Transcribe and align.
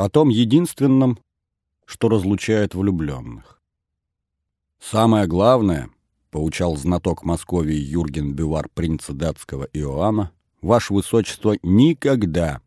о 0.00 0.08
том 0.08 0.30
единственном, 0.30 1.18
что 1.84 2.08
разлучает 2.08 2.74
влюбленных. 2.74 3.60
Самое 4.80 5.26
главное, 5.26 5.90
поучал 6.30 6.78
знаток 6.78 7.22
Московии 7.22 7.76
Юрген 7.76 8.32
Бювар 8.32 8.70
принца 8.72 9.12
датского 9.12 9.68
Иоанна, 9.74 10.30
ваше 10.62 10.94
высочество 10.94 11.54
никогда, 11.62 12.62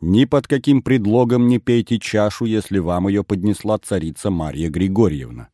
ни 0.00 0.24
под 0.24 0.46
каким 0.46 0.80
предлогом 0.80 1.46
не 1.46 1.58
пейте 1.58 1.98
чашу, 1.98 2.46
если 2.46 2.78
вам 2.78 3.08
ее 3.08 3.22
поднесла 3.22 3.78
царица 3.78 4.30
Марья 4.30 4.70
Григорьевна. 4.70 5.48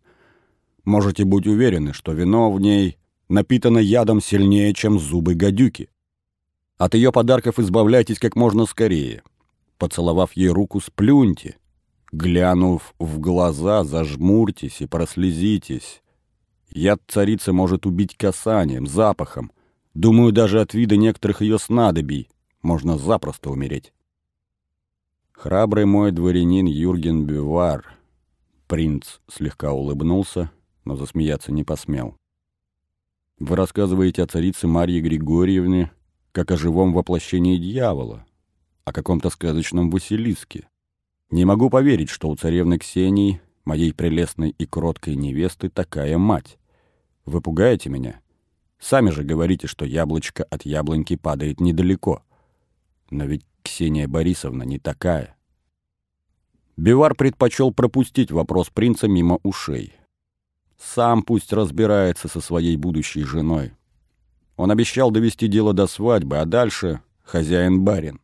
Можете 0.85 1.25
быть 1.25 1.49
уверены, 1.49 1.95
что 1.95 2.13
вино 2.13 2.53
в 2.53 2.61
ней 2.61 2.97
напитано 3.29 3.79
ядом 3.79 4.21
сильнее, 4.21 4.73
чем 4.73 5.01
зубы 5.01 5.35
гадюки. 5.35 5.89
От 6.79 6.95
ее 6.95 7.11
подарков 7.11 7.59
избавляйтесь 7.59 8.21
как 8.21 8.37
можно 8.37 8.67
скорее. 8.67 9.25
Поцеловав 9.85 10.33
ей 10.35 10.49
руку, 10.49 10.81
сплюньте. 10.81 11.59
Глянув 12.11 12.95
в 12.99 13.19
глаза, 13.19 13.85
зажмурьтесь 13.85 14.81
и 14.81 14.87
прослезитесь. 14.87 16.03
Яд 16.71 17.03
царицы 17.07 17.53
может 17.53 17.85
убить 17.85 18.17
касанием, 18.17 18.87
запахом. 18.87 19.53
Думаю, 19.93 20.33
даже 20.33 20.63
от 20.63 20.73
вида 20.73 20.97
некоторых 20.97 21.43
ее 21.43 21.59
снадобий 21.59 22.31
можно 22.63 22.97
запросто 22.97 23.51
умереть. 23.51 23.93
Храбрый 25.33 25.85
мой 25.85 26.13
дворянин 26.13 26.65
Юрген 26.65 27.27
Бювар. 27.27 27.95
Принц 28.67 29.19
слегка 29.29 29.73
улыбнулся, 29.73 30.51
но 30.87 30.97
засмеяться 30.97 31.53
не 31.53 31.63
посмел. 31.63 32.17
Вы 33.39 33.55
рассказываете 33.55 34.23
о 34.23 34.27
царице 34.27 34.67
Марье 34.67 35.03
Григорьевне 35.03 35.93
как 36.33 36.53
о 36.53 36.57
живом 36.57 36.95
воплощении 36.95 37.59
дьявола, 37.59 38.25
о 38.85 38.93
каком-то 38.93 39.31
сказочном 39.31 39.91
Василиске. 39.91 40.69
Не 41.31 41.45
могу 41.45 41.71
поверить, 41.71 42.11
что 42.11 42.29
у 42.29 42.37
царевны 42.37 42.79
Ксении, 42.79 43.41
моей 43.65 43.93
прелестной 43.93 44.51
и 44.51 44.67
кроткой 44.67 45.17
невесты, 45.17 45.71
такая 45.71 46.19
мать. 46.19 46.59
Вы 47.25 47.41
пугаете 47.41 47.89
меня? 47.89 48.21
Сами 48.79 49.11
же 49.11 49.25
говорите, 49.25 49.67
что 49.67 49.85
яблочко 49.85 50.45
от 50.45 50.67
яблоньки 50.67 51.17
падает 51.17 51.61
недалеко. 51.61 52.23
Но 53.11 53.25
ведь 53.25 53.47
Ксения 53.63 54.07
Борисовна 54.07 54.63
не 54.65 54.79
такая. 54.79 55.37
Бивар 56.77 57.15
предпочел 57.15 57.73
пропустить 57.73 58.31
вопрос 58.31 58.69
принца 58.69 59.09
мимо 59.09 59.39
ушей. 59.43 59.95
Сам 60.77 61.23
пусть 61.23 61.53
разбирается 61.53 62.29
со 62.29 62.41
своей 62.41 62.77
будущей 62.77 63.23
женой. 63.23 63.73
Он 64.57 64.71
обещал 64.71 65.11
довести 65.11 65.49
дело 65.49 65.73
до 65.73 65.87
свадьбы, 65.87 66.39
а 66.39 66.45
дальше 66.45 67.01
хозяин-барин. 67.23 68.21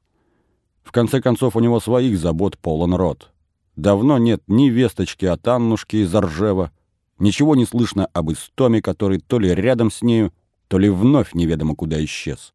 В 0.83 0.93
конце 0.93 1.21
концов, 1.21 1.57
у 1.57 1.61
него 1.61 1.81
своих 1.81 2.19
забот 2.19 2.59
полон 2.59 2.95
рот. 2.95 3.31
Давно 3.77 4.19
нет 4.19 4.43
ни 4.47 4.69
весточки 4.69 5.25
от 5.25 5.47
Аннушки 5.47 5.97
из 5.97 6.15
Ржева, 6.15 6.73
ничего 7.19 7.55
не 7.57 7.65
слышно 7.65 8.07
об 8.07 8.33
Истоме, 8.33 8.83
который 8.83 9.21
то 9.21 9.39
ли 9.39 9.55
рядом 9.55 9.91
с 9.91 10.03
нею, 10.03 10.33
то 10.69 10.79
ли 10.79 10.89
вновь 10.89 11.35
неведомо 11.35 11.75
куда 11.75 12.03
исчез. 12.05 12.53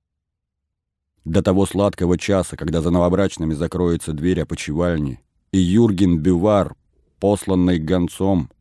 До 1.24 1.42
того 1.42 1.66
сладкого 1.66 2.18
часа, 2.18 2.56
когда 2.56 2.82
за 2.82 2.92
новобрачными 2.92 3.54
закроется 3.54 4.14
дверь 4.14 4.42
опочивальни, 4.42 5.22
и 5.52 5.58
Юрген 5.58 6.20
Бювар, 6.20 6.76
посланный 7.20 7.80
гонцом 7.80 8.52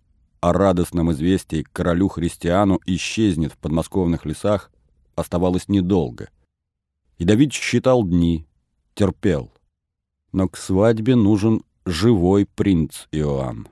о 0.41 0.53
радостном 0.53 1.12
известии 1.12 1.62
к 1.62 1.73
королю 1.73 2.09
Христиану, 2.09 2.81
исчезнет 2.87 3.53
в 3.53 3.59
подмосковных 3.59 4.25
лесах, 4.25 4.71
оставалось 5.15 5.69
недолго. 5.69 6.31
И 7.19 7.25
Давид 7.25 7.53
считал 7.53 8.05
дни, 8.05 8.47
терпел. 8.95 9.53
Но 10.35 10.49
к 10.49 10.57
свадьбе 10.57 11.15
нужен 11.15 11.63
живой 11.87 12.45
принц 12.45 13.07
Иоанн. 13.13 13.69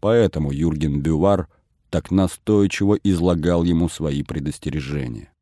Поэтому 0.00 0.52
Юрген 0.52 1.00
Бювар 1.00 1.48
так 1.88 2.10
настойчиво 2.10 2.98
излагал 3.02 3.64
ему 3.64 3.88
свои 3.88 4.22
предостережения. 4.22 5.32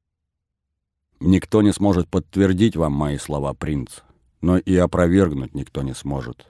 Никто 1.19 1.63
не 1.63 1.73
сможет 1.73 2.09
подтвердить 2.09 2.77
вам 2.77 2.93
мои 2.93 3.19
слова, 3.19 3.55
принц, 3.55 4.03
но 4.41 4.57
и 4.57 4.77
опровергнуть 4.77 5.53
никто 5.53 5.83
не 5.83 5.95
сможет. 5.95 6.47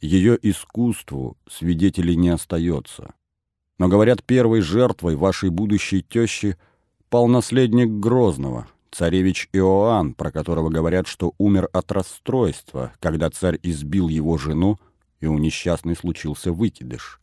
Ее 0.00 0.38
искусству 0.40 1.36
свидетелей 1.46 2.16
не 2.16 2.30
остается. 2.30 3.12
Но, 3.76 3.88
говорят, 3.88 4.24
первой 4.24 4.62
жертвой 4.62 5.14
вашей 5.14 5.50
будущей 5.50 6.00
тещи 6.00 6.56
пал 7.10 7.28
наследник 7.28 7.90
Грозного, 8.00 8.66
царевич 8.96 9.50
Иоанн, 9.52 10.14
про 10.14 10.32
которого 10.32 10.70
говорят, 10.70 11.06
что 11.06 11.34
умер 11.36 11.68
от 11.74 11.92
расстройства, 11.92 12.92
когда 12.98 13.28
царь 13.28 13.58
избил 13.62 14.08
его 14.08 14.38
жену, 14.38 14.78
и 15.20 15.26
у 15.26 15.36
несчастной 15.36 15.96
случился 15.96 16.50
выкидыш. 16.50 17.20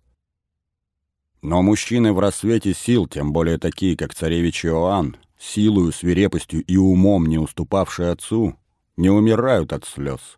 Но 1.41 1.63
мужчины 1.63 2.13
в 2.13 2.19
рассвете 2.19 2.75
сил, 2.75 3.07
тем 3.07 3.33
более 3.33 3.57
такие, 3.57 3.97
как 3.97 4.13
царевич 4.13 4.65
Иоанн, 4.65 5.17
силою, 5.39 5.91
свирепостью 5.91 6.63
и 6.63 6.77
умом 6.77 7.25
не 7.25 7.39
уступавший 7.39 8.11
отцу, 8.11 8.55
не 8.95 9.09
умирают 9.09 9.73
от 9.73 9.83
слез. 9.85 10.37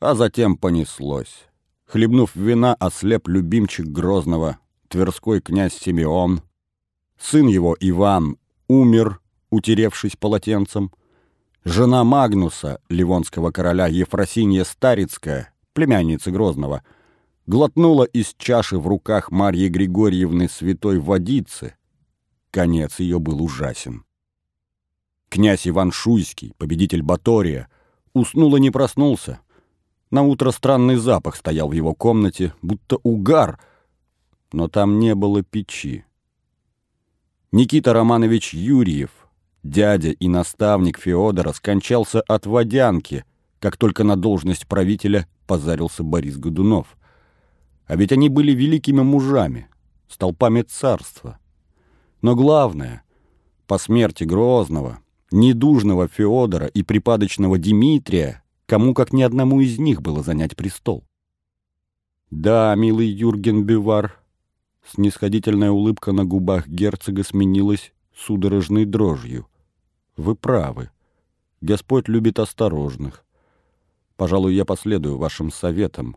А 0.00 0.14
затем 0.14 0.58
понеслось. 0.58 1.46
Хлебнув 1.86 2.36
вина, 2.36 2.74
ослеп 2.74 3.26
любимчик 3.28 3.86
Грозного, 3.86 4.58
тверской 4.88 5.40
князь 5.40 5.74
Симеон. 5.74 6.42
Сын 7.18 7.46
его, 7.46 7.74
Иван, 7.80 8.36
умер, 8.68 9.20
утеревшись 9.56 10.16
полотенцем. 10.16 10.92
Жена 11.64 12.04
Магнуса, 12.04 12.80
ливонского 12.88 13.50
короля 13.50 13.88
Ефросинья 13.88 14.62
Старицкая, 14.62 15.52
племянница 15.72 16.30
Грозного, 16.30 16.84
глотнула 17.46 18.04
из 18.04 18.34
чаши 18.38 18.78
в 18.78 18.86
руках 18.86 19.32
Марьи 19.32 19.68
Григорьевны 19.68 20.48
святой 20.48 21.00
водицы, 21.00 21.74
Конец 22.56 23.00
ее 23.00 23.18
был 23.18 23.42
ужасен. 23.42 24.06
Князь 25.28 25.68
Иван 25.68 25.92
Шуйский, 25.92 26.54
победитель 26.56 27.02
Батория, 27.02 27.68
уснул 28.14 28.56
и 28.56 28.60
не 28.60 28.70
проснулся. 28.70 29.40
На 30.10 30.22
утро 30.22 30.50
странный 30.52 30.96
запах 30.96 31.36
стоял 31.36 31.68
в 31.68 31.72
его 31.72 31.92
комнате, 31.92 32.54
будто 32.62 32.96
угар, 33.02 33.60
но 34.52 34.68
там 34.68 34.98
не 35.00 35.14
было 35.14 35.42
печи. 35.42 36.06
Никита 37.52 37.92
Романович 37.92 38.54
Юрьев, 38.54 39.25
дядя 39.70 40.10
и 40.10 40.28
наставник 40.28 40.98
Феодора, 40.98 41.52
скончался 41.52 42.20
от 42.22 42.46
водянки, 42.46 43.24
как 43.58 43.76
только 43.76 44.04
на 44.04 44.16
должность 44.16 44.66
правителя 44.66 45.26
позарился 45.46 46.02
Борис 46.02 46.36
Годунов. 46.36 46.96
А 47.86 47.96
ведь 47.96 48.12
они 48.12 48.28
были 48.28 48.52
великими 48.52 49.02
мужами, 49.02 49.68
столпами 50.08 50.62
царства. 50.62 51.38
Но 52.22 52.34
главное, 52.34 53.02
по 53.66 53.78
смерти 53.78 54.24
Грозного, 54.24 55.00
недужного 55.30 56.08
Феодора 56.08 56.66
и 56.66 56.82
припадочного 56.82 57.58
Дмитрия, 57.58 58.42
кому 58.66 58.94
как 58.94 59.12
ни 59.12 59.22
одному 59.22 59.60
из 59.60 59.78
них 59.78 60.02
было 60.02 60.22
занять 60.22 60.56
престол. 60.56 61.04
Да, 62.30 62.74
милый 62.74 63.06
Юрген 63.06 63.64
Бювар, 63.64 64.20
снисходительная 64.84 65.70
улыбка 65.70 66.12
на 66.12 66.24
губах 66.24 66.66
герцога 66.66 67.22
сменилась 67.22 67.92
судорожной 68.16 68.84
дрожью. 68.84 69.46
Вы 70.16 70.34
правы. 70.34 70.90
Господь 71.60 72.08
любит 72.08 72.38
осторожных. 72.38 73.24
Пожалуй, 74.16 74.54
я 74.54 74.64
последую 74.64 75.18
вашим 75.18 75.50
советам. 75.50 76.16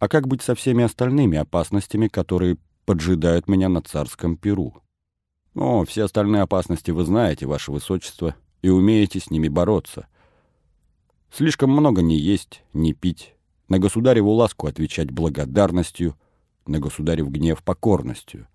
А 0.00 0.08
как 0.08 0.26
быть 0.26 0.42
со 0.42 0.56
всеми 0.56 0.82
остальными 0.82 1.38
опасностями, 1.38 2.08
которые 2.08 2.56
поджидают 2.86 3.48
меня 3.48 3.68
на 3.68 3.82
царском 3.82 4.36
перу? 4.36 4.82
Но 5.54 5.84
все 5.84 6.04
остальные 6.04 6.42
опасности 6.42 6.90
вы 6.90 7.04
знаете, 7.04 7.46
ваше 7.46 7.70
высочество, 7.70 8.34
и 8.62 8.68
умеете 8.68 9.20
с 9.20 9.30
ними 9.30 9.48
бороться. 9.48 10.08
Слишком 11.32 11.70
много 11.70 12.02
не 12.02 12.16
есть, 12.16 12.64
не 12.72 12.94
пить, 12.94 13.34
на 13.68 13.78
государеву 13.78 14.32
ласку 14.32 14.66
отвечать 14.66 15.12
благодарностью, 15.12 16.16
на 16.66 16.80
государев 16.80 17.28
гнев 17.28 17.62
покорностью. 17.62 18.48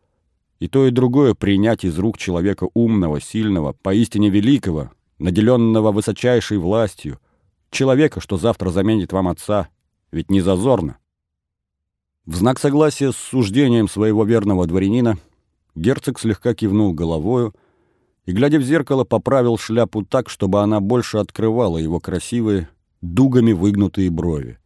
И 0.60 0.68
то, 0.68 0.88
и 0.88 0.92
другое 0.92 1.34
принять 1.34 1.84
из 1.84 1.98
рук 1.98 2.18
человека 2.18 2.68
умного, 2.74 3.20
сильного, 3.20 3.74
поистине 3.74 4.30
великого, 4.30 4.92
наделенного 5.20 5.92
высочайшей 5.92 6.58
властью, 6.58 7.20
человека, 7.70 8.22
что 8.22 8.38
завтра 8.38 8.70
заменит 8.70 9.12
вам 9.12 9.28
отца, 9.28 9.70
ведь 10.12 10.30
не 10.30 10.42
зазорно. 10.42 10.98
В 12.26 12.36
знак 12.36 12.60
согласия 12.60 13.12
с 13.12 13.18
суждением 13.18 13.90
своего 13.90 14.24
верного 14.24 14.66
дворянина 14.66 15.18
Герцог 15.76 16.20
слегка 16.20 16.54
кивнул 16.54 16.94
головою 16.94 17.54
и, 18.26 18.32
глядя 18.32 18.60
в 18.60 18.64
зеркало, 18.64 19.04
поправил 19.04 19.58
шляпу 19.58 20.06
так, 20.06 20.30
чтобы 20.30 20.62
она 20.62 20.80
больше 20.80 21.18
открывала 21.18 21.78
его 21.78 22.00
красивые, 22.00 22.70
дугами 23.02 23.52
выгнутые 23.52 24.10
брови. 24.10 24.60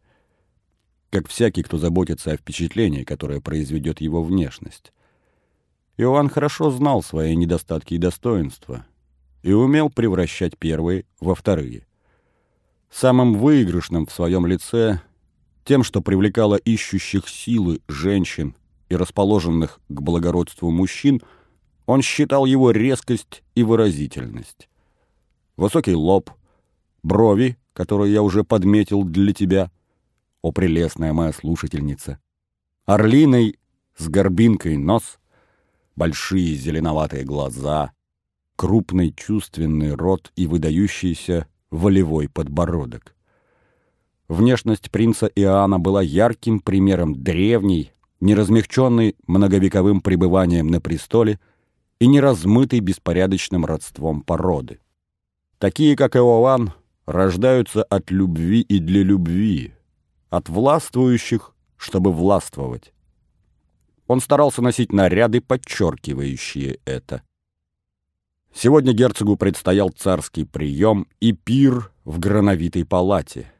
Как 1.10 1.28
всякий, 1.28 1.62
кто 1.62 1.78
заботится 1.78 2.32
о 2.32 2.36
впечатлении, 2.36 3.02
которое 3.02 3.40
произведет 3.40 4.00
его 4.00 4.22
внешность. 4.22 4.92
Иоанн 5.98 6.30
хорошо 6.30 6.70
знал 6.70 7.02
свои 7.02 7.34
недостатки 7.34 7.94
и 7.94 7.98
достоинства 7.98 8.86
и 9.42 9.52
умел 9.52 9.90
превращать 9.90 10.56
первые 10.56 11.04
во 11.20 11.34
вторые. 11.34 11.86
Самым 12.88 13.34
выигрышным 13.34 14.06
в 14.06 14.12
своем 14.12 14.46
лице, 14.46 15.02
тем, 15.64 15.82
что 15.82 16.00
привлекало 16.00 16.54
ищущих 16.54 17.28
силы 17.28 17.80
женщин 17.88 18.54
и 18.88 18.94
расположенных 18.94 19.80
к 19.88 20.00
благородству 20.00 20.70
мужчин, 20.70 21.20
он 21.84 22.00
считал 22.00 22.46
его 22.46 22.70
резкость 22.70 23.42
и 23.56 23.64
выразительность. 23.64 24.68
Высокий 25.56 25.94
лоб, 25.94 26.30
брови, 27.02 27.58
которые 27.72 28.12
я 28.12 28.22
уже 28.22 28.44
подметил 28.44 29.02
для 29.02 29.34
тебя, 29.34 29.70
о 30.42 30.52
прелестная 30.52 31.12
моя 31.12 31.32
слушательница, 31.32 32.20
орлиной 32.86 33.58
с 33.96 34.08
горбинкой 34.08 34.76
нос, 34.76 35.18
большие 35.98 36.54
зеленоватые 36.54 37.24
глаза, 37.24 37.90
крупный 38.56 39.12
чувственный 39.12 39.94
рот 39.94 40.32
и 40.36 40.46
выдающийся 40.46 41.48
волевой 41.70 42.28
подбородок. 42.28 43.14
Внешность 44.28 44.90
принца 44.90 45.26
Иоанна 45.26 45.78
была 45.78 46.00
ярким 46.00 46.60
примером 46.60 47.22
древней, 47.22 47.92
неразмягченной 48.20 49.16
многовековым 49.26 50.00
пребыванием 50.00 50.68
на 50.68 50.80
престоле 50.80 51.40
и 51.98 52.06
не 52.06 52.20
размытой 52.20 52.80
беспорядочным 52.80 53.64
родством 53.64 54.22
породы. 54.22 54.80
Такие, 55.58 55.96
как 55.96 56.14
Иоанн, 56.14 56.72
рождаются 57.06 57.82
от 57.82 58.10
любви 58.10 58.60
и 58.60 58.78
для 58.78 59.02
любви, 59.02 59.72
от 60.30 60.48
властвующих, 60.48 61.54
чтобы 61.76 62.12
властвовать. 62.12 62.92
Он 64.08 64.20
старался 64.20 64.62
носить 64.62 64.92
наряды, 64.92 65.40
подчеркивающие 65.40 66.80
это. 66.84 67.22
Сегодня 68.52 68.94
герцогу 68.94 69.36
предстоял 69.36 69.90
царский 69.90 70.44
прием 70.44 71.06
и 71.20 71.32
пир 71.32 71.92
в 72.04 72.18
грановитой 72.18 72.86
палате, 72.86 73.52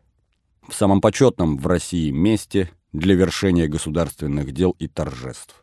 в 0.66 0.74
самом 0.74 1.02
почетном 1.02 1.58
в 1.58 1.66
России 1.66 2.10
месте 2.10 2.70
для 2.92 3.14
вершения 3.14 3.68
государственных 3.68 4.52
дел 4.52 4.74
и 4.78 4.88
торжеств. 4.88 5.62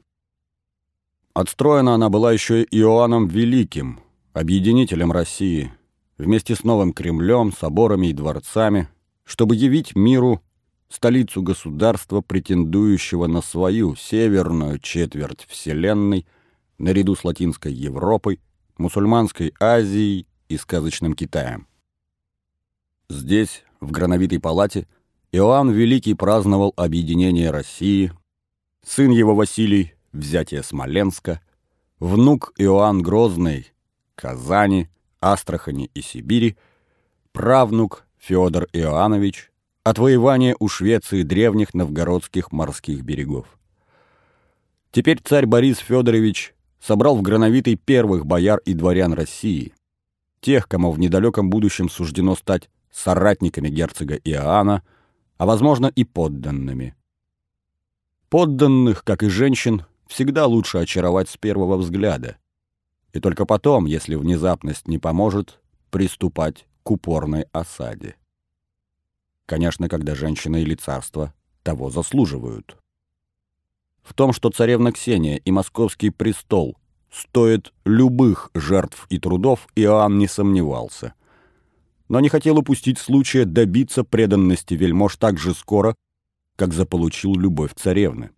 Отстроена 1.34 1.96
она 1.96 2.10
была 2.10 2.32
еще 2.32 2.64
Иоанном 2.64 3.28
Великим, 3.28 4.00
объединителем 4.34 5.12
России, 5.12 5.74
вместе 6.20 6.56
с 6.56 6.64
новым 6.64 6.94
Кремлем, 6.94 7.52
соборами 7.52 8.08
и 8.08 8.14
дворцами, 8.14 8.88
чтобы 9.24 9.56
явить 9.56 9.96
миру 9.96 10.42
столицу 10.90 11.42
государства, 11.42 12.22
претендующего 12.22 13.28
на 13.28 13.42
свою 13.42 13.96
северную 13.96 14.80
четверть 14.80 15.46
Вселенной, 15.50 16.26
наряду 16.78 17.16
с 17.16 17.24
Латинской 17.24 17.74
Европой, 17.74 18.40
мусульманской 18.78 19.54
Азией 19.60 20.28
и 20.50 20.58
сказочным 20.58 21.14
Китаем. 21.14 21.68
Здесь, 23.10 23.64
в 23.80 23.92
Грановитой 23.92 24.40
палате, 24.40 24.88
Иоанн 25.32 25.72
Великий 25.72 26.14
праздновал 26.14 26.74
объединение 26.76 27.52
России, 27.52 28.12
сын 28.84 29.12
его 29.12 29.36
Василий– 29.36 29.94
взятие 30.14 30.64
Смоленска, 30.64 31.42
внук 32.00 32.54
Иоанн 32.58 33.02
Грозный– 33.02 33.72
Казани, 34.16 34.90
Астрахани 35.20 35.92
и 35.94 36.02
Сибири, 36.02 36.58
правнук 37.32 38.06
Федор 38.18 38.68
Иоаннович– 38.72 39.52
отвоевание 39.86 40.56
у 40.60 40.68
Швеции 40.68 41.22
древних 41.22 41.76
новгородских 41.76 42.52
морских 42.52 43.04
берегов. 43.04 43.46
Теперь 44.92 45.22
царь 45.24 45.46
Борис 45.46 45.78
Федорович 45.78 46.56
собрал 46.82 47.16
в 47.16 47.22
Грановитой 47.22 47.76
первых 47.76 48.26
бояр 48.26 48.60
и 48.66 48.74
дворян 48.74 49.14
России, 49.14 49.74
тех, 50.42 50.68
кому 50.68 50.92
в 50.92 50.98
недалеком 50.98 51.52
будущем 51.52 51.90
суждено 51.90 52.36
стать 52.36 52.68
соратниками 52.92 53.70
герцога 53.70 54.16
Иоанна, 54.16 54.82
а, 55.38 55.46
возможно, 55.46 55.86
и 55.86 56.04
подданными. 56.04 56.96
Подданных, 58.30 59.04
как 59.04 59.22
и 59.22 59.30
женщин, 59.30 59.86
всегда 60.08 60.48
лучше 60.48 60.80
очаровать 60.80 61.30
с 61.30 61.38
первого 61.38 61.78
взгляда, 61.78 62.38
и 63.14 63.20
только 63.20 63.46
потом, 63.46 63.86
если 63.86 64.16
внезапность 64.16 64.88
не 64.88 64.98
поможет, 64.98 65.60
приступать 65.92 66.66
к 66.82 66.90
упорной 66.90 67.46
осаде. 67.52 68.16
Конечно, 69.45 69.89
когда 69.89 70.15
женщина 70.15 70.57
или 70.57 70.75
царство 70.75 71.33
того 71.63 71.89
заслуживают. 71.89 72.77
В 74.03 74.13
том, 74.13 74.33
что 74.33 74.50
царевна 74.50 74.92
Ксения 74.92 75.38
и 75.38 75.51
московский 75.51 76.12
престол 76.12 76.77
стоят 77.12 77.74
любых 77.86 78.51
жертв 78.53 79.07
и 79.09 79.19
трудов, 79.19 79.68
Иоанн 79.75 80.18
не 80.18 80.27
сомневался. 80.27 81.13
Но 82.07 82.19
не 82.19 82.30
хотел 82.30 82.59
упустить 82.59 83.00
случая 83.00 83.45
добиться 83.45 84.03
преданности 84.03 84.75
вельмож 84.75 85.15
так 85.18 85.39
же 85.39 85.53
скоро, 85.53 85.95
как 86.56 86.74
заполучил 86.74 87.36
любовь 87.36 87.74
царевны. 87.75 88.30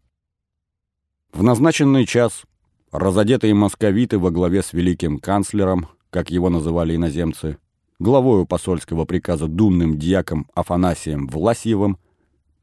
В 1.34 1.44
назначенный 1.44 2.06
час 2.06 2.44
разодетые 2.92 3.54
московиты 3.54 4.18
во 4.18 4.32
главе 4.32 4.64
с 4.64 4.72
великим 4.74 5.20
канцлером, 5.20 5.88
как 6.10 6.30
его 6.30 6.50
называли 6.50 6.96
иноземцы, 6.96 7.58
главою 8.00 8.46
посольского 8.46 9.06
приказа 9.06 9.48
думным 9.48 9.98
дьяком 9.98 10.48
Афанасием 10.54 11.28
Власьевым, 11.28 11.98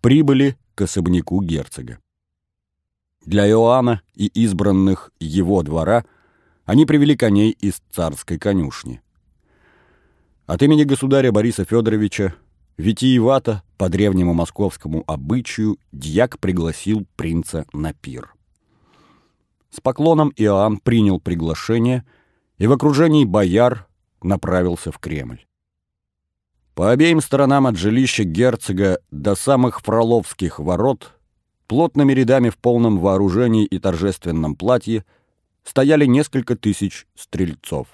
прибыли 0.01 0.57
к 0.75 0.83
особняку 0.83 1.43
герцога. 1.43 1.99
Для 3.25 3.49
Иоанна 3.49 4.03
и 4.15 4.27
избранных 4.27 5.11
его 5.19 5.63
двора 5.63 6.05
они 6.65 6.85
привели 6.85 7.17
коней 7.17 7.51
из 7.51 7.81
царской 7.91 8.39
конюшни. 8.39 9.01
От 10.47 10.63
имени 10.63 10.85
государя 10.85 11.33
Бориса 11.33 11.65
Федоровича 11.65 12.35
витиевато 12.77 13.63
по 13.79 13.89
древнему 13.89 14.35
московскому 14.35 15.05
обычаю 15.07 15.79
дьяк 15.93 16.39
пригласил 16.39 17.07
принца 17.17 17.65
на 17.73 17.95
пир. 17.95 18.35
С 19.71 19.81
поклоном 19.81 20.33
Иоанн 20.37 20.79
принял 20.79 21.19
приглашение 21.19 22.05
и 22.59 22.67
в 22.67 22.73
окружении 22.73 23.25
бояр 23.25 23.89
направился 24.25 24.91
в 24.91 24.99
Кремль. 24.99 25.45
По 26.75 26.91
обеим 26.91 27.21
сторонам 27.21 27.67
от 27.67 27.77
жилища 27.77 28.25
герцога 28.25 28.99
до 29.11 29.37
самых 29.37 29.81
Фроловских 29.81 30.59
ворот 30.59 31.13
плотными 31.69 32.13
рядами 32.13 32.51
в 32.51 32.59
полном 32.59 32.99
вооружении 32.99 33.65
и 33.65 33.79
торжественном 33.79 34.57
платье 34.57 35.05
стояли 35.63 36.05
несколько 36.05 36.57
тысяч 36.57 37.07
стрельцов. 37.15 37.87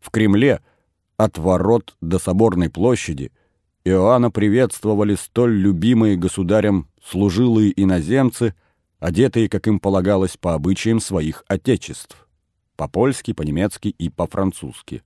В 0.00 0.10
Кремле 0.10 0.60
от 1.16 1.38
ворот 1.38 1.96
до 2.00 2.18
Соборной 2.18 2.68
площади 2.68 3.32
Иоанна 3.84 4.30
приветствовали 4.30 5.14
столь 5.14 5.56
любимые 5.56 6.16
государем 6.16 6.88
служилые 7.02 7.72
иноземцы, 7.80 8.54
одетые, 8.98 9.48
как 9.48 9.66
им 9.66 9.80
полагалось, 9.80 10.36
по 10.36 10.54
обычаям 10.54 11.00
своих 11.00 11.44
отечеств– 11.48 12.28
по-польски, 12.76 13.32
по-немецки 13.32 13.88
и 13.88 14.08
по-французски. 14.08 15.02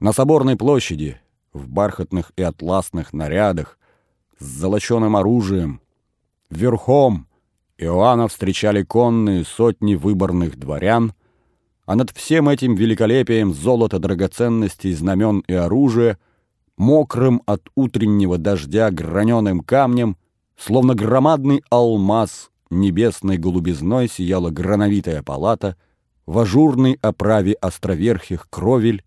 На 0.00 0.12
Соборной 0.12 0.56
площади, 0.56 1.20
в 1.52 1.68
бархатных 1.68 2.30
и 2.36 2.42
атласных 2.42 3.12
нарядах, 3.12 3.78
с 4.38 4.44
золоченым 4.44 5.16
оружием, 5.16 5.80
Верхом 6.50 7.26
Иоанна 7.78 8.28
встречали 8.28 8.84
конные 8.84 9.44
сотни 9.44 9.96
выборных 9.96 10.56
дворян, 10.56 11.14
а 11.84 11.96
над 11.96 12.10
всем 12.10 12.48
этим 12.48 12.76
великолепием 12.76 13.52
золота 13.52 13.98
драгоценностей, 13.98 14.92
знамен 14.92 15.40
и 15.48 15.54
оружия, 15.54 16.18
мокрым 16.76 17.42
от 17.46 17.68
утреннего 17.74 18.38
дождя 18.38 18.92
граненым 18.92 19.60
камнем, 19.60 20.16
словно 20.56 20.94
громадный 20.94 21.64
алмаз 21.70 22.50
небесной 22.70 23.36
голубизной 23.36 24.08
сияла 24.08 24.50
грановитая 24.50 25.24
палата 25.24 25.76
в 26.24 26.38
ажурной 26.38 26.98
оправе 27.02 27.54
островерхих 27.54 28.48
кровель 28.48 29.02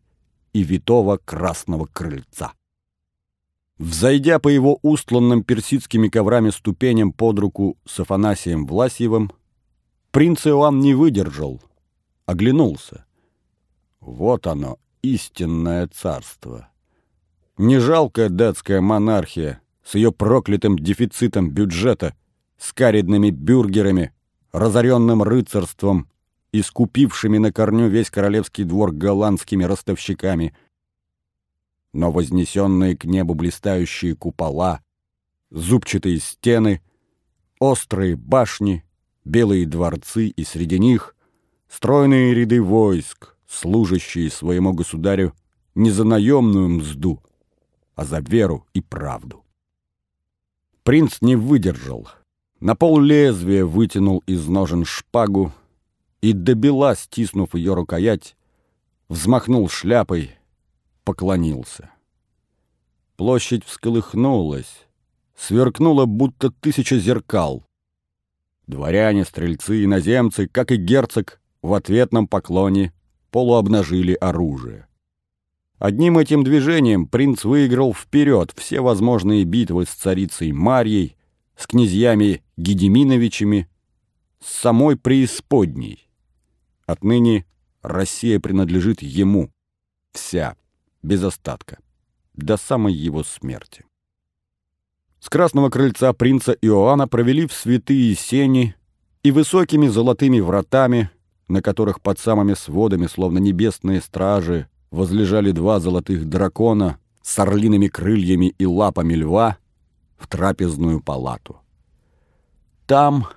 и 0.53 0.63
витого 0.63 1.17
красного 1.17 1.86
крыльца. 1.86 2.53
Взойдя 3.77 4.38
по 4.39 4.48
его 4.48 4.77
устланным 4.84 5.43
персидскими 5.43 6.08
коврами 6.08 6.51
ступеням 6.51 7.13
под 7.13 7.39
руку 7.39 7.77
с 7.86 8.00
Афанасием 8.00 8.67
Власьевым, 8.67 9.31
принц 10.12 10.46
Иоанн 10.46 10.79
не 10.79 10.93
выдержал, 10.93 11.62
оглянулся. 12.25 13.05
Вот 14.00 14.46
оно, 14.46 14.77
истинное 15.01 15.88
царство. 15.88 16.70
Не 17.58 17.79
жалкая 17.79 18.29
датская 18.29 18.81
монархия 18.81 19.62
с 19.84 19.96
ее 19.96 20.12
проклятым 20.12 20.77
дефицитом 20.77 21.50
бюджета, 21.50 22.15
с 22.58 22.74
каридными 22.74 23.31
бюргерами, 23.31 24.13
разоренным 24.51 25.24
рыцарством 25.24 26.08
и 26.51 26.62
скупившими 26.62 27.38
на 27.38 27.51
корню 27.51 27.88
весь 27.88 28.10
королевский 28.10 28.63
двор 28.63 28.91
голландскими 28.91 29.63
ростовщиками– 29.63 30.53
но 31.93 32.12
вознесенные 32.12 32.96
к 32.96 33.05
небу 33.05 33.34
блистающие 33.34 34.15
купола, 34.15 34.81
зубчатые 35.50 36.20
стены, 36.20 36.81
острые 37.60 38.15
башни, 38.15 38.84
белые 39.25 39.65
дворцы 39.65 40.27
и 40.27 40.43
среди 40.43 40.79
них 40.79 41.15
стройные 41.67 42.34
ряды 42.34 42.62
войск, 42.62 43.36
служащие 43.48 44.29
своему 44.29 44.74
государю 44.74 45.34
не 45.75 45.91
за 45.91 46.03
наемную 46.03 46.70
мзду, 46.70 47.22
а 47.96 48.05
за 48.05 48.20
веру 48.20 48.65
и 48.74 48.81
правду. 48.81 49.43
Принц 50.84 51.17
не 51.22 51.36
выдержал. 51.36 52.08
На 52.60 52.75
пол 52.75 53.00
лезвия 53.00 53.65
вытянул 53.65 54.24
из 54.25 54.48
ножен 54.48 54.86
шпагу 54.86 55.51
и 56.22 56.34
добила, 56.34 56.96
стиснув 56.96 57.56
ее 57.56 57.74
рукоять, 57.74 58.36
взмахнул 59.10 59.68
шляпой, 59.70 60.32
поклонился. 61.04 61.92
Площадь 63.18 63.66
всколыхнулась, 63.66 64.88
сверкнула, 65.36 66.06
будто 66.06 66.51
тысяча 66.51 66.98
зеркал. 66.98 67.63
Дворяне, 68.68 69.25
стрельцы, 69.25 69.84
иноземцы, 69.84 70.48
как 70.48 70.72
и 70.72 70.78
герцог, 70.78 71.42
в 71.62 71.74
ответном 71.74 72.28
поклоне 72.28 72.94
полуобнажили 73.32 74.13
оружие. 74.13 74.88
Одним 75.78 76.20
этим 76.20 76.44
движением 76.44 77.08
принц 77.08 77.44
выиграл 77.44 77.94
вперед 77.94 78.54
все 78.56 78.82
возможные 78.82 79.44
битвы 79.46 79.86
с 79.86 79.90
царицей 79.90 80.51
Марьей, 80.51 81.16
с 81.56 81.66
князьями 81.66 82.44
Гедеминовичами, 82.58 83.68
с 84.40 84.51
самой 84.51 84.96
преисподней. 84.96 86.11
Отныне 86.92 87.46
Россия 87.82 88.38
принадлежит 88.38 89.02
ему, 89.02 89.50
вся, 90.12 90.58
без 91.02 91.24
остатка, 91.24 91.78
до 92.34 92.58
самой 92.58 92.94
его 92.94 93.24
смерти. 93.24 93.86
С 95.22 95.30
красного 95.30 95.70
крыльца 95.70 96.12
принца 96.12 96.52
Иоанна 96.52 97.08
провели 97.08 97.48
в 97.48 97.54
святые 97.54 98.14
сени 98.16 98.76
и 99.24 99.32
высокими 99.32 99.88
золотыми 99.88 100.42
вратами, 100.42 101.10
на 101.48 101.62
которых 101.62 102.02
под 102.02 102.20
самыми 102.20 102.56
сводами, 102.56 103.08
словно 103.08 103.38
небесные 103.38 104.02
стражи, 104.02 104.68
возлежали 104.90 105.52
два 105.52 105.80
золотых 105.80 106.26
дракона 106.26 106.98
с 107.22 107.40
орлиными 107.40 107.88
крыльями 107.88 108.54
и 108.58 108.66
лапами 108.66 109.14
льва, 109.14 109.58
в 110.18 110.28
трапезную 110.28 111.00
палату. 111.00 111.62
Там, 112.86 113.28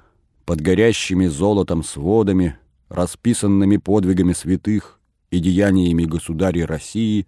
под 0.45 0.61
горящими 0.61 1.29
золотом 1.29 1.85
сводами, 1.85 2.59
расписанными 2.89 3.77
подвигами 3.77 4.33
святых 4.33 5.01
и 5.31 5.39
деяниями 5.39 6.05
государей 6.05 6.65
России, 6.65 7.27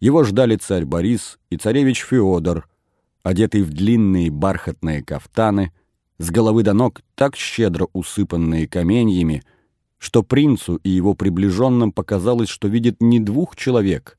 его 0.00 0.24
ждали 0.24 0.56
царь 0.56 0.84
Борис 0.84 1.38
и 1.50 1.56
царевич 1.56 2.04
Феодор, 2.04 2.68
одетый 3.22 3.62
в 3.62 3.70
длинные 3.70 4.30
бархатные 4.30 5.02
кафтаны, 5.02 5.72
с 6.18 6.30
головы 6.30 6.62
до 6.62 6.72
ног 6.72 7.00
так 7.14 7.36
щедро 7.36 7.88
усыпанные 7.92 8.66
каменьями, 8.66 9.42
что 9.98 10.22
принцу 10.22 10.76
и 10.76 10.90
его 10.90 11.14
приближенным 11.14 11.92
показалось, 11.92 12.48
что 12.48 12.68
видит 12.68 12.96
не 13.00 13.20
двух 13.20 13.56
человек, 13.56 14.18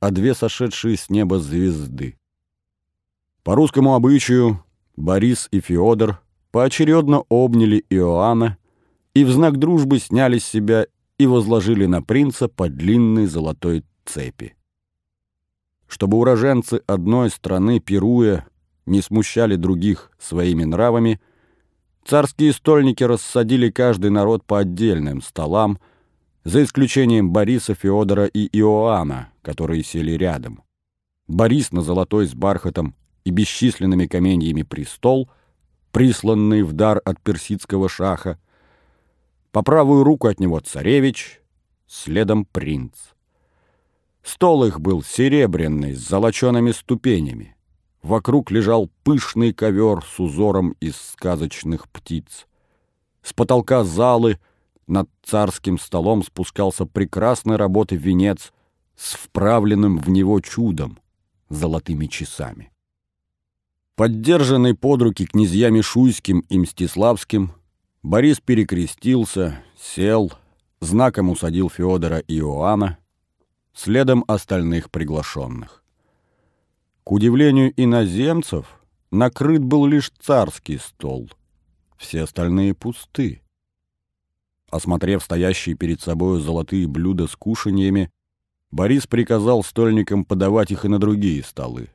а 0.00 0.10
две 0.10 0.34
сошедшие 0.34 0.96
с 0.96 1.10
неба 1.10 1.38
звезды. 1.38 2.16
По 3.42 3.54
русскому 3.54 3.94
обычаю 3.94 4.64
Борис 4.96 5.48
и 5.50 5.60
Феодор 5.60 6.20
поочередно 6.50 7.24
обняли 7.28 7.84
Иоанна 7.88 8.58
и 9.18 9.24
в 9.24 9.32
знак 9.32 9.56
дружбы 9.56 9.98
сняли 9.98 10.38
с 10.38 10.44
себя 10.44 10.86
и 11.18 11.26
возложили 11.26 11.86
на 11.86 12.02
принца 12.02 12.46
по 12.46 12.68
длинной 12.68 13.26
золотой 13.26 13.84
цепи. 14.04 14.54
Чтобы 15.88 16.18
уроженцы 16.18 16.82
одной 16.86 17.30
страны, 17.30 17.80
пируя, 17.80 18.46
не 18.86 19.02
смущали 19.02 19.56
других 19.56 20.12
своими 20.20 20.62
нравами, 20.62 21.20
царские 22.04 22.52
стольники 22.52 23.02
рассадили 23.02 23.70
каждый 23.70 24.12
народ 24.12 24.44
по 24.44 24.60
отдельным 24.60 25.20
столам, 25.20 25.80
за 26.44 26.62
исключением 26.62 27.32
Бориса, 27.32 27.74
Феодора 27.74 28.26
и 28.26 28.46
Иоанна, 28.56 29.32
которые 29.42 29.82
сели 29.82 30.12
рядом. 30.12 30.62
Борис 31.26 31.72
на 31.72 31.82
золотой 31.82 32.26
с 32.28 32.34
бархатом 32.34 32.94
и 33.24 33.30
бесчисленными 33.30 34.06
каменьями 34.06 34.62
престол, 34.62 35.28
присланный 35.90 36.62
в 36.62 36.72
дар 36.72 37.02
от 37.04 37.20
персидского 37.20 37.88
шаха, 37.88 38.38
по 39.52 39.62
правую 39.62 40.04
руку 40.04 40.28
от 40.28 40.40
него 40.40 40.60
царевич, 40.60 41.40
следом 41.86 42.44
принц. 42.44 42.94
Стол 44.22 44.64
их 44.64 44.80
был 44.80 45.02
серебряный, 45.02 45.94
с 45.94 46.06
золочеными 46.06 46.72
ступенями. 46.72 47.56
Вокруг 48.02 48.50
лежал 48.50 48.90
пышный 49.02 49.52
ковер 49.52 50.04
с 50.04 50.20
узором 50.20 50.76
из 50.80 50.96
сказочных 50.96 51.88
птиц. 51.88 52.46
С 53.22 53.32
потолка 53.32 53.84
залы 53.84 54.38
над 54.86 55.08
царским 55.22 55.78
столом 55.78 56.22
спускался 56.22 56.86
прекрасной 56.86 57.56
работы 57.56 57.96
венец 57.96 58.52
с 58.96 59.14
вправленным 59.14 59.98
в 59.98 60.08
него 60.08 60.40
чудом— 60.40 60.98
золотыми 61.48 62.06
часами. 62.06 62.70
Поддержанный 63.96 64.74
под 64.74 65.02
руки 65.02 65.26
князьями 65.26 65.80
Шуйским 65.80 66.40
и 66.48 66.58
Мстиславским, 66.58 67.52
Борис 68.02 68.40
перекрестился, 68.40 69.60
сел, 69.76 70.32
знаком 70.80 71.30
усадил 71.30 71.68
Феодора 71.68 72.18
и 72.18 72.38
Иоанна, 72.38 72.98
следом 73.74 74.24
остальных 74.28 74.90
приглашенных. 74.90 75.82
К 77.02 77.12
удивлению 77.12 77.72
иноземцев, 77.76 78.80
накрыт 79.10 79.64
был 79.64 79.86
лишь 79.86 80.12
царский 80.20 80.78
стол. 80.78 81.28
Все 81.96 82.22
остальные 82.22 82.74
пусты. 82.74 83.42
Осмотрев 84.70 85.24
стоящие 85.24 85.74
перед 85.74 86.00
собой 86.00 86.40
золотые 86.40 86.86
блюда 86.86 87.26
с 87.26 87.34
кушаньями, 87.34 88.10
Борис 88.70 89.06
приказал 89.06 89.64
стольникам 89.64 90.24
подавать 90.24 90.70
их 90.70 90.84
и 90.84 90.88
на 90.88 90.98
другие 91.00 91.42
столы. 91.42 91.88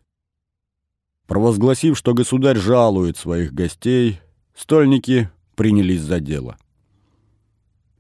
Провозгласив, 1.28 1.98
что 1.98 2.14
государь 2.14 2.58
жалует 2.58 3.16
своих 3.16 3.54
гостей, 3.54 4.20
стольники 4.54 5.30
принялись 5.56 6.02
за 6.02 6.20
дело. 6.20 6.58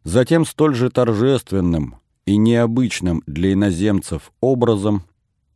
Затем 0.03 0.45
столь 0.45 0.75
же 0.75 0.89
торжественным 0.89 1.95
и 2.25 2.38
необычным 2.38 3.24
для 3.25 3.53
иноземцев 3.53 4.31
образом 4.41 5.03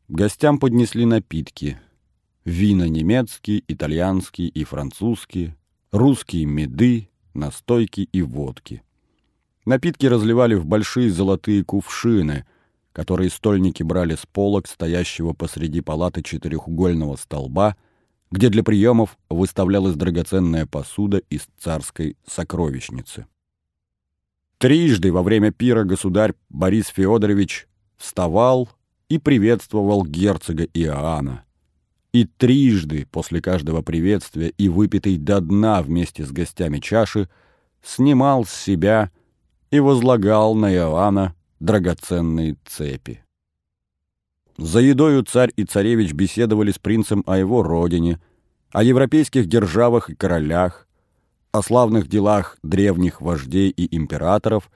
гостям 0.08 0.60
поднесли 0.60 1.06
напитки– 1.06 1.80
вина 2.46 2.88
немецкие, 2.88 3.62
итальянские 3.68 4.48
и 4.48 4.64
французские, 4.64 5.58
русские 5.92 6.46
меды, 6.46 7.10
настойки 7.34 8.08
и 8.12 8.22
водки. 8.22 8.84
Напитки 9.66 10.06
разливали 10.06 10.56
в 10.56 10.66
большие 10.66 11.12
золотые 11.12 11.64
кувшины– 11.64 12.46
которые 12.98 13.30
стольники 13.30 13.84
брали 13.84 14.16
с 14.16 14.26
полок, 14.26 14.66
стоящего 14.68 15.34
посреди 15.34 15.82
палаты 15.82 16.24
четырехугольного 16.24 17.16
столба, 17.16 17.78
где 18.32 18.50
для 18.50 18.64
приемов 18.64 19.18
выставлялась 19.30 19.96
драгоценная 19.96 20.66
посуда 20.66 21.22
из 21.30 21.48
царской 21.60 22.18
сокровищницы. 22.26 23.26
Трижды 24.58 25.12
во 25.12 25.22
время 25.22 25.52
пира 25.52 25.84
государь 25.84 26.34
Борис 26.50 26.88
Федорович 26.88 27.68
вставал 27.96 28.70
и 29.08 29.20
приветствовал 29.20 30.04
герцога 30.04 30.64
Иоанна. 30.74 31.44
И 32.12 32.26
трижды 32.26 33.08
после 33.12 33.42
каждого 33.42 33.82
приветствия 33.82 34.50
и 34.50 34.70
выпитой 34.70 35.18
до 35.18 35.40
дна 35.40 35.82
вместе 35.84 36.26
с 36.26 36.32
гостями 36.32 36.80
чаши 36.80 37.30
снимал 37.84 38.46
с 38.46 38.52
себя 38.52 39.12
и 39.70 39.80
возлагал 39.80 40.56
на 40.56 40.74
Иоанна 40.74 41.36
драгоценные 41.60 42.56
цепи. 42.66 43.24
За 44.58 44.80
едою 44.80 45.24
царь 45.24 45.52
и 45.56 45.66
царевич 45.66 46.14
беседовали 46.14 46.72
с 46.72 46.80
принцем 46.80 47.24
о 47.28 47.38
его 47.38 47.62
родине, 47.62 48.20
о 48.72 48.84
европейских 48.84 49.48
державах 49.48 50.10
и 50.10 50.16
королях, 50.16 50.88
о 51.52 51.62
славных 51.62 52.08
делах 52.08 52.58
древних 52.64 53.22
вождей 53.22 53.70
и 53.70 53.96
императоров, 53.96 54.72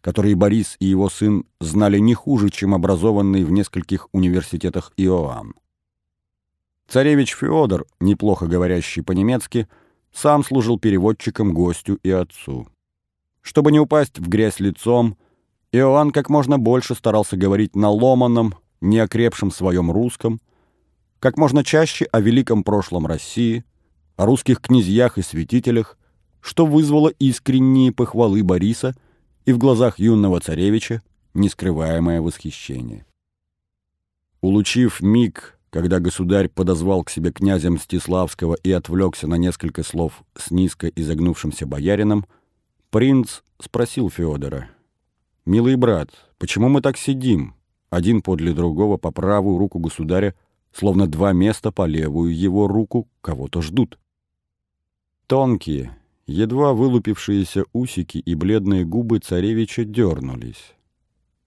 которые 0.00 0.36
Борис 0.36 0.76
и 0.78 0.86
его 0.86 1.10
сын 1.10 1.44
знали 1.60 1.98
не 1.98 2.14
хуже, 2.14 2.50
чем 2.50 2.74
образованный 2.74 3.42
в 3.42 3.50
нескольких 3.50 4.08
университетах 4.12 4.92
Иоанн. 4.96 5.54
Царевич 6.88 7.34
Феодор, 7.34 7.86
неплохо 7.98 8.46
говорящий 8.46 9.02
по-немецки, 9.02 9.68
сам 10.12 10.44
служил 10.44 10.78
переводчиком 10.78 11.52
гостю 11.52 11.98
и 12.04 12.10
отцу. 12.10 12.68
Чтобы 13.42 13.72
не 13.72 13.80
упасть 13.80 14.20
в 14.20 14.28
грязь 14.28 14.60
лицом, 14.60 15.18
Иоанн 15.72 16.12
как 16.12 16.30
можно 16.30 16.58
больше 16.58 16.94
старался 16.94 17.36
говорить 17.36 17.74
на 17.74 17.90
ломаном, 17.90 18.54
неокрепшем 18.80 19.50
своем 19.50 19.90
русском, 19.90 20.40
как 21.18 21.36
можно 21.36 21.64
чаще 21.64 22.06
о 22.06 22.20
великом 22.20 22.62
прошлом 22.62 23.06
России, 23.06 23.64
о 24.16 24.26
русских 24.26 24.60
князьях 24.60 25.18
и 25.18 25.22
святителях, 25.22 25.98
что 26.40 26.66
вызвало 26.66 27.08
искренние 27.08 27.92
похвалы 27.92 28.42
Бориса 28.42 28.94
и 29.44 29.52
в 29.52 29.58
глазах 29.58 29.98
юного 29.98 30.40
царевича 30.40 31.02
нескрываемое 31.34 32.20
восхищение. 32.20 33.04
Улучив 34.40 35.00
миг, 35.00 35.58
когда 35.70 35.98
государь 35.98 36.48
подозвал 36.48 37.04
к 37.04 37.10
себе 37.10 37.32
князя 37.32 37.70
Мстиславского 37.70 38.56
и 38.62 38.70
отвлекся 38.70 39.26
на 39.26 39.34
несколько 39.34 39.82
слов 39.82 40.22
с 40.36 40.50
низко 40.50 40.88
изогнувшимся 40.88 41.66
боярином, 41.66 42.26
принц 42.90 43.40
спросил 43.60 44.08
Феодора— 44.10 44.70
«Милый 45.46 45.76
брат, 45.76 46.10
почему 46.38 46.68
мы 46.68 46.80
так 46.80 46.96
сидим, 46.96 47.54
один 47.96 48.20
подле 48.20 48.52
другого 48.52 48.98
по 48.98 49.10
правую 49.10 49.56
руку 49.56 49.78
государя, 49.78 50.34
словно 50.70 51.06
два 51.06 51.32
места 51.32 51.72
по 51.72 51.86
левую 51.86 52.36
его 52.36 52.68
руку 52.68 53.08
кого-то 53.22 53.62
ждут. 53.62 53.98
Тонкие, 55.26 55.96
едва 56.26 56.74
вылупившиеся 56.74 57.64
усики 57.72 58.18
и 58.18 58.34
бледные 58.34 58.84
губы 58.84 59.18
царевича 59.18 59.84
дернулись. 59.84 60.74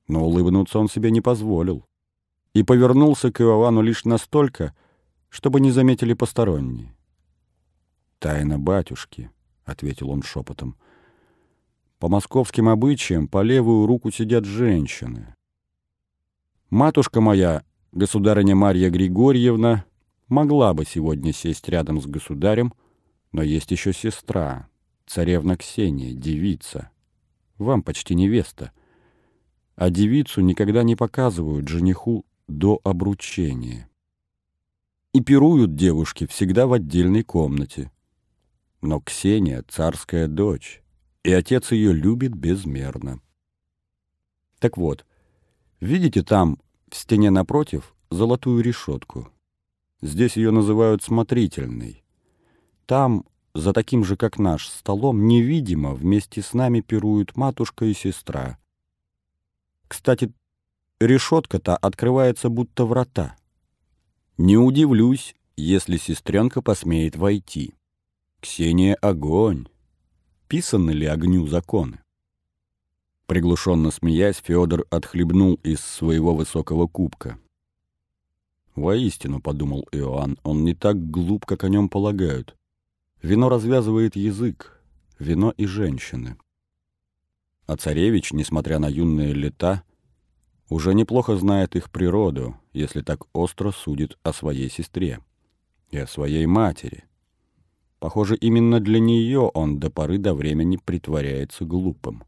Но 0.08 0.26
улыбнуться 0.26 0.80
он 0.80 0.90
себе 0.90 1.12
не 1.12 1.22
позволил 1.22 1.86
и 2.56 2.64
повернулся 2.64 3.32
к 3.32 3.42
Иоанну 3.42 3.84
лишь 3.84 4.04
настолько, 4.04 4.76
чтобы 5.30 5.62
не 5.62 5.70
заметили 5.70 6.14
посторонние. 6.14 6.96
«Тайна 8.18 8.58
батюшки»,— 8.58 9.30
ответил 9.66 10.10
он 10.10 10.24
шепотом. 10.24 10.76
«По 12.00 12.10
московским 12.10 12.70
обычаям 12.70 13.28
по 13.28 13.44
левую 13.44 13.86
руку 13.86 14.10
сидят 14.10 14.46
женщины. 14.46 15.36
Матушка 16.70 17.20
моя, 17.20 17.64
государыня 17.92 18.56
Марья 18.56 18.92
Григорьевна, 18.92 19.86
могла 20.28 20.76
бы 20.76 20.86
сегодня 20.86 21.34
сесть 21.34 21.68
рядом 21.68 22.00
с 22.00 22.06
государем, 22.06 22.76
но 23.32 23.42
есть 23.42 23.72
еще 23.72 23.92
сестра, 23.92 24.70
царевна 25.08 25.58
Ксения, 25.58 26.14
девица. 26.14 26.92
Вам 27.58 27.82
почти 27.82 28.14
невеста. 28.14 28.72
А 29.76 29.90
девицу 29.90 30.42
никогда 30.42 30.84
не 30.84 30.96
показывают 30.96 31.68
жениху 31.68 32.24
до 32.48 32.80
обручения. 32.84 33.90
И 35.12 35.22
пируют 35.22 35.76
девушки 35.76 36.28
всегда 36.28 36.68
в 36.68 36.74
отдельной 36.74 37.24
комнате. 37.24 37.92
Но 38.82 39.00
Ксения— 39.00 39.64
царская 39.68 40.28
дочь, 40.28 40.84
и 41.24 41.32
отец 41.32 41.72
ее 41.72 41.94
любит 41.94 42.36
безмерно. 42.36 43.22
Так 44.60 44.78
вот, 44.78 45.04
видите 45.80 46.24
там, 46.24 46.60
в 46.90 46.96
стене 46.96 47.30
напротив, 47.30 47.96
золотую 48.10 48.64
решетку? 48.64 49.30
Здесь 50.02 50.38
ее 50.38 50.52
называют 50.52 51.04
смотрительной. 51.04 52.04
Там, 52.86 53.26
за 53.54 53.74
таким 53.74 54.04
же, 54.04 54.16
как 54.16 54.40
наш, 54.40 54.68
столом, 54.68 55.28
невидимо 55.28 55.94
вместе 55.94 56.42
с 56.42 56.54
нами 56.54 56.82
пируют 56.82 57.36
матушка 57.36 57.86
и 57.86 57.94
сестра. 57.94 58.58
Кстати, 59.88 60.32
решетка-то 61.00 61.76
открывается 61.76 62.50
будто 62.50 62.86
врата. 62.86 63.36
Не 64.38 64.58
удивлюсь, 64.58 65.36
если 65.58 65.98
сестренка 65.98 66.62
посмеет 66.62 67.16
войти. 67.16 67.74
Ксения— 68.40 68.96
огонь. 69.02 69.68
Писаны 70.48 70.92
ли 70.92 71.06
огню 71.06 71.46
законы? 71.48 72.00
Приглушенно 73.30 73.92
смеясь, 73.92 74.42
Федор 74.44 74.88
отхлебнул 74.90 75.60
из 75.62 75.82
своего 75.82 76.34
высокого 76.34 76.88
кубка. 76.88 77.38
«Воистину»,— 78.74 79.40
подумал 79.44 79.88
Иоанн,— 79.92 80.40
«он 80.44 80.66
не 80.66 80.74
так 80.74 81.12
глуп, 81.12 81.46
как 81.46 81.64
о 81.64 81.70
нем 81.70 81.90
полагают. 81.90 82.56
Вино 83.22 83.48
развязывает 83.48 84.16
язык, 84.16 84.82
вино 85.20 85.54
и 85.56 85.68
женщины». 85.68 86.38
А 87.68 87.78
царевич, 87.78 88.34
несмотря 88.34 88.80
на 88.80 88.88
юные 88.88 89.34
лета, 89.34 89.84
уже 90.68 90.96
неплохо 90.96 91.36
знает 91.36 91.76
их 91.76 91.92
природу, 91.92 92.58
если 92.74 93.02
так 93.02 93.28
остро 93.34 93.70
судит 93.70 94.18
о 94.24 94.34
своей 94.34 94.72
сестре 94.72 95.20
и 95.92 96.00
о 96.00 96.08
своей 96.08 96.48
матери. 96.48 97.04
Похоже, 98.00 98.38
именно 98.38 98.80
для 98.80 99.00
нее 99.00 99.42
он 99.42 99.80
до 99.80 99.92
поры 99.92 100.18
до 100.18 100.34
времени 100.34 100.80
притворяется 100.84 101.64
глупым. 101.64 102.24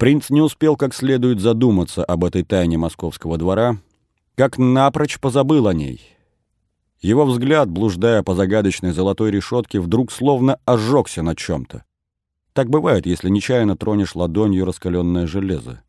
Принц 0.00 0.30
не 0.30 0.40
успел 0.40 0.78
как 0.78 0.94
следует 0.94 1.40
задуматься 1.40 2.02
об 2.02 2.24
этой 2.24 2.42
тайне 2.42 2.78
московского 2.78 3.36
двора, 3.36 3.76
как 4.34 4.56
напрочь 4.56 5.20
позабыл 5.20 5.68
о 5.68 5.74
ней. 5.74 6.00
Его 7.02 7.26
взгляд, 7.26 7.68
блуждая 7.68 8.22
по 8.22 8.34
загадочной 8.34 8.92
золотой 8.92 9.30
решетке, 9.30 9.78
вдруг 9.78 10.10
словно 10.10 10.58
ожегся 10.64 11.20
на 11.20 11.36
чем-то. 11.36 11.84
Так 12.54 12.70
бывает, 12.70 13.04
если 13.04 13.28
нечаянно 13.28 13.76
тронешь 13.76 14.14
ладонью 14.14 14.64
раскаленное 14.64 15.26
железо. 15.26 15.82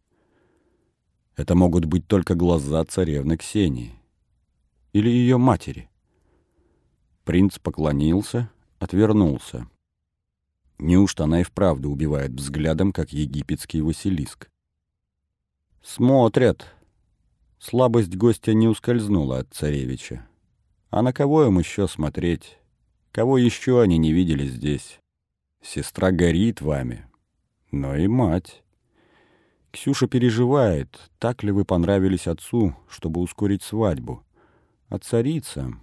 Это 1.38 1.56
могут 1.56 1.86
быть 1.86 2.06
только 2.06 2.36
глаза 2.36 2.84
царевны 2.84 3.38
Ксении. 3.38 3.94
Или 4.92 5.10
ее 5.10 5.38
матери. 5.38 5.90
Принц 7.24 7.60
поклонился, 7.60 8.50
отвернулся. 8.78 9.70
Неужто 10.82 11.26
она 11.26 11.42
и 11.42 11.44
вправду 11.44 11.92
убивает 11.92 12.32
взглядом, 12.32 12.92
как 12.92 13.14
египетский 13.14 13.82
Василиск? 13.82 14.50
«Смотрят!» 15.84 16.66
Слабость 17.60 18.16
гостя 18.16 18.56
не 18.56 18.68
ускользнула 18.68 19.40
от 19.40 19.54
царевича. 19.54 20.28
А 20.90 21.04
на 21.04 21.14
кого 21.14 21.46
им 21.46 21.60
еще 21.60 21.88
смотреть? 21.88 22.58
Кого 23.12 23.38
еще 23.38 23.80
они 23.80 24.00
не 24.00 24.12
видели 24.12 24.48
здесь? 24.48 25.00
Сестра 25.62 26.10
горит 26.10 26.62
вами, 26.62 27.06
но 27.72 27.96
и 27.96 28.08
мать. 28.08 28.64
Ксюша 29.70 30.08
переживает, 30.08 31.12
так 31.20 31.44
ли 31.44 31.52
вы 31.52 31.64
понравились 31.64 32.26
отцу, 32.26 32.76
чтобы 32.90 33.22
ускорить 33.22 33.62
свадьбу. 33.62 34.24
А 34.90 34.98
царица 34.98 35.74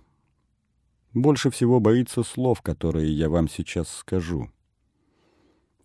больше 1.14 1.50
всего 1.50 1.78
боится 1.78 2.24
слов, 2.24 2.62
которые 2.62 3.16
я 3.16 3.30
вам 3.30 3.48
сейчас 3.48 3.88
скажу. 3.88 4.50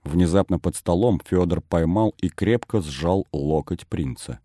Внезапно 0.04 0.60
под 0.60 0.76
столом 0.76 1.22
Федор 1.26 1.62
поймал 1.62 2.14
и 2.18 2.30
крепко 2.30 2.82
сжал 2.82 3.26
локоть 3.32 3.88
принца. 3.88 4.40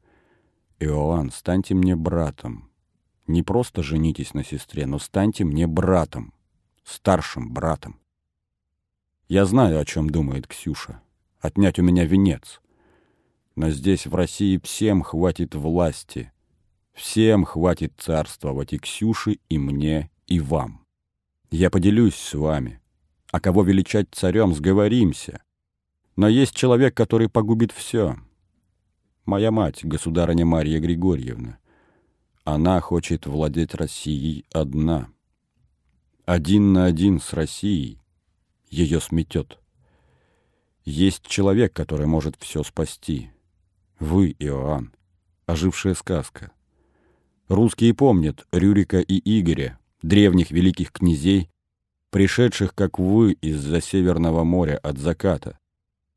«Иоанн, 0.78 1.30
станьте 1.30 1.74
мне 1.74 1.96
братом. 1.96 2.70
Не 3.26 3.42
просто 3.42 3.82
женитесь 3.82 4.32
на 4.34 4.44
сестре, 4.44 4.86
но 4.86 4.98
станьте 4.98 5.44
мне 5.44 5.66
братом, 5.66 6.32
старшим 6.84 7.52
братом. 7.52 8.00
Я 9.28 9.44
знаю, 9.44 9.78
о 9.78 9.84
чем 9.84 10.08
думает 10.08 10.46
Ксюша. 10.46 11.02
Отнять 11.40 11.78
у 11.78 11.82
меня 11.82 12.06
венец. 12.06 12.60
Но 13.56 13.70
здесь, 13.70 14.06
в 14.06 14.14
России, 14.14 14.58
всем 14.62 15.02
хватит 15.02 15.54
власти. 15.54 16.32
Всем 16.94 17.44
хватит 17.44 17.92
царствовать 17.98 18.72
и 18.72 18.78
Ксюше, 18.78 19.38
и 19.48 19.58
мне, 19.58 20.10
и 20.26 20.40
вам. 20.40 20.84
Я 21.50 21.68
поделюсь 21.68 22.14
с 22.14 22.34
вами. 22.34 22.80
А 23.30 23.40
кого 23.40 23.62
величать 23.62 24.08
царем, 24.12 24.54
сговоримся. 24.54 25.42
Но 26.18 26.26
есть 26.26 26.52
человек, 26.52 26.96
который 26.96 27.28
погубит 27.28 27.70
все. 27.70 28.16
Моя 29.24 29.52
мать, 29.52 29.84
государыня 29.84 30.44
Марья 30.44 30.80
Григорьевна. 30.80 31.58
Она 32.42 32.80
хочет 32.80 33.26
владеть 33.26 33.76
Россией 33.76 34.44
одна. 34.52 35.10
Один 36.26 36.72
на 36.72 36.86
один 36.86 37.20
с 37.20 37.32
Россией 37.34 38.00
ее 38.68 39.00
сметет. 39.00 39.60
Есть 40.84 41.24
человек, 41.24 41.72
который 41.72 42.08
может 42.08 42.34
все 42.40 42.64
спасти. 42.64 43.30
Вы, 44.00 44.34
Иоанн, 44.40 44.92
ожившая 45.46 45.94
сказка. 45.94 46.50
Русские 47.46 47.94
помнят 47.94 48.44
Рюрика 48.50 48.98
и 48.98 49.20
Игоря, 49.38 49.78
древних 50.02 50.50
великих 50.50 50.90
князей, 50.90 51.48
пришедших, 52.10 52.74
как 52.74 52.98
вы, 52.98 53.34
из-за 53.34 53.80
Северного 53.80 54.42
моря 54.42 54.80
от 54.82 54.98
заката. 54.98 55.60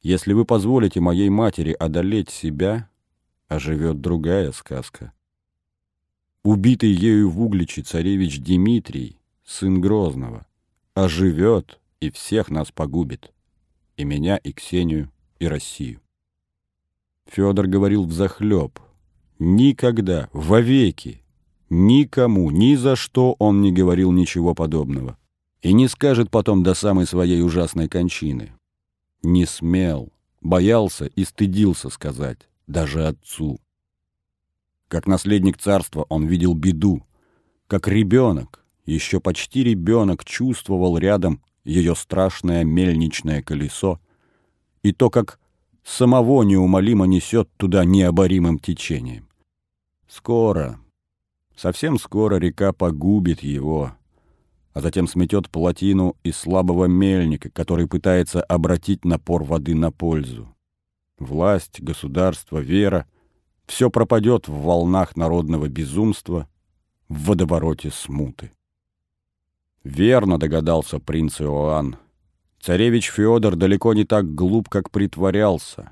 Если 0.02 0.34
вы 0.34 0.46
позволите 0.46 1.00
моей 1.00 1.30
матери 1.30 1.74
одолеть 1.74 2.30
себя, 2.30 2.90
оживет 3.48 4.02
другая 4.02 4.52
сказка. 4.52 5.14
Убитый 6.44 6.92
ею 6.92 7.30
в 7.30 7.40
Угличе 7.40 7.84
царевич 7.84 8.40
Дмитрий, 8.40 9.20
сын 9.44 9.80
Грозного, 9.80 10.48
оживет 10.96 11.80
и 12.00 12.10
всех 12.10 12.50
нас 12.50 12.72
погубит, 12.72 13.32
и 13.96 14.04
меня, 14.04 14.38
и 14.38 14.52
Ксению, 14.52 15.12
и 15.40 15.48
Россию. 15.48 16.02
Федор 17.28 17.68
говорил 17.68 18.06
взахлеб. 18.06 18.80
Никогда, 19.38 20.30
вовеки, 20.34 21.24
никому, 21.70 22.50
ни 22.50 22.76
за 22.76 22.96
что 22.96 23.36
он 23.38 23.62
не 23.62 23.72
говорил 23.72 24.12
ничего 24.12 24.56
подобного. 24.56 25.18
И 25.62 25.74
не 25.74 25.88
скажет 25.88 26.32
потом 26.32 26.64
до 26.64 26.74
самой 26.74 27.06
своей 27.06 27.44
ужасной 27.44 27.88
кончины. 27.88 28.52
Не 29.24 29.46
смел, 29.46 30.12
боялся 30.42 31.06
и 31.06 31.24
стыдился 31.24 31.90
сказать, 31.90 32.50
даже 32.68 33.08
отцу. 33.08 33.60
Как 34.88 35.08
наследник 35.08 35.58
царства 35.58 36.06
он 36.10 36.26
видел 36.26 36.54
беду, 36.54 37.04
как 37.68 37.88
ребенок, 37.88 38.66
еще 38.86 39.20
почти 39.20 39.64
ребенок, 39.64 40.26
чувствовал 40.26 40.98
рядом 40.98 41.42
ее 41.64 41.96
страшное 41.96 42.64
мельничное 42.64 43.42
колесо 43.42 44.00
и 44.82 44.92
то, 44.92 45.10
как 45.10 45.40
самого 45.84 46.44
неумолимо 46.44 47.06
несет 47.06 47.50
туда 47.58 47.86
необоримым 47.86 48.60
течением. 48.60 49.30
Скоро, 50.08 50.80
совсем 51.56 51.98
скоро 51.98 52.36
река 52.36 52.74
погубит 52.74 53.44
его, 53.44 53.94
а 54.74 54.82
затем 54.82 55.08
сметет 55.08 55.50
плотину 55.50 56.16
из 56.24 56.38
слабого 56.38 56.86
мельника, 56.86 57.50
который 57.50 57.88
пытается 57.88 58.42
обратить 58.42 59.06
напор 59.06 59.44
воды 59.44 59.76
на 59.76 59.92
пользу. 59.92 60.54
Власть, 61.20 61.82
государство, 61.82 62.58
вера— 62.60 63.06
все 63.72 63.90
пропадет 63.90 64.50
в 64.50 64.54
волнах 64.54 65.16
народного 65.16 65.70
безумства, 65.70 66.48
в 67.08 67.26
водовороте 67.26 67.90
смуты. 67.90 68.52
Верно 69.84 70.38
догадался 70.38 71.00
принц 71.00 71.40
Иоанн. 71.40 71.96
Царевич 72.60 73.10
Федор 73.10 73.56
далеко 73.56 73.94
не 73.94 74.04
так 74.04 74.36
глуп, 74.36 74.68
как 74.68 74.92
притворялся. 74.92 75.92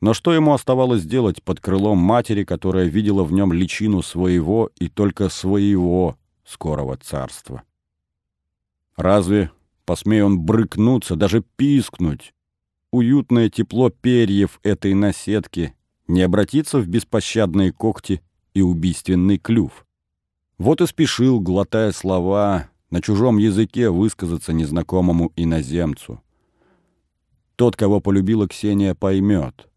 Но 0.00 0.12
что 0.12 0.34
ему 0.34 0.52
оставалось 0.52 1.04
делать 1.04 1.42
под 1.42 1.60
крылом 1.60 1.96
матери, 1.96 2.44
которая 2.44 2.84
видела 2.84 3.24
в 3.24 3.32
нем 3.32 3.52
личину 3.52 4.02
своего 4.02 4.70
и 4.78 4.88
только 4.88 5.30
своего 5.30 6.16
скорого 6.44 6.98
царства? 6.98 7.62
Разве, 8.96 9.50
посмея 9.84 10.24
он 10.24 10.40
брыкнуться, 10.40 11.16
даже 11.16 11.42
пискнуть, 11.56 12.34
уютное 12.90 13.48
тепло 13.48 13.90
перьев 13.90 14.60
этой 14.62 14.94
наседки 14.94 15.74
не 16.06 16.22
обратится 16.22 16.78
в 16.78 16.88
беспощадные 16.88 17.72
когти 17.72 18.22
и 18.54 18.62
убийственный 18.62 19.38
клюв? 19.38 19.86
Вот 20.58 20.80
и 20.80 20.86
спешил, 20.86 21.40
глотая 21.40 21.92
слова, 21.92 22.68
на 22.90 23.00
чужом 23.00 23.38
языке 23.38 23.88
высказаться 23.88 24.52
незнакомому 24.52 25.32
иноземцу. 25.36 26.20
Тот, 27.56 27.76
кого 27.76 28.00
полюбила 28.00 28.48
Ксения, 28.48 28.94
поймет. 28.94 29.68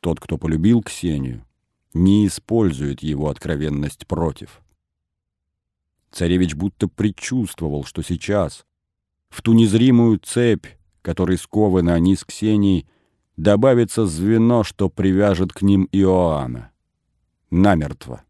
Тот, 0.00 0.20
кто 0.20 0.38
полюбил 0.38 0.82
Ксению, 0.82 1.44
не 1.92 2.26
использует 2.26 3.02
его 3.02 3.28
откровенность 3.28 4.06
против. 4.06 4.60
Царевич 6.12 6.54
будто 6.54 6.88
предчувствовал, 6.88 7.84
что 7.84 8.02
сейчас, 8.02 8.66
в 9.28 9.42
ту 9.42 9.52
незримую 9.52 10.18
цепь, 10.18 10.66
которой 11.02 11.38
скованы 11.38 11.90
они 11.90 12.16
с 12.16 12.24
Ксенией, 12.24 12.88
добавится 13.36 14.06
звено, 14.06 14.64
что 14.64 14.88
привяжет 14.88 15.52
к 15.52 15.62
ним 15.62 15.88
Иоанна. 15.92 16.72
Намертво. 17.50 18.22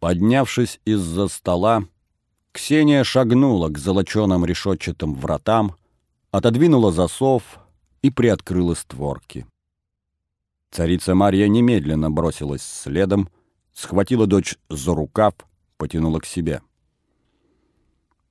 Поднявшись 0.00 0.80
из-за 0.84 1.28
стола, 1.28 1.84
Ксения 2.52 3.04
шагнула 3.04 3.68
к 3.68 3.78
золоченым 3.78 4.44
решетчатым 4.44 5.14
вратам, 5.14 5.76
отодвинула 6.30 6.90
засов 6.90 7.60
и 8.02 8.10
приоткрыла 8.10 8.74
створки. 8.74 9.46
Царица 10.70 11.14
Марья 11.14 11.48
немедленно 11.48 12.10
бросилась 12.10 12.62
следом, 12.62 13.28
схватила 13.72 14.26
дочь 14.26 14.56
за 14.68 14.94
рукав, 14.94 15.34
потянула 15.80 16.20
к 16.20 16.26
себе. 16.26 16.62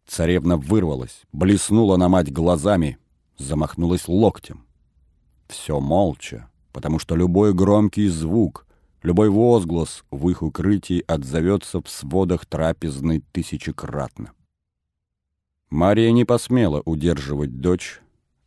Царевна 0.05 0.55
вырвалась, 0.55 1.23
блеснула 1.33 1.97
на 1.97 2.07
мать 2.07 2.31
глазами, 2.31 2.97
замахнулась 3.37 4.07
локтем. 4.07 4.65
Все 5.47 5.81
молча, 5.81 6.49
потому 6.71 6.99
что 6.99 7.15
любой 7.15 7.53
громкий 7.53 8.07
звук, 8.07 8.65
Любой 9.01 9.29
возглас 9.29 10.03
в 10.11 10.27
их 10.29 10.41
укрытии 10.43 11.03
отзовется 11.07 11.81
в 11.81 11.89
сводах 11.89 12.45
трапезной 12.45 13.23
тысячекратно. 13.31 14.33
Мария 15.69 16.11
не 16.11 16.25
посмела 16.25 16.81
удерживать 16.83 17.61
дочь, 17.61 18.01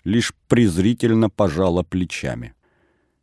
лишь 0.04 0.34
презрительно 0.48 1.30
пожала 1.30 1.82
плечами. 1.82 2.54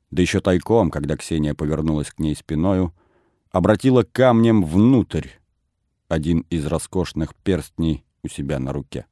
Да 0.09 0.23
еще 0.23 0.39
тайком, 0.39 0.89
когда 0.89 1.17
Ксения 1.17 1.53
повернулась 1.53 2.09
к 2.09 2.17
ней 2.17 2.35
спиною, 2.35 2.95
обратила 3.51 4.01
камнем 4.01 4.63
внутрь 4.63 5.27
один 6.09 6.41
из 6.49 6.65
роскошных 6.65 7.35
перстней 7.35 8.03
у 8.23 8.27
себя 8.27 8.59
на 8.59 8.73
руке. 8.73 9.05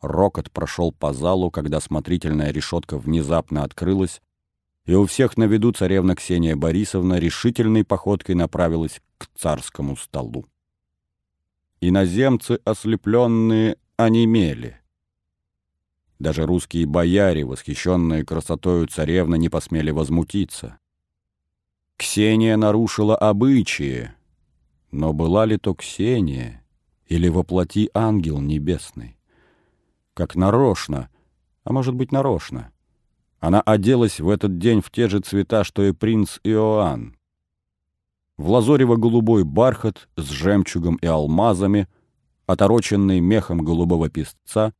Рокот 0.00 0.50
прошел 0.50 0.92
по 0.92 1.12
залу, 1.12 1.50
когда 1.50 1.80
смотрительная 1.80 2.52
решетка 2.52 2.98
внезапно 2.98 3.64
открылась, 3.64 4.20
и 4.84 4.94
у 4.94 5.06
всех 5.06 5.36
на 5.36 5.44
виду 5.44 5.72
царевна 5.72 6.14
Ксения 6.14 6.56
Борисовна 6.56 7.18
решительной 7.18 7.84
походкой 7.84 8.34
направилась 8.34 9.00
к 9.16 9.28
царскому 9.36 9.96
столу. 9.96 10.46
Иноземцы, 11.80 12.58
ослепленные, 12.64 13.76
онемели. 13.96 14.78
Даже 16.18 16.46
русские 16.46 16.86
бояре, 16.86 17.44
восхищенные 17.44 18.24
красотою 18.24 18.86
царевны, 18.88 19.38
не 19.38 19.48
посмели 19.48 19.90
возмутиться. 19.90 20.78
Ксения 21.96 22.56
нарушила 22.56 23.16
обычаи, 23.16 24.12
но 24.92 25.12
была 25.14 25.46
ли 25.46 25.56
то 25.56 25.74
Ксения 25.74 26.62
или 27.06 27.28
воплоти 27.28 27.90
ангел 27.94 28.40
небесный? 28.40 29.16
Как 30.14 30.36
нарочно, 30.36 31.08
а 31.64 31.72
может 31.72 31.94
быть 31.94 32.12
нарочно, 32.12 32.70
она 33.40 33.60
оделась 33.62 34.20
в 34.20 34.28
этот 34.28 34.58
день 34.58 34.82
в 34.82 34.90
те 34.90 35.08
же 35.08 35.20
цвета, 35.20 35.64
что 35.64 35.82
и 35.82 35.92
принц 35.92 36.38
Иоанн. 36.44 37.16
В 38.36 38.50
лазорево-голубой 38.50 39.44
бархат 39.44 40.08
с 40.16 40.28
жемчугом 40.30 40.96
и 40.96 41.06
алмазами, 41.06 41.88
отороченный 42.46 43.20
мехом 43.20 43.64
голубого 43.64 44.10
песца, 44.10 44.74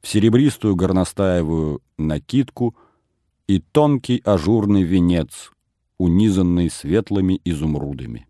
в 0.00 0.08
серебристую 0.08 0.74
горностаевую 0.74 1.82
накидку 1.98 2.76
и 3.46 3.60
тонкий 3.60 4.22
ажурный 4.24 4.82
венец, 4.82 5.50
унизанный 5.98 6.70
светлыми 6.70 7.40
изумрудами. 7.44 8.26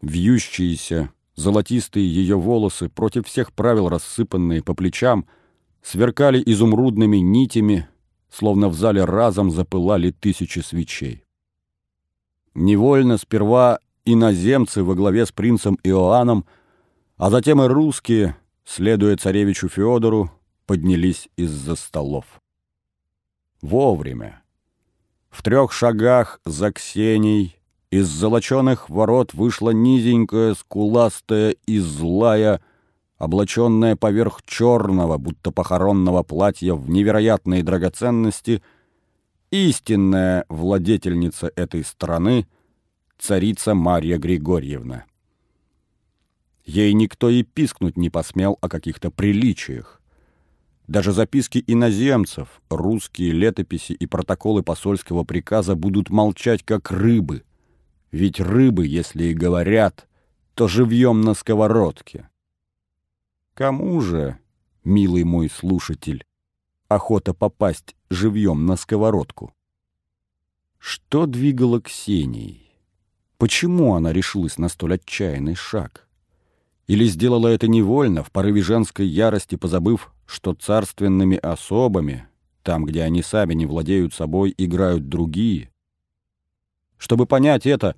Вьющиеся, 0.00 1.10
золотистые 1.34 2.12
ее 2.12 2.38
волосы, 2.38 2.88
против 2.88 3.26
всех 3.26 3.52
правил 3.52 3.88
рассыпанные 3.88 4.62
по 4.62 4.74
плечам— 4.74 5.26
сверкали 5.82 6.42
изумрудными 6.44 7.18
нитями, 7.18 7.88
словно 8.30 8.68
в 8.68 8.74
зале 8.74 9.04
разом 9.04 9.50
запылали 9.50 10.10
тысячи 10.10 10.60
свечей. 10.60 11.24
Невольно 12.54 13.16
сперва 13.16 13.80
иноземцы 14.04 14.82
во 14.82 14.94
главе 14.94 15.26
с 15.26 15.32
принцем 15.32 15.78
Иоанном, 15.82 16.44
а 17.16 17.30
затем 17.30 17.62
и 17.62 17.66
русские, 17.66 18.36
следуя 18.64 19.16
царевичу 19.16 19.68
Феодору, 19.68 20.30
поднялись 20.66 21.28
из-за 21.36 21.76
столов. 21.76 22.24
Вовремя. 23.60 24.42
В 25.28 25.42
трех 25.42 25.72
шагах 25.72 26.40
за 26.44 26.72
Ксенией 26.72 27.59
из 27.90 28.06
золоченых 28.06 28.88
ворот 28.88 29.34
вышла 29.34 29.70
низенькая, 29.70 30.54
скуластая 30.54 31.56
и 31.66 31.78
злая 31.78 32.60
облаченная 33.18 33.96
поверх 33.96 34.42
черного, 34.46 35.18
будто 35.18 35.50
похоронного 35.50 36.22
платья 36.22 36.74
в 36.74 36.88
невероятные 36.88 37.62
драгоценности, 37.62 38.62
истинная 39.50 40.46
владетельница 40.48 41.52
этой 41.54 41.84
страны, 41.84 42.46
царица 43.18 43.74
Марья 43.74 44.18
Григорьевна. 44.18 45.04
Ей 46.64 46.92
никто 46.94 47.28
и 47.28 47.42
пискнуть 47.42 47.96
не 47.96 48.08
посмел 48.08 48.56
о 48.60 48.68
каких-то 48.68 49.10
приличиях. 49.10 50.00
Даже 50.86 51.12
записки 51.12 51.62
иноземцев, 51.66 52.62
русские 52.70 53.32
летописи 53.32 53.92
и 53.92 54.06
протоколы 54.06 54.62
посольского 54.62 55.24
приказа 55.24 55.74
будут 55.74 56.08
молчать, 56.08 56.62
как 56.64 56.90
рыбы. 56.90 57.42
Ведь 58.10 58.40
рыбы, 58.40 58.86
если 58.86 59.24
и 59.24 59.34
говорят, 59.34 60.08
то 60.54 60.66
живьем 60.66 61.20
на 61.20 61.34
сковородке. 61.34 62.28
Кому 63.54 64.00
же, 64.00 64.38
милый 64.84 65.24
мой 65.24 65.48
слушатель, 65.48 66.24
охота 66.88 67.34
попасть 67.34 67.94
живьем 68.10 68.66
на 68.66 68.76
сковородку? 68.76 69.54
Что 70.78 71.26
двигало 71.26 71.80
Ксенией? 71.80 72.74
Почему 73.38 73.94
она 73.94 74.12
решилась 74.12 74.58
на 74.58 74.68
столь 74.68 74.94
отчаянный 74.94 75.54
шаг? 75.54 76.08
Или 76.86 77.04
сделала 77.04 77.48
это 77.48 77.68
невольно, 77.68 78.24
в 78.24 78.32
порыве 78.32 78.62
женской 78.62 79.06
ярости, 79.06 79.54
позабыв, 79.54 80.12
что 80.26 80.54
царственными 80.54 81.36
особами, 81.36 82.26
там, 82.62 82.84
где 82.84 83.02
они 83.02 83.22
сами 83.22 83.54
не 83.54 83.66
владеют 83.66 84.12
собой, 84.12 84.52
играют 84.58 85.08
другие? 85.08 85.69
Чтобы 87.00 87.24
понять 87.24 87.66
это, 87.66 87.96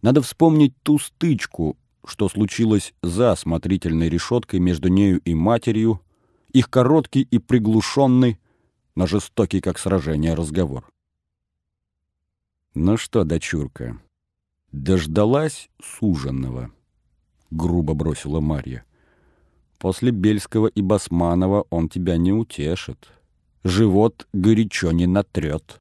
надо 0.00 0.22
вспомнить 0.22 0.72
ту 0.84 1.00
стычку, 1.00 1.76
что 2.06 2.28
случилось 2.28 2.94
за 3.02 3.34
смотрительной 3.34 4.08
решеткой 4.08 4.60
между 4.60 4.88
нею 4.88 5.20
и 5.24 5.34
матерью, 5.34 6.00
их 6.52 6.70
короткий 6.70 7.22
и 7.22 7.38
приглушенный, 7.38 8.38
но 8.94 9.06
жестокий, 9.08 9.60
как 9.60 9.76
сражение, 9.76 10.34
разговор. 10.34 10.88
«Ну 12.74 12.96
что, 12.96 13.24
дочурка, 13.24 14.00
дождалась 14.70 15.68
суженного?»— 15.82 16.70
грубо 17.50 17.94
бросила 17.94 18.38
Марья. 18.38 18.84
«После 19.78 20.12
Бельского 20.12 20.68
и 20.68 20.80
Басманова 20.80 21.66
он 21.70 21.88
тебя 21.88 22.16
не 22.16 22.32
утешит. 22.32 23.08
Живот 23.64 24.28
горячо 24.32 24.92
не 24.92 25.08
натрет». 25.08 25.80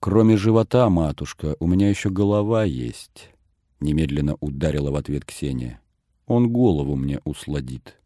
«Кроме 0.00 0.36
живота, 0.36 0.88
матушка, 0.90 1.56
у 1.60 1.66
меня 1.66 1.88
еще 1.88 2.10
голова 2.10 2.64
есть».— 2.64 3.30
немедленно 3.80 4.36
ударила 4.40 4.90
в 4.90 4.96
ответ 4.96 5.24
Ксения. 5.24 5.80
«Он 6.26 6.50
голову 6.50 6.96
мне 6.96 7.20
усладит. 7.24 8.00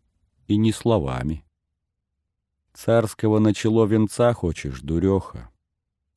И 0.47 0.59
не 0.59 0.71
словами». 0.71 1.47
«Царского 2.75 3.39
начало 3.39 3.87
венца 3.87 4.35
хочешь, 4.35 4.81
дуреха? 4.83 5.51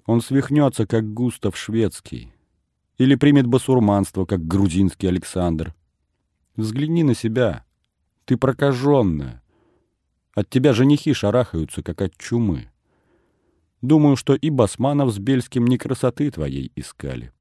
Он 0.06 0.20
свихнется, 0.22 0.86
как 0.86 1.14
Густав 1.14 1.56
Шведский. 1.58 2.34
или 2.98 3.16
примет 3.16 3.46
басурманство, 3.46 4.26
как 4.26 4.48
грузинский 4.48 5.08
Александр. 5.08 5.76
Взгляни 6.56 7.04
на 7.04 7.14
себя. 7.14 7.66
Ты 8.24 8.38
прокаженная. 8.38 9.44
От 10.34 10.50
тебя 10.50 10.72
женихи 10.74 11.12
шарахаются, 11.12 11.84
как 11.84 12.02
от 12.02 12.16
чумы. 12.18 12.72
Думаю, 13.86 14.15
что 14.15 14.34
и 14.34 14.50
Басманов 14.50 15.13
с 15.13 15.19
Бельским 15.19 15.67
не 15.67 15.78
красоты 15.78 16.32
твоей 16.32 16.71
искали. 16.76 17.32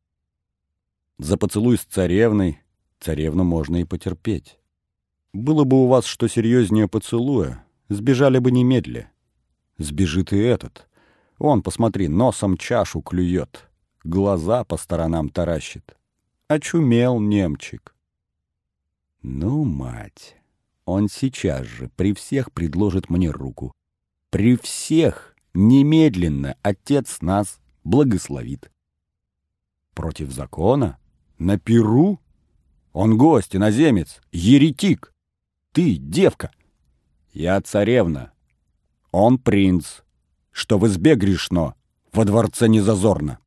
За 1.16 1.38
поцелуй 1.38 1.78
с 1.78 1.84
царевной 1.84 2.60
царевну 3.00 3.44
можно 3.44 3.78
и 3.78 3.84
потерпеть. 3.84 4.58
Было 5.32 5.64
бы 5.64 5.82
у 5.82 5.86
вас 5.86 6.04
что 6.04 6.28
серьезнее 6.28 6.86
поцелуя, 6.86 7.64
сбежали 7.88 8.40
бы 8.40 8.50
немедля. 8.50 9.10
Сбежит 9.78 10.34
и 10.34 10.36
этот. 10.36 10.86
Он, 11.38 11.62
посмотри, 11.62 12.08
носом 12.08 12.58
чашу 12.58 13.00
клюет, 13.00 13.70
глаза 14.02 14.64
по 14.64 14.76
сторонам 14.76 15.30
таращит. 15.30 15.96
Очумел 16.48 17.20
немчик. 17.20 17.94
Ну, 19.22 19.64
мать, 19.64 20.36
он 20.84 21.08
сейчас 21.08 21.64
же 21.64 21.90
при 21.96 22.12
всех 22.12 22.52
предложит 22.52 23.08
мне 23.08 23.30
руку. 23.30 23.72
При 24.28 24.58
всех 24.58 25.33
немедленно 25.54 26.56
отец 26.62 27.18
нас 27.20 27.60
благословит. 27.84 28.70
Против 29.94 30.32
закона? 30.32 30.98
На 31.38 31.58
Перу? 31.58 32.20
Он 32.92 33.16
гость, 33.16 33.56
иноземец, 33.56 34.20
еретик. 34.32 35.12
Ты 35.72 35.96
девка. 35.96 36.50
Я 37.32 37.60
царевна. 37.60 38.32
Он 39.10 39.38
принц. 39.38 40.02
Что 40.50 40.78
в 40.78 40.86
избе 40.86 41.16
грешно, 41.16 41.74
во 42.12 42.24
дворце 42.24 42.68
не 42.68 42.80
зазорно. 42.80 43.40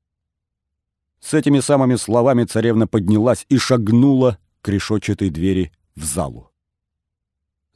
С 1.22 1.34
этими 1.34 1.62
самыми 1.62 1.96
словами 1.96 2.44
царевна 2.44 2.88
поднялась 2.88 3.46
и 3.48 3.58
шагнула 3.58 4.38
к 4.62 4.68
решетчатой 4.68 5.30
двери 5.30 5.72
в 5.96 6.04
залу. 6.04 6.52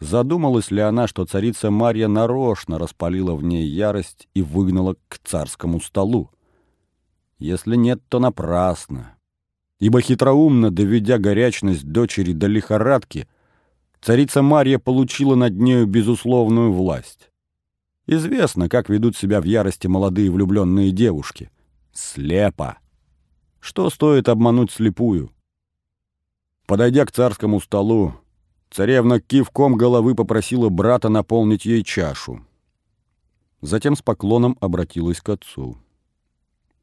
Задумалась 0.02 0.70
ли 0.70 0.82
она, 0.82 1.08
что 1.08 1.26
царица 1.26 1.72
Марья 1.72 2.10
нарочно 2.10 2.78
распалила 2.78 3.36
в 3.36 3.44
ней 3.44 3.66
ярость 3.66 4.28
и 4.34 4.42
выгнала 4.42 4.98
к 5.08 5.20
царскому 5.24 5.80
столу? 5.80 6.30
Если 7.40 7.78
нет, 7.78 8.02
то 8.10 8.20
напрасно 8.20 9.16
ибо 9.82 10.00
хитроумно 10.00 10.70
доведя 10.70 11.18
горячность 11.18 11.84
дочери 11.86 12.34
до 12.34 12.46
лихорадки, 12.46 13.28
царица 14.00 14.44
Марья 14.44 14.78
получила 14.78 15.34
над 15.34 15.58
нею 15.58 15.88
безусловную 15.88 16.72
власть. 16.72 17.32
Известно, 18.06 18.70
как 18.70 18.90
ведут 18.90 19.18
себя 19.18 19.42
в 19.42 19.44
ярости 19.44 19.88
молодые 19.88 20.30
влюбленные 20.30 20.92
девушки. 20.92 21.50
Слепо. 21.94 22.78
Что 23.60 23.90
стоит 23.90 24.30
обмануть 24.30 24.72
слепую? 24.72 25.32
Подойдя 26.68 27.06
к 27.06 27.12
царскому 27.12 27.60
столу, 27.60 28.14
царевна 28.72 29.20
кивком 29.20 29.76
головы 29.76 30.16
попросила 30.16 30.70
брата 30.70 31.10
наполнить 31.10 31.66
ей 31.66 31.84
чашу. 31.84 32.46
Затем 33.62 33.96
с 33.96 34.02
поклоном 34.02 34.58
обратилась 34.60 35.22
к 35.22 35.30
отцу. 35.30 35.78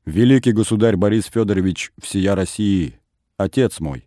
Великий 0.05 0.53
государь 0.53 0.97
Борис 0.97 1.25
Федорович 1.25 1.93
всея 2.01 2.35
России, 2.35 3.01
отец 3.37 3.81
мой, 3.81 4.07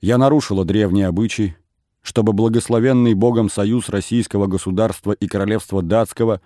я 0.00 0.16
нарушила 0.16 0.64
древний 0.64 1.02
обычай, 1.02 1.56
чтобы 2.02 2.32
благословенный 2.32 3.14
Богом 3.14 3.50
союз 3.50 3.88
российского 3.88 4.46
государства 4.46 5.12
и 5.12 5.26
королевства 5.26 5.82
датского 5.82 6.40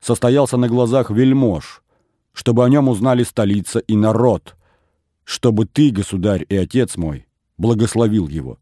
состоялся 0.00 0.56
на 0.56 0.68
глазах 0.68 1.10
вельмож, 1.10 1.82
чтобы 2.32 2.64
о 2.64 2.68
нем 2.68 2.88
узнали 2.88 3.22
столица 3.22 3.78
и 3.78 3.94
народ, 3.94 4.56
чтобы 5.24 5.66
ты, 5.66 5.90
государь 5.90 6.46
и 6.48 6.56
отец 6.56 6.96
мой, 6.96 7.26
благословил 7.58 8.26
его. 8.26 8.58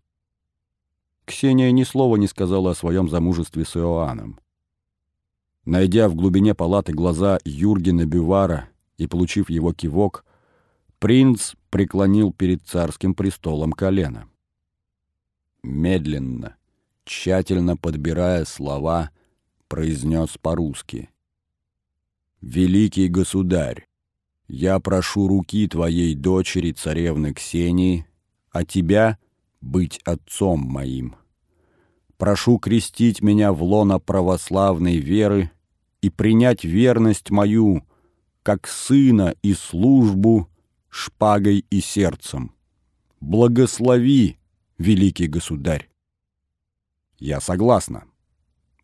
Ксения 1.30 1.70
ни 1.70 1.84
слова 1.84 2.16
не 2.16 2.26
сказала 2.26 2.72
о 2.72 2.74
своем 2.74 3.08
замужестве 3.08 3.64
с 3.64 3.76
Иоанном. 3.76 4.40
Найдя 5.64 6.08
в 6.08 6.16
глубине 6.16 6.56
палаты 6.56 6.92
глаза 6.92 7.38
Юргена 7.44 8.04
Бювара 8.04 8.68
и, 8.98 9.06
получив 9.06 9.48
его 9.48 9.72
кивок, 9.72 10.24
принц 10.98 11.52
преклонил 11.70 12.32
перед 12.32 12.62
царским 12.62 13.14
престолом 13.14 13.72
колено. 13.72 14.28
Медленно, 15.62 16.56
тщательно 17.04 17.76
подбирая 17.76 18.44
слова, 18.44 19.10
произнес 19.68 20.36
по-русски. 20.36 21.10
«Великий 22.40 23.06
государь, 23.06 23.86
я 24.48 24.80
прошу 24.80 25.28
руки 25.28 25.68
твоей 25.68 26.16
дочери, 26.16 26.72
царевны 26.72 27.34
Ксении, 27.34 28.04
а 28.50 28.64
тебя 28.64 29.16
быть 29.60 29.98
отцом 30.04 30.60
моим. 30.60 31.16
Прошу 32.16 32.58
крестить 32.58 33.22
меня 33.22 33.52
в 33.52 33.62
лоно 33.62 33.98
православной 33.98 34.98
веры 34.98 35.50
и 36.00 36.10
принять 36.10 36.64
верность 36.64 37.30
мою 37.30 37.86
как 38.42 38.66
сына 38.66 39.34
и 39.42 39.54
службу 39.54 40.48
шпагой 40.88 41.64
и 41.70 41.80
сердцем. 41.80 42.54
Благослови, 43.20 44.38
великий 44.78 45.26
государь. 45.26 45.88
Я 47.18 47.40
согласна. 47.40 48.04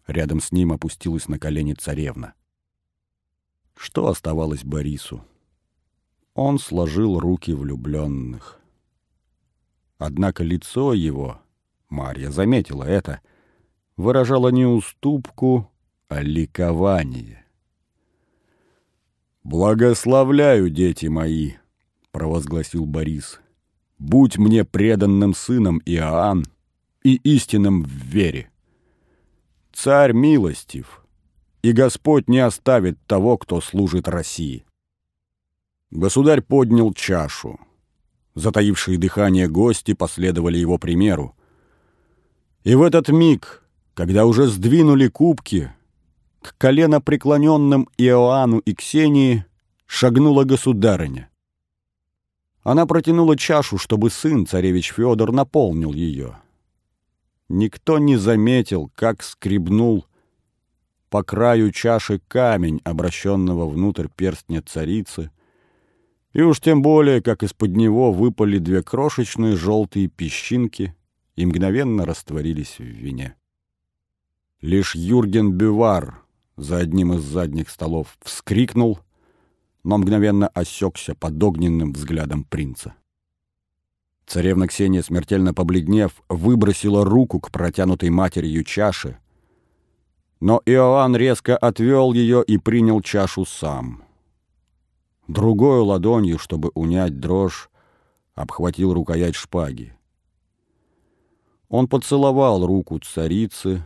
Рядом 0.07 0.41
с 0.41 0.53
ним 0.53 0.73
опустилась 0.73 1.27
на 1.27 1.39
колени 1.39 1.73
царевна. 1.73 2.35
Что 3.75 4.09
оставалось 4.09 4.65
Борису? 4.65 5.25
Он 6.35 6.59
сложил 6.59 7.19
руки 7.19 7.53
влюбленных. 7.53 8.61
Однако 9.99 10.45
лицо 10.45 10.93
его, 10.93 11.41
Марья 11.89 12.31
заметила 12.31 12.85
это, 12.85 13.21
выражало 13.97 14.49
не 14.49 14.67
уступку, 14.67 15.71
а 16.09 16.21
ликование. 16.21 17.45
«Благословляю, 19.43 20.71
дети 20.71 21.07
мои!»— 21.07 21.53
провозгласил 22.11 22.85
Борис. 22.85 23.41
«Будь 23.99 24.37
мне 24.37 24.65
преданным 24.65 25.35
сыном 25.35 25.81
Иоанн 25.87 26.45
и 27.03 27.15
истинным 27.17 27.85
в 27.85 27.89
вере. 27.89 28.51
Царь 29.73 30.13
милостив, 30.13 31.05
и 31.63 31.73
Господь 31.73 32.29
не 32.29 32.41
оставит 32.41 32.99
того, 33.07 33.39
кто 33.39 33.61
служит 33.61 34.09
России». 34.09 34.67
Государь 35.91 36.43
поднял 36.43 36.93
чашу. 36.93 37.59
Затаившие 38.37 38.99
дыхание 38.99 39.49
гости 39.49 39.95
последовали 39.95 40.59
его 40.59 40.77
примеру. 40.77 41.35
И 42.65 42.75
в 42.75 42.83
этот 42.83 43.09
миг, 43.09 43.65
когда 43.95 44.27
уже 44.27 44.47
сдвинули 44.47 45.09
кубки, 45.09 45.73
к 46.43 46.55
колено 46.59 47.01
преклоненным 47.01 47.89
Иоанну 47.97 48.59
и 48.59 48.75
Ксении 48.75 49.47
шагнула 49.87 50.45
государыня. 50.45 51.31
Она 52.63 52.85
протянула 52.85 53.39
чашу, 53.39 53.79
чтобы 53.79 54.11
сын, 54.11 54.47
царевич 54.47 54.93
Федор, 54.93 55.33
наполнил 55.33 55.95
ее. 55.95 56.37
Никто 57.49 57.99
не 57.99 58.17
заметил, 58.17 58.91
как 58.95 59.23
скребнул 59.23 60.05
по 61.09 61.23
краю 61.23 61.73
чаши 61.73 62.21
камень, 62.29 62.83
обращенного 62.85 63.67
внутрь 63.67 64.09
перстня 64.15 64.61
царицы, 64.61 65.31
и 66.37 66.43
уж 66.43 66.61
тем 66.61 66.83
более, 66.83 67.23
как 67.23 67.43
из-под 67.43 67.75
него 67.77 68.13
выпали 68.13 68.59
две 68.59 68.83
крошечные 68.83 69.57
желтые 69.57 70.09
песчинки 70.09 70.95
и 71.35 71.47
мгновенно 71.47 72.05
растворились 72.05 72.77
в 72.79 72.83
вине. 72.83 73.37
Лишь 74.61 74.95
Юрген 74.95 75.53
Бювар 75.53 76.21
за 76.59 76.77
одним 76.77 77.15
из 77.15 77.23
задних 77.23 77.71
столов 77.71 78.19
вскрикнул, 78.23 78.99
но 79.83 79.97
мгновенно 79.97 80.49
осекся 80.49 81.15
под 81.15 81.43
огненным 81.43 81.95
взглядом 81.95 82.45
принца. 82.45 82.93
Царевна 84.27 84.69
Ксения, 84.69 85.01
смертельно 85.01 85.55
побледнев, 85.55 86.23
выбросила 86.29 87.03
руку 87.03 87.41
к 87.41 87.51
протянутой 87.51 88.11
матерью 88.11 88.63
чаше, 88.63 89.17
но 90.41 90.61
Иоанн 90.67 91.17
резко 91.17 91.57
отвел 91.57 92.13
ее 92.13 92.45
и 92.45 92.59
принял 92.59 93.01
чашу 93.01 93.47
сам. 93.47 94.06
Другой 95.29 95.81
ладонью, 95.81 96.39
чтобы 96.39 96.71
унять 96.75 97.19
дрожь, 97.19 97.69
обхватил 98.35 98.93
рукоять 98.95 99.35
шпаги. 99.35 99.95
Он 101.69 101.89
поцеловал 101.89 102.65
руку 102.65 102.99
царицы, 103.01 103.85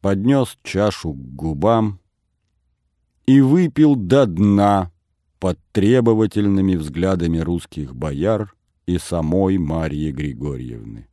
поднес 0.00 0.58
чашу 0.62 1.12
к 1.12 1.34
губам 1.34 1.98
и 3.26 3.40
выпил 3.40 3.96
до 3.96 4.26
дна 4.26 4.90
под 5.38 5.58
требовательными 5.72 6.76
взглядами 6.76 7.38
русских 7.38 7.94
бояр 7.94 8.54
и 8.86 8.98
самой 8.98 9.56
Марьи 9.56 10.10
Григорьевны. 10.12 11.08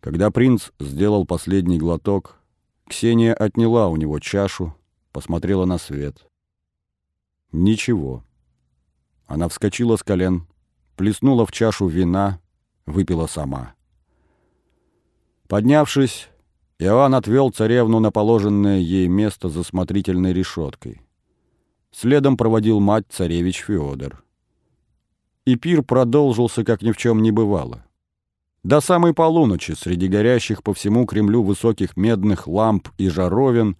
Когда 0.00 0.30
принц 0.30 0.70
сделал 0.78 1.26
последний 1.26 1.78
глоток, 1.78 2.38
Ксения 2.86 3.32
отняла 3.32 3.88
у 3.88 3.96
него 3.96 4.18
чашу, 4.18 4.74
посмотрела 5.12 5.64
на 5.64 5.78
свет. 5.78 6.29
Ничего. 7.52 8.24
Она 9.26 9.48
вскочила 9.48 9.96
с 9.96 10.02
колен, 10.02 10.46
плеснула 10.96 11.46
в 11.46 11.52
чашу 11.52 11.88
вина, 11.88 12.40
выпила 12.86 13.26
сама. 13.26 13.74
Поднявшись, 15.48 16.28
Иоанн 16.78 17.14
отвел 17.14 17.50
царевну 17.50 18.00
на 18.00 18.10
положенное 18.10 18.78
ей 18.78 19.08
место 19.08 19.48
за 19.48 19.64
смотрительной 19.64 20.32
решеткой. 20.32 21.02
Следом 21.92 22.36
проводил 22.36 22.80
мать 22.80 23.06
царевич 23.10 23.64
Феодор. 23.66 24.24
И 25.44 25.56
пир 25.56 25.82
продолжился, 25.82 26.64
как 26.64 26.82
ни 26.82 26.92
в 26.92 26.96
чем 26.96 27.20
не 27.22 27.32
бывало. 27.32 27.84
До 28.62 28.80
самой 28.80 29.14
полуночи 29.14 29.72
среди 29.72 30.06
горящих 30.06 30.62
по 30.62 30.72
всему 30.74 31.06
Кремлю 31.06 31.42
высоких 31.42 31.96
медных 31.96 32.46
ламп 32.46 32.88
и 32.98 33.08
жаровин 33.08 33.76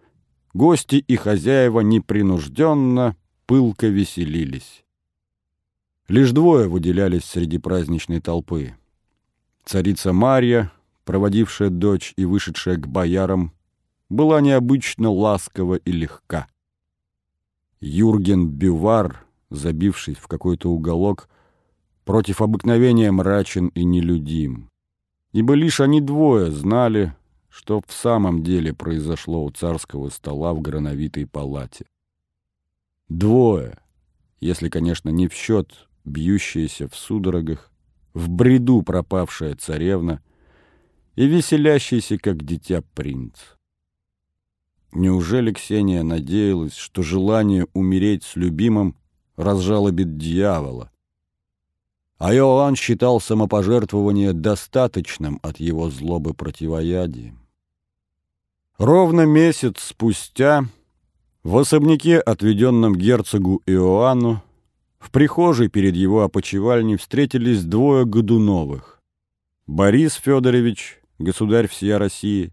гости 0.55 0.97
и 0.97 1.17
хозяева 1.17 1.81
непринужденно, 1.81 3.17
пылко 3.51 3.89
веселились. 3.89 4.85
Лишь 6.07 6.31
двое 6.31 6.69
выделялись 6.69 7.25
среди 7.25 7.59
праздничной 7.59 8.21
толпы. 8.21 8.77
Царица 9.65 10.13
Марья, 10.13 10.71
проводившая 11.05 11.69
дочь 11.69 12.15
и 12.17 12.25
вышедшая 12.25 12.77
к 12.77 12.87
боярам, 12.87 13.53
была 14.09 14.41
необычно 14.41 15.11
ласкова 15.11 15.75
и 15.75 15.91
легка. 15.91 16.47
Юрген 17.81 18.49
Бювар, 18.49 19.27
забившись 19.51 20.19
в 20.19 20.29
какой-то 20.29 20.71
уголок, 20.71 21.29
против 22.05 22.43
обыкновения 22.43 23.11
мрачен 23.11 23.67
и 23.75 23.83
нелюдим 23.83 24.71
ибо 25.33 25.55
лишь 25.55 25.81
они 25.81 26.01
двое 26.01 26.53
знали, 26.53 27.17
что 27.49 27.83
в 27.85 27.93
самом 27.93 28.45
деле 28.45 28.73
произошло 28.73 29.45
у 29.45 29.51
царского 29.51 30.09
стола 30.11 30.55
в 30.55 30.61
грановитой 30.61 31.27
палате. 31.27 31.87
Двое, 33.11 33.77
если, 34.41 34.69
конечно, 34.69 35.11
не 35.11 35.27
в 35.27 35.35
счет 35.35 35.89
бьющаяся 36.05 36.89
в 36.89 36.95
судорогах, 36.95 37.73
в 38.15 38.29
бреду 38.29 38.83
пропавшая 38.83 39.57
царевна 39.57 40.23
и 41.17 41.27
веселящийся, 41.27 42.19
как 42.19 42.45
дитя, 42.45 42.83
принц. 42.95 43.35
Неужели 44.93 45.53
Ксения 45.53 46.05
надеялась, 46.05 46.77
что 46.77 47.03
желание 47.03 47.67
умереть 47.75 48.23
с 48.23 48.37
любимым 48.37 48.97
разжалобит 49.35 50.17
дьявола, 50.17 50.93
а 52.17 52.33
Иоанн 52.33 52.77
считал 52.77 53.21
самопожертвование 53.21 54.33
достаточным 54.33 55.41
от 55.43 55.59
его 55.59 55.91
злобы 55.91 56.33
противоядием. 56.33 57.41
Ровно 58.79 59.23
месяц 59.27 59.81
спустя 59.81 60.67
в 61.43 61.57
особняке, 61.57 62.19
отведенном 62.19 62.95
герцогу 62.95 63.63
Иоанну, 63.67 64.43
в 64.99 65.11
прихожей 65.11 65.69
перед 65.69 65.97
его 65.97 66.23
опочивальней 66.23 66.97
встретились 66.97 67.65
двое 67.65 68.05
Годуновых. 68.05 69.01
Борис 69.67 70.15
Федорович, 70.15 71.01
государь 71.19 71.69
всея 71.69 71.99
России, 71.99 72.53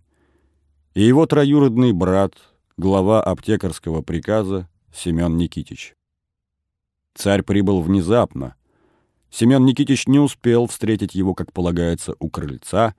и 0.93 1.01
его 1.01 1.25
троюродный 1.25 1.91
брат, 1.91 2.33
глава 2.77 3.21
аптекарского 3.21 4.01
приказа 4.01 4.69
Семен 4.93 5.35
Никитич. 5.35 5.93
Царь 7.13 7.43
прибыл 7.43 7.81
внезапно, 7.81 8.55
Семен 9.29 9.65
Никитич 9.65 10.07
не 10.07 10.19
успел 10.19 10.67
встретить 10.67 11.13
его, 11.13 11.33
как 11.33 11.51
полагается, 11.51 12.15
у 12.19 12.29
крыльца, 12.29 12.95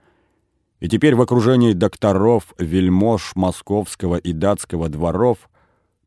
и 0.78 0.88
теперь 0.88 1.14
в 1.14 1.22
окружении 1.22 1.72
докторов, 1.72 2.52
вельмож 2.58 3.32
московского 3.34 4.16
и 4.16 4.32
датского 4.32 4.88
дворов 4.88 5.48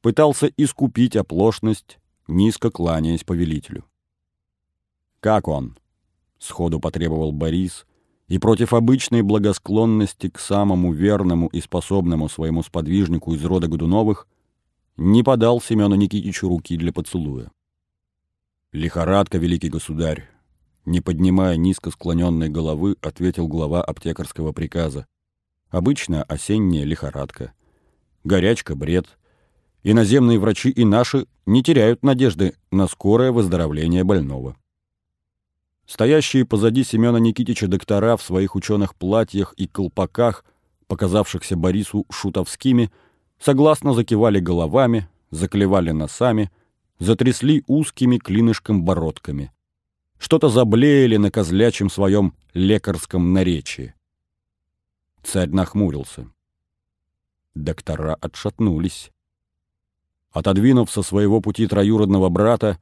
пытался 0.02 0.52
искупить 0.58 1.16
оплошность, 1.16 2.00
низко 2.28 2.70
кланяясь 2.70 3.24
повелителю. 3.24 3.86
«Как 5.20 5.48
он?»— 5.48 5.78
сходу 6.40 6.80
потребовал 6.80 7.32
Борис, 7.32 7.86
и 8.28 8.40
против 8.40 8.74
обычной 8.74 9.22
благосклонности 9.24 10.30
к 10.30 10.40
самому 10.40 10.94
верному 10.94 11.48
и 11.48 11.60
способному 11.60 12.30
своему 12.30 12.64
сподвижнику 12.64 13.34
из 13.36 13.44
рода 13.44 13.68
Годуновых 13.68 14.26
не 14.96 15.22
подал 15.22 15.60
Семену 15.60 15.96
Никитичу 15.96 16.48
руки 16.48 16.78
для 16.78 16.94
поцелуя. 16.94 17.52
«Лихорадка, 18.72 19.38
великий 19.38 19.70
государь!» 19.70 20.30
Не 20.86 21.02
поднимая 21.02 21.58
низко 21.58 21.92
склоненной 21.92 22.50
головы, 22.50 22.96
ответил 23.02 23.48
глава 23.48 23.84
аптекарского 23.84 24.52
приказа. 24.52 25.06
«Обычная 25.70 26.24
осенняя 26.24 26.86
лихорадка. 26.86 27.54
Горячка, 28.24 28.76
бред. 28.76 29.18
Иноземные 29.84 30.40
врачи 30.40 30.70
и 30.70 30.86
наши 30.86 31.26
не 31.46 31.64
теряют 31.64 32.04
надежды 32.04 32.54
на 32.72 32.88
скорое 32.88 33.32
выздоровление 33.32 34.04
больного». 34.04 34.56
Стоящие 35.86 36.46
позади 36.46 36.84
Семена 36.84 37.20
Никитича 37.20 37.68
доктора 37.68 38.16
в 38.16 38.22
своих 38.24 38.56
ученых 38.56 38.96
платьях 38.96 39.54
и 39.58 39.68
колпаках, 39.68 40.46
показавшихся 40.88 41.58
Борису 41.58 42.06
шутовскими, 42.10 42.92
согласно 43.40 43.94
закивали 43.94 44.40
головами, 44.40 45.10
заклевали 45.32 45.92
носами— 45.92 46.50
затрясли 47.02 47.64
узкими 47.66 48.20
клинышком 48.20 48.86
бородками. 48.86 49.52
Что-то 50.20 50.50
заблеяли 50.50 51.18
на 51.18 51.32
козлячем 51.32 51.90
своем 51.90 52.36
лекарском 52.54 53.34
наречии. 53.34 53.96
Царь 55.24 55.50
нахмурился. 55.50 56.30
Доктора 57.56 58.14
отшатнулись. 58.22 59.12
Отодвинув 60.32 60.90
со 60.90 61.02
своего 61.04 61.42
пути 61.42 61.68
троюродного 61.68 62.30
брата, 62.30 62.80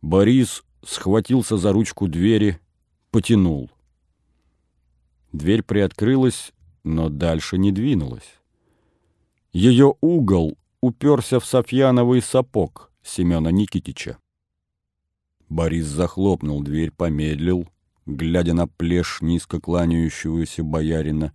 Борис 0.00 0.64
схватился 0.84 1.56
за 1.56 1.72
ручку 1.72 2.06
двери, 2.06 2.60
потянул. 3.10 3.70
Дверь 5.32 5.62
приоткрылась, 5.62 6.52
но 6.84 7.08
дальше 7.08 7.58
не 7.58 7.72
двинулась. 7.72 8.38
Ее 9.52 9.94
угол 10.00 10.56
уперся 10.80 11.40
в 11.40 11.46
Софьяновый 11.46 12.22
сапог— 12.22 12.92
Семена 13.02 13.50
Никитича. 13.50 14.18
Борис 15.48 15.86
захлопнул 15.86 16.62
дверь, 16.62 16.90
помедлил, 16.90 17.68
глядя 18.06 18.54
на 18.54 18.66
плешь 18.66 19.18
низко 19.20 19.60
кланяющегося 19.60 20.62
боярина, 20.62 21.32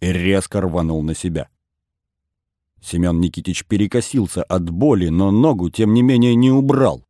и 0.00 0.12
резко 0.12 0.60
рванул 0.60 1.02
на 1.02 1.14
себя. 1.14 1.48
Семен 2.84 3.20
Никитич 3.20 3.64
перекосился 3.64 4.42
от 4.42 4.68
боли, 4.68 5.08
но 5.08 5.30
ногу, 5.30 5.70
тем 5.70 5.94
не 5.94 6.02
менее, 6.02 6.34
не 6.34 6.50
убрал. 6.50 7.04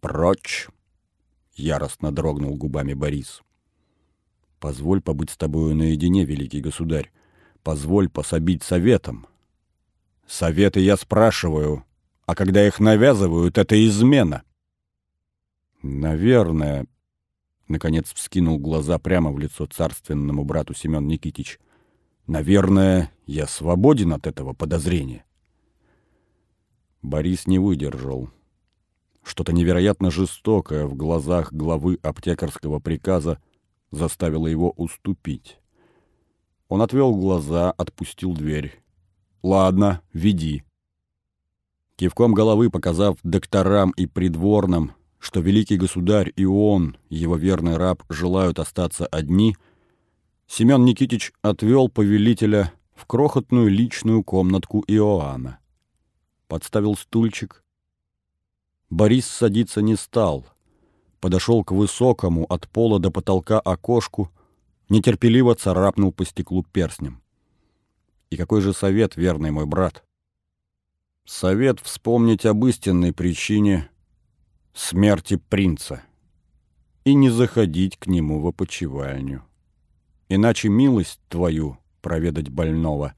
«Прочь!»— 0.00 0.68
яростно 1.54 2.12
дрогнул 2.12 2.56
губами 2.56 2.94
Борис. 2.94 3.42
«Позволь 4.60 5.00
побыть 5.00 5.30
с 5.30 5.36
тобою 5.36 5.74
наедине, 5.74 6.24
великий 6.24 6.60
государь. 6.60 7.10
Позволь 7.62 8.08
пособить 8.08 8.62
советом». 8.62 9.26
«Советы 10.26 10.80
я 10.80 10.96
спрашиваю», 10.96 11.84
а 12.26 12.34
когда 12.34 12.66
их 12.66 12.80
навязывают, 12.80 13.58
это 13.58 13.82
измена. 13.86 14.42
Наверное, 15.82 16.86
наконец 17.68 18.12
вскинул 18.14 18.58
глаза 18.58 18.98
прямо 18.98 19.30
в 19.30 19.38
лицо 19.38 19.66
царственному 19.66 20.44
брату 20.44 20.74
Семен 20.74 21.06
Никитич. 21.06 21.58
Наверное, 22.26 23.12
я 23.26 23.46
свободен 23.46 24.12
от 24.12 24.26
этого 24.26 24.54
подозрения. 24.54 25.24
Борис 27.02 27.46
не 27.46 27.58
выдержал. 27.58 28.30
Что-то 29.22 29.52
невероятно 29.52 30.10
жестокое 30.10 30.86
в 30.86 30.94
глазах 30.94 31.52
главы 31.52 31.98
аптекарского 32.02 32.78
приказа 32.78 33.40
заставило 33.90 34.46
его 34.46 34.70
уступить. 34.70 35.58
Он 36.68 36.82
отвел 36.82 37.14
глаза, 37.14 37.72
отпустил 37.72 38.32
дверь. 38.32 38.82
«Ладно, 39.42 40.00
веди». 40.14 40.64
Кивком 41.96 42.32
головы 42.32 42.70
показав 42.70 43.18
докторам 43.22 43.90
и 43.92 44.06
придворным, 44.06 44.92
что 45.18 45.40
великий 45.40 45.76
государь 45.76 46.32
и 46.34 46.44
он, 46.44 46.96
его 47.08 47.36
верный 47.36 47.76
раб, 47.76 48.02
желают 48.08 48.58
остаться 48.58 49.06
одни, 49.06 49.56
Семен 50.56 50.84
Никитич 50.84 51.32
отвел 51.42 51.88
повелителя 51.88 52.72
в 52.94 53.06
крохотную 53.06 53.68
личную 53.68 54.22
комнатку 54.22 54.84
Иоанна. 54.86 55.58
Подставил 56.46 56.94
стульчик. 56.94 57.64
Борис 58.88 59.26
садиться 59.26 59.82
не 59.82 59.96
стал. 59.96 60.46
Подошел 61.18 61.64
к 61.64 61.72
высокому 61.72 62.44
от 62.44 62.68
пола 62.68 63.00
до 63.00 63.10
потолка 63.10 63.58
окошку, 63.58 64.30
нетерпеливо 64.88 65.56
царапнул 65.56 66.12
по 66.12 66.24
стеклу 66.24 66.62
перстнем. 66.62 67.20
И 68.30 68.36
какой 68.36 68.60
же 68.60 68.72
совет, 68.72 69.16
верный 69.16 69.50
мой 69.50 69.66
брат? 69.66 70.04
Совет 71.24 71.80
вспомнить 71.80 72.46
об 72.46 72.64
истинной 72.64 73.12
причине 73.12 73.90
смерти 74.72 75.34
принца 75.34 76.04
и 77.02 77.14
не 77.14 77.28
заходить 77.28 77.96
к 77.96 78.06
нему 78.06 78.40
в 78.40 78.46
опочивальню. 78.46 79.42
Иначе 80.28 80.68
милость 80.68 81.20
твою 81.28 81.78
проведать 82.00 82.48
больного 82.48 83.14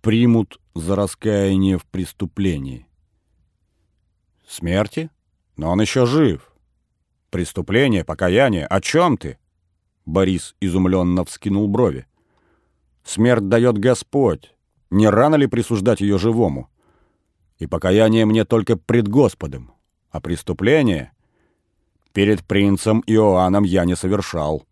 примут 0.00 0.60
за 0.74 0.96
раскаяние 0.96 1.78
в 1.78 1.84
преступлении. 1.84 2.86
Смерти? 4.46 5.10
Но 5.56 5.70
он 5.70 5.80
еще 5.80 6.06
жив. 6.06 6.52
Преступление, 7.30 8.04
покаяние, 8.04 8.66
о 8.66 8.80
чем 8.80 9.16
ты? 9.16 9.38
Борис 10.06 10.56
изумленно 10.60 11.24
вскинул 11.24 11.68
брови. 11.68 12.06
Смерть 13.04 13.48
дает 13.48 13.78
Господь. 13.78 14.54
Не 14.90 15.08
рано 15.08 15.36
ли 15.36 15.46
присуждать 15.46 16.00
ее 16.00 16.18
живому? 16.18 16.68
И 17.58 17.66
покаяние 17.66 18.26
мне 18.26 18.44
только 18.44 18.76
пред 18.76 19.06
Господом. 19.06 19.72
А 20.10 20.20
преступление 20.20 21.12
перед 22.12 22.44
принцем 22.44 23.04
Иоанном 23.06 23.62
я 23.62 23.84
не 23.84 23.94
совершал. 23.94 24.66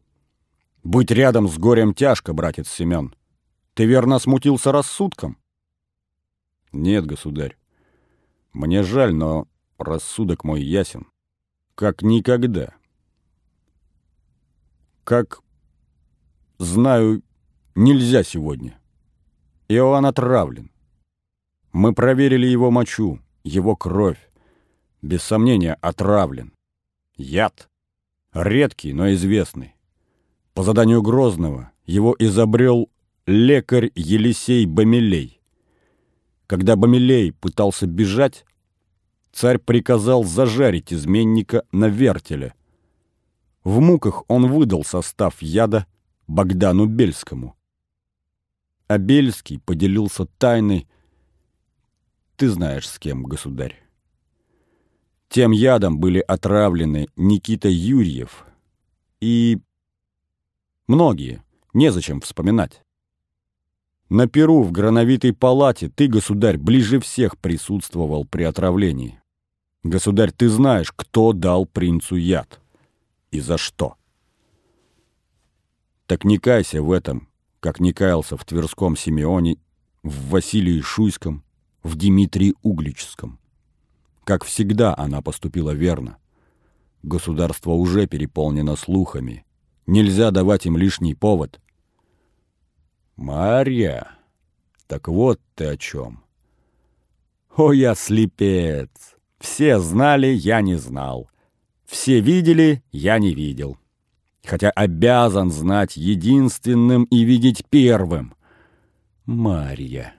Быть 0.82 1.10
рядом 1.10 1.48
с 1.48 1.58
горем 1.58 1.94
тяжко, 1.94 2.32
братец 2.32 2.68
Семен. 2.68 3.14
Ты 3.74 3.84
верно 3.84 4.18
смутился 4.18 4.72
рассудком? 4.72 5.38
Нет, 6.72 7.06
государь. 7.06 7.56
Мне 8.52 8.82
жаль, 8.82 9.14
но 9.14 9.46
рассудок 9.78 10.44
мой 10.44 10.62
ясен. 10.62 11.06
Как 11.74 12.02
никогда. 12.02 12.74
Как, 15.04 15.40
знаю, 16.58 17.22
нельзя 17.74 18.22
сегодня. 18.22 18.78
Иоанн 19.68 20.06
отравлен. 20.06 20.70
Мы 21.72 21.94
проверили 21.94 22.46
его 22.46 22.70
мочу, 22.70 23.20
его 23.44 23.76
кровь. 23.76 24.18
Без 25.02 25.22
сомнения, 25.22 25.74
отравлен. 25.80 26.52
Яд. 27.16 27.68
Редкий, 28.32 28.92
но 28.92 29.12
известный. 29.12 29.74
По 30.58 30.64
заданию 30.64 31.02
Грозного 31.02 31.70
его 31.86 32.16
изобрел 32.18 32.90
лекарь 33.26 33.92
Елисей 33.94 34.66
Бамилей. 34.66 35.40
Когда 36.48 36.74
Бамилей 36.74 37.30
пытался 37.30 37.86
бежать, 37.86 38.44
царь 39.30 39.58
приказал 39.58 40.24
зажарить 40.24 40.92
изменника 40.92 41.62
на 41.70 41.84
вертеле. 41.84 42.54
В 43.62 43.78
муках 43.78 44.24
он 44.26 44.50
выдал 44.50 44.82
состав 44.82 45.40
яда 45.40 45.86
Богдану 46.26 46.86
Бельскому. 46.86 47.54
А 48.88 48.98
Бельский 48.98 49.60
поделился 49.60 50.26
тайной, 50.26 50.88
ты 52.34 52.50
знаешь 52.50 52.88
с 52.88 52.98
кем, 52.98 53.22
государь. 53.22 53.80
Тем 55.28 55.52
ядом 55.52 56.00
были 56.00 56.18
отравлены 56.18 57.06
Никита 57.14 57.68
Юрьев 57.68 58.44
и 59.20 59.60
Многие. 60.88 61.42
Незачем 61.74 62.22
вспоминать. 62.22 62.82
На 64.08 64.26
Перу 64.26 64.62
в 64.62 64.72
грановитой 64.72 65.34
палате 65.34 65.90
ты, 65.90 66.08
государь, 66.08 66.56
ближе 66.56 66.98
всех 66.98 67.36
присутствовал 67.36 68.24
при 68.24 68.44
отравлении. 68.44 69.20
Государь, 69.82 70.32
ты 70.32 70.48
знаешь, 70.48 70.90
кто 70.96 71.34
дал 71.34 71.66
принцу 71.66 72.16
яд. 72.16 72.60
И 73.30 73.40
за 73.40 73.58
что. 73.58 73.96
Так 76.06 76.24
не 76.24 76.38
кайся 76.38 76.82
в 76.82 76.90
этом, 76.90 77.28
как 77.60 77.80
не 77.80 77.92
каялся 77.92 78.38
в 78.38 78.44
Тверском 78.46 78.96
Симеоне, 78.96 79.58
в 80.02 80.30
Василии 80.30 80.80
Шуйском, 80.80 81.44
в 81.82 81.96
Дмитрии 81.96 82.54
Угличском. 82.62 83.38
Как 84.24 84.42
всегда 84.42 84.94
она 84.96 85.20
поступила 85.20 85.72
верно. 85.72 86.16
Государство 87.02 87.72
уже 87.72 88.06
переполнено 88.06 88.74
слухами, 88.74 89.44
Нельзя 89.88 90.30
давать 90.30 90.66
им 90.66 90.76
лишний 90.76 91.14
повод. 91.14 91.62
Марья, 93.16 94.06
так 94.86 95.08
вот 95.08 95.40
ты 95.54 95.64
о 95.64 95.76
чем. 95.78 96.22
О, 97.56 97.72
я 97.72 97.94
слепец! 97.94 98.90
Все 99.38 99.78
знали, 99.78 100.26
я 100.26 100.60
не 100.60 100.74
знал. 100.74 101.30
Все 101.86 102.20
видели, 102.20 102.82
я 102.92 103.18
не 103.18 103.34
видел. 103.34 103.78
Хотя 104.44 104.68
обязан 104.72 105.50
знать 105.50 105.96
единственным 105.96 107.04
и 107.04 107.22
видеть 107.22 107.64
первым. 107.70 108.34
Марья. 109.24 110.12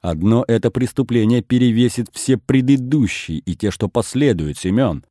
Одно 0.00 0.44
это 0.48 0.72
преступление 0.72 1.42
перевесит 1.42 2.08
все 2.12 2.38
предыдущие 2.38 3.38
и 3.38 3.54
те, 3.54 3.70
что 3.70 3.88
последуют, 3.88 4.58
Семен. 4.58 5.06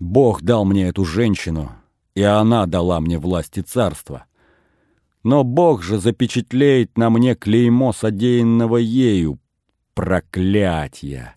Бог 0.00 0.42
дал 0.42 0.64
мне 0.64 0.88
эту 0.88 1.04
женщину, 1.04 1.70
и 2.14 2.22
она 2.22 2.66
дала 2.66 3.00
мне 3.00 3.18
власть 3.18 3.58
и 3.58 3.62
царство. 3.62 4.26
Но 5.22 5.42
Бог 5.42 5.82
же 5.82 5.98
запечатлеет 5.98 6.96
на 6.96 7.10
мне 7.10 7.34
клеймо 7.34 7.92
содеянного 7.92 8.76
ею. 8.76 9.40
Проклятье! 9.94 11.36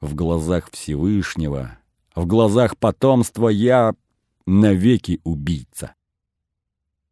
В 0.00 0.14
глазах 0.14 0.70
Всевышнего, 0.70 1.78
в 2.14 2.26
глазах 2.26 2.76
потомства 2.76 3.48
я 3.48 3.94
навеки 4.46 5.20
убийца. 5.24 5.94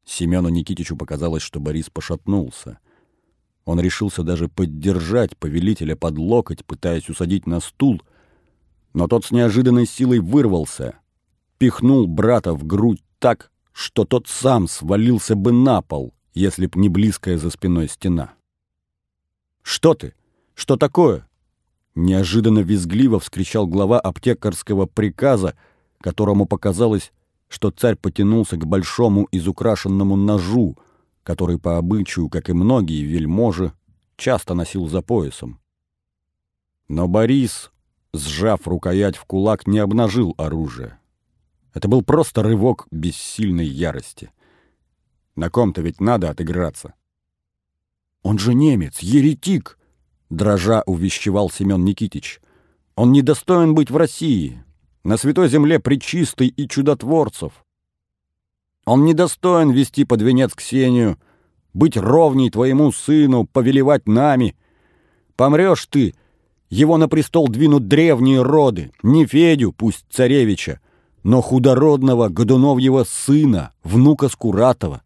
Семену 0.05 0.49
Никитичу 0.49 0.97
показалось, 0.97 1.43
что 1.43 1.59
Борис 1.59 1.91
пошатнулся. 1.91 2.79
Он 3.65 3.81
решился 3.81 4.23
даже 4.23 4.49
поддержать 4.49 5.37
повелителя 5.37 5.97
под 5.97 6.17
локоть, 6.17 6.65
пытаясь 6.65 7.09
усадить 7.09 7.47
на 7.47 7.59
стул, 7.59 8.01
но 8.95 9.09
тот 9.09 9.25
с 9.25 9.33
неожиданной 9.33 9.87
силой 9.87 10.21
вырвался— 10.21 10.95
пихнул 11.59 12.07
брата 12.07 12.55
в 12.55 12.65
грудь 12.65 13.03
так, 13.19 13.51
что 13.73 14.05
тот 14.05 14.27
сам 14.29 14.69
свалился 14.69 15.37
бы 15.37 15.53
на 15.53 15.83
пол, 15.83 16.15
если 16.35 16.67
б 16.67 16.79
не 16.79 16.89
близкая 16.89 17.39
за 17.39 17.51
спиной 17.51 17.89
стена. 17.89 18.33
«Что 19.63 19.95
ты? 19.95 20.15
Что 20.55 20.77
такое?» 20.77 21.29
Неожиданно 21.95 22.61
визгливо 22.61 23.19
вскричал 23.19 23.67
глава 23.67 23.99
аптекарского 23.99 24.87
приказа, 24.87 25.57
которому 26.01 26.47
показалось, 26.47 27.13
что 27.49 27.71
царь 27.71 27.97
потянулся 27.97 28.57
к 28.57 28.67
большому 28.67 29.29
изукрашенному 29.33 30.17
ножу, 30.17 30.77
который 31.23 31.59
по 31.59 31.79
обычаю, 31.79 32.29
как 32.29 32.51
и 32.51 32.53
многие 32.53 33.03
вельможи, 33.03 33.73
часто 34.17 34.55
носил 34.55 34.89
за 34.89 35.03
поясом. 35.03 35.59
Но 36.89 37.09
Борис, 37.09 37.73
сжав 38.13 38.69
рукоять 38.69 39.17
в 39.17 39.25
кулак, 39.25 39.67
не 39.67 39.79
обнажил 39.79 40.35
оружие. 40.39 40.99
Это 41.77 41.89
был 41.89 42.01
просто 42.01 42.43
рывок 42.43 42.87
бессильной 42.91 43.67
ярости. 43.67 44.31
На 45.35 45.51
ком-то 45.51 45.83
ведь 45.83 46.01
надо 46.01 46.31
отыграться. 46.31 46.95
«Он 48.23 48.39
же 48.39 48.55
немец, 48.55 49.01
еретик!»— 49.01 49.79
дрожа 50.31 50.83
увещевал 50.87 51.51
Семен 51.51 51.85
Никитич. 51.85 52.41
«Он 52.95 53.13
недостоин 53.13 53.75
быть 53.75 53.91
в 53.91 53.97
России, 53.99 54.65
на 55.05 55.19
святой 55.19 55.51
земле 55.51 55.79
причистой 55.79 56.49
и 56.49 56.67
чудотворцев. 56.67 57.53
Он 58.87 59.05
недостоин 59.05 59.71
вести 59.71 60.07
под 60.07 60.23
венец 60.23 60.55
Ксению, 60.55 61.19
быть 61.75 61.99
ровней 61.99 62.49
твоему 62.49 62.91
сыну, 62.91 63.45
повелевать 63.45 64.09
нами. 64.09 64.57
Помрешь 65.37 65.85
ты, 65.91 66.15
его 66.71 66.97
на 66.97 67.07
престол 67.07 67.49
двинут 67.49 67.87
древние 67.87 68.41
роды, 68.41 68.93
не 69.03 69.27
Федю, 69.27 69.73
пусть 69.73 70.07
царевича, 70.09 70.81
но 71.27 71.43
худородного 71.43 72.29
Годуновьего 72.29 73.03
сына, 73.03 73.73
внука 73.83 74.29
Скуратова. 74.29 75.03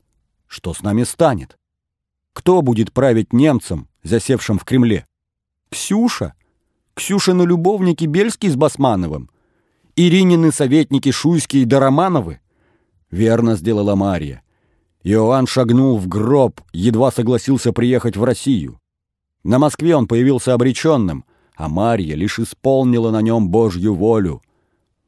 Что 0.47 0.75
с 0.75 0.83
нами 0.83 1.05
станет? 1.05 1.57
Кто 2.35 2.61
будет 2.61 2.93
править 2.93 3.33
немцам, 3.33 3.89
засевшим 4.03 4.59
в 4.59 4.65
Кремле? 4.65 5.07
Ксюша? 5.71 6.35
Ксюшины 6.93 7.45
любовники 7.45 8.05
Бельский 8.05 8.51
с 8.51 8.55
Басмановым? 8.55 9.31
Иринины 9.97 10.53
советники 10.53 11.11
Шуйские 11.11 11.65
да 11.65 11.81
Романовы? 11.81 12.41
Верно 13.11 13.57
сделала 13.57 13.95
Мария. 13.95 14.43
Иоанн 15.03 15.47
шагнул 15.47 15.97
в 15.97 16.07
гроб, 16.07 16.61
едва 16.75 17.13
согласился 17.13 17.73
приехать 17.73 18.19
в 18.19 18.25
Россию. 18.25 18.79
На 19.43 19.59
Москве 19.59 19.97
он 19.97 20.07
появился 20.07 20.53
обреченным, 20.53 21.25
а 21.57 21.71
Марья 21.71 22.15
лишь 22.15 22.39
исполнила 22.39 23.11
на 23.11 23.23
нем 23.23 23.49
Божью 23.49 23.95
волю. 23.95 24.43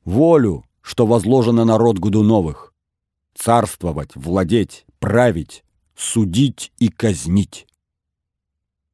Волю, 0.07 0.65
что 0.83 1.07
возложено 1.07 1.65
на 1.65 1.79
род 1.79 1.99
Годуновых. 1.99 2.75
Царствовать, 3.35 4.11
владеть, 4.15 4.85
править, 4.99 5.65
судить 5.97 6.73
и 6.79 6.89
казнить. 6.89 7.67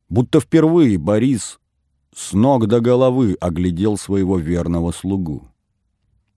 Будто 0.09 0.41
впервые 0.41 0.97
Борис 0.97 1.59
с 2.15 2.33
ног 2.33 2.67
до 2.67 2.81
головы 2.81 3.37
оглядел 3.41 3.97
своего 3.97 4.39
верного 4.39 4.93
слугу. 4.93 5.49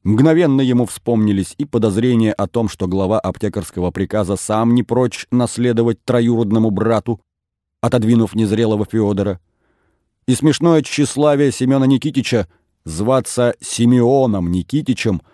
Мгновенно 0.04 0.62
ему 0.62 0.88
вспомнились 0.88 1.54
и 1.60 1.66
подозрения 1.66 2.34
о 2.34 2.47
том, 2.47 2.70
что 2.70 2.88
глава 2.88 3.20
аптекарского 3.20 3.91
приказа 3.91 4.36
сам 4.36 4.74
не 4.74 4.82
прочь 4.82 5.28
наследовать 5.30 6.04
троюродному 6.04 6.72
брату, 6.72 7.22
отодвинув 7.82 8.34
незрелого 8.34 8.86
Федора, 8.86 9.39
и 10.26 10.34
смешное 10.34 10.82
тщеславие 10.82 11.52
Семена 11.52 11.86
Никитича 11.86 12.47
зваться 12.84 13.56
Симеоном 13.60 14.49
Никитичем– 14.52 15.22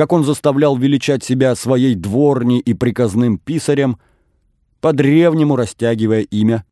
как 0.00 0.14
он 0.14 0.24
заставлял 0.24 0.78
величать 0.78 1.22
себя 1.22 1.54
своей 1.54 1.94
дворней 1.94 2.58
и 2.58 2.72
приказным 2.72 3.36
писарем, 3.36 3.98
по-древнему 4.80 5.56
растягивая 5.56 6.22
имя 6.22 6.64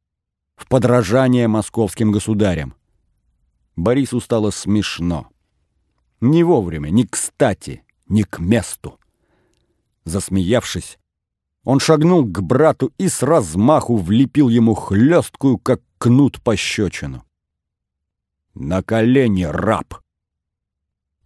в 0.57 0.67
подражание 0.67 1.47
московским 1.47 2.11
государям. 2.11 2.75
Борису 3.77 4.23
стало 4.23 4.51
смешно. 4.51 5.29
Не 6.23 6.43
вовремя, 6.43 6.89
не 6.89 7.05
кстати, 7.05 7.83
не 8.09 8.23
к 8.23 8.39
месту. 8.39 8.99
Засмеявшись, 10.07 10.99
он 11.65 11.81
шагнул 11.81 12.25
к 12.25 12.41
брату 12.41 12.95
и 12.97 13.09
с 13.09 13.23
размаху 13.23 13.99
влепил 13.99 14.49
ему 14.49 14.73
хлесткую, 14.73 15.59
как 15.59 15.83
кнут 15.99 16.41
пощечину. 16.41 17.25
«На 18.55 18.83
колени, 18.83 19.43
раб!» 19.43 20.01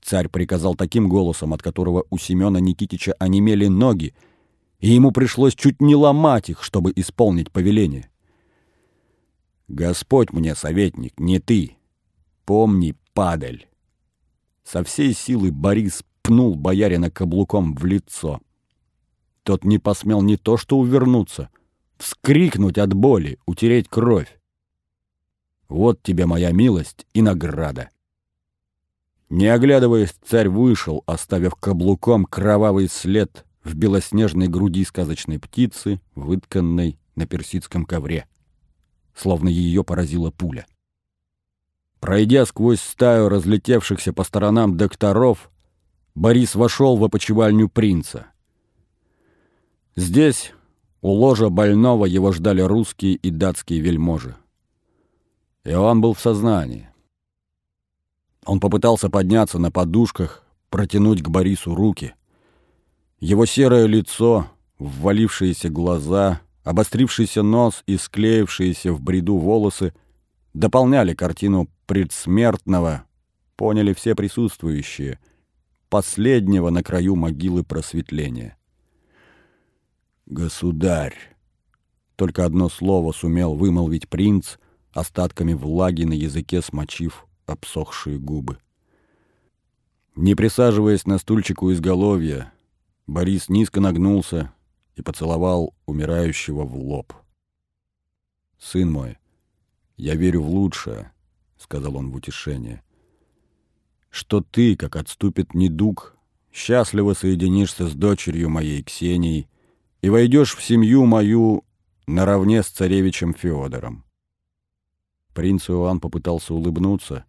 Царь 0.03 0.29
приказал 0.29 0.75
таким 0.75 1.09
голосом, 1.09 1.55
от 1.55 1.63
которого 1.63 2.05
у 2.11 2.19
Семена 2.19 2.59
Никитича 2.59 3.15
онемели 3.19 3.69
ноги, 3.69 4.15
и 4.81 4.91
ему 4.91 5.13
пришлось 5.13 5.55
чуть 5.55 5.81
не 5.81 5.95
ломать 5.95 6.51
их, 6.51 6.63
чтобы 6.63 6.93
исполнить 6.97 7.53
повеление. 7.53 8.11
«Господь 9.69 10.33
мне 10.33 10.55
советник, 10.57 11.19
не 11.21 11.39
ты. 11.39 11.77
Помни, 12.45 12.97
падаль!» 13.15 13.67
Со 14.65 14.83
всей 14.83 15.15
силы 15.15 15.53
Борис 15.53 16.05
пнул 16.23 16.57
боярина 16.57 17.11
каблуком 17.11 17.75
в 17.75 17.85
лицо. 17.85 18.41
Тот 19.45 19.65
не 19.65 19.79
посмел 19.79 20.21
не 20.21 20.37
то 20.37 20.57
что 20.57 20.79
увернуться, 20.79 21.49
вскрикнуть 21.97 22.79
от 22.79 22.93
боли, 22.93 23.39
утереть 23.47 23.89
кровь. 23.89 24.39
Вот 25.69 26.03
тебе 26.03 26.27
моя 26.27 26.53
милость 26.53 27.07
и 27.15 27.23
награда. 27.23 27.91
Не 29.33 29.47
оглядываясь, 29.47 30.15
царь 30.27 30.51
вышел, 30.51 31.05
оставив 31.07 31.55
каблуком 31.55 32.27
кровавый 32.27 32.87
след 32.87 33.47
в 33.65 33.75
белоснежной 33.75 34.47
груди 34.47 34.85
сказочной 34.85 35.39
птицы, 35.39 36.03
вытканной 36.15 36.99
на 37.17 37.27
персидском 37.27 37.87
ковре. 37.87 38.27
Словно 39.17 39.49
ее 39.49 39.85
поразила 39.85 40.31
пуля. 40.31 40.67
Пройдя 41.99 42.45
сквозь 42.45 42.83
стаю 42.83 43.31
разлетевшихся 43.31 44.13
по 44.13 44.23
сторонам 44.23 44.77
докторов, 44.77 45.51
Борис 46.15 46.55
вошел 46.55 46.99
в 46.99 47.05
опочивальню 47.05 47.71
принца. 47.71 48.27
Здесь, 49.97 50.53
у 51.01 51.09
ложа 51.09 51.49
больного, 51.49 52.05
его 52.05 52.33
ждали 52.33 52.61
русские 52.61 53.15
и 53.15 53.31
датские 53.31 53.81
вельможи. 53.81 54.37
Иоанн 55.65 56.03
был 56.03 56.13
в 56.13 56.21
сознании. 56.21 56.92
Он 58.45 58.59
попытался 58.59 59.09
подняться 59.09 59.59
на 59.59 59.71
подушках, 59.71 60.45
протянуть 60.69 61.23
к 61.23 61.29
Борису 61.29 61.75
руки. 61.75 62.15
Его 63.21 63.47
серое 63.47 63.87
лицо, 63.87 64.49
ввалившиеся 64.79 65.69
глаза, 65.69 66.41
обострившийся 66.65 67.43
нос 67.43 67.85
и 67.87 67.97
склеившиеся 67.97 68.93
в 68.93 69.01
бреду 69.01 69.37
волосы 69.37 69.95
дополняли 70.55 71.15
картину 71.15 71.69
предсмертного, 71.87 73.05
поняли 73.57 73.93
все 73.93 74.15
присутствующие, 74.15 75.21
последнего 75.89 76.71
на 76.71 76.83
краю 76.83 77.15
могилы 77.15 77.63
просветления. 77.63 78.57
«Государь!» 80.27 81.15
Только 82.17 82.45
одно 82.45 82.69
слово 82.69 83.13
сумел 83.13 83.55
вымолвить 83.55 84.09
принц, 84.09 84.57
остатками 84.93 85.55
влаги 85.55 86.05
на 86.05 86.13
языке 86.13 86.61
смочив 86.61 87.27
обсохшие 87.53 88.19
губы. 88.19 88.59
Не 90.15 90.35
присаживаясь 90.35 91.07
на 91.07 91.19
стульчик 91.19 91.63
у 91.63 91.73
изголовья, 91.73 92.53
Борис 93.07 93.49
низко 93.49 93.81
нагнулся 93.81 94.53
и 94.95 95.03
поцеловал 95.03 95.75
умирающего 95.87 96.65
в 96.65 96.77
лоб. 96.77 97.13
«Сын 98.59 98.91
мой, 98.91 99.19
я 99.97 100.15
верю 100.15 100.43
в 100.43 100.51
лучшее»,— 100.51 101.13
сказал 101.59 101.97
он 101.97 102.11
в 102.11 102.17
утешение, 102.17 102.83
«что 104.11 104.41
ты, 104.41 104.77
как 104.77 104.97
отступит 104.97 105.55
недуг, 105.55 106.17
счастливо 106.53 107.15
соединишься 107.15 107.89
с 107.89 107.95
дочерью 107.95 108.51
моей 108.51 108.83
Ксенией 108.83 109.49
и 110.01 110.11
войдешь 110.11 110.55
в 110.55 110.63
семью 110.63 111.07
мою 111.07 111.65
наравне 112.07 112.63
с 112.63 112.69
царевичем 112.69 113.35
Феодором». 113.35 114.05
Принц 115.35 115.71
Иоанн 115.71 115.99
попытался 115.99 116.55
улыбнуться, 116.55 117.25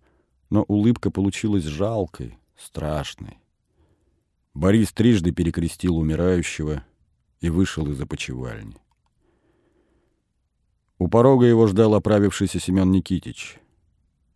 но 0.53 0.61
улыбка 0.67 1.09
получилась 1.09 1.63
жалкой, 1.63 2.37
страшной. 2.55 3.39
Борис 4.53 4.93
трижды 4.93 5.31
перекрестил 5.31 5.97
умирающего 5.97 6.83
и 7.41 7.49
вышел 7.49 7.89
из 7.89 7.99
опочивальни. 7.99 8.77
У 10.99 11.07
порога 11.07 11.47
его 11.47 11.65
ждал 11.65 11.95
оправившийся 11.95 12.59
Семен 12.59 12.91
Никитич. 12.91 13.59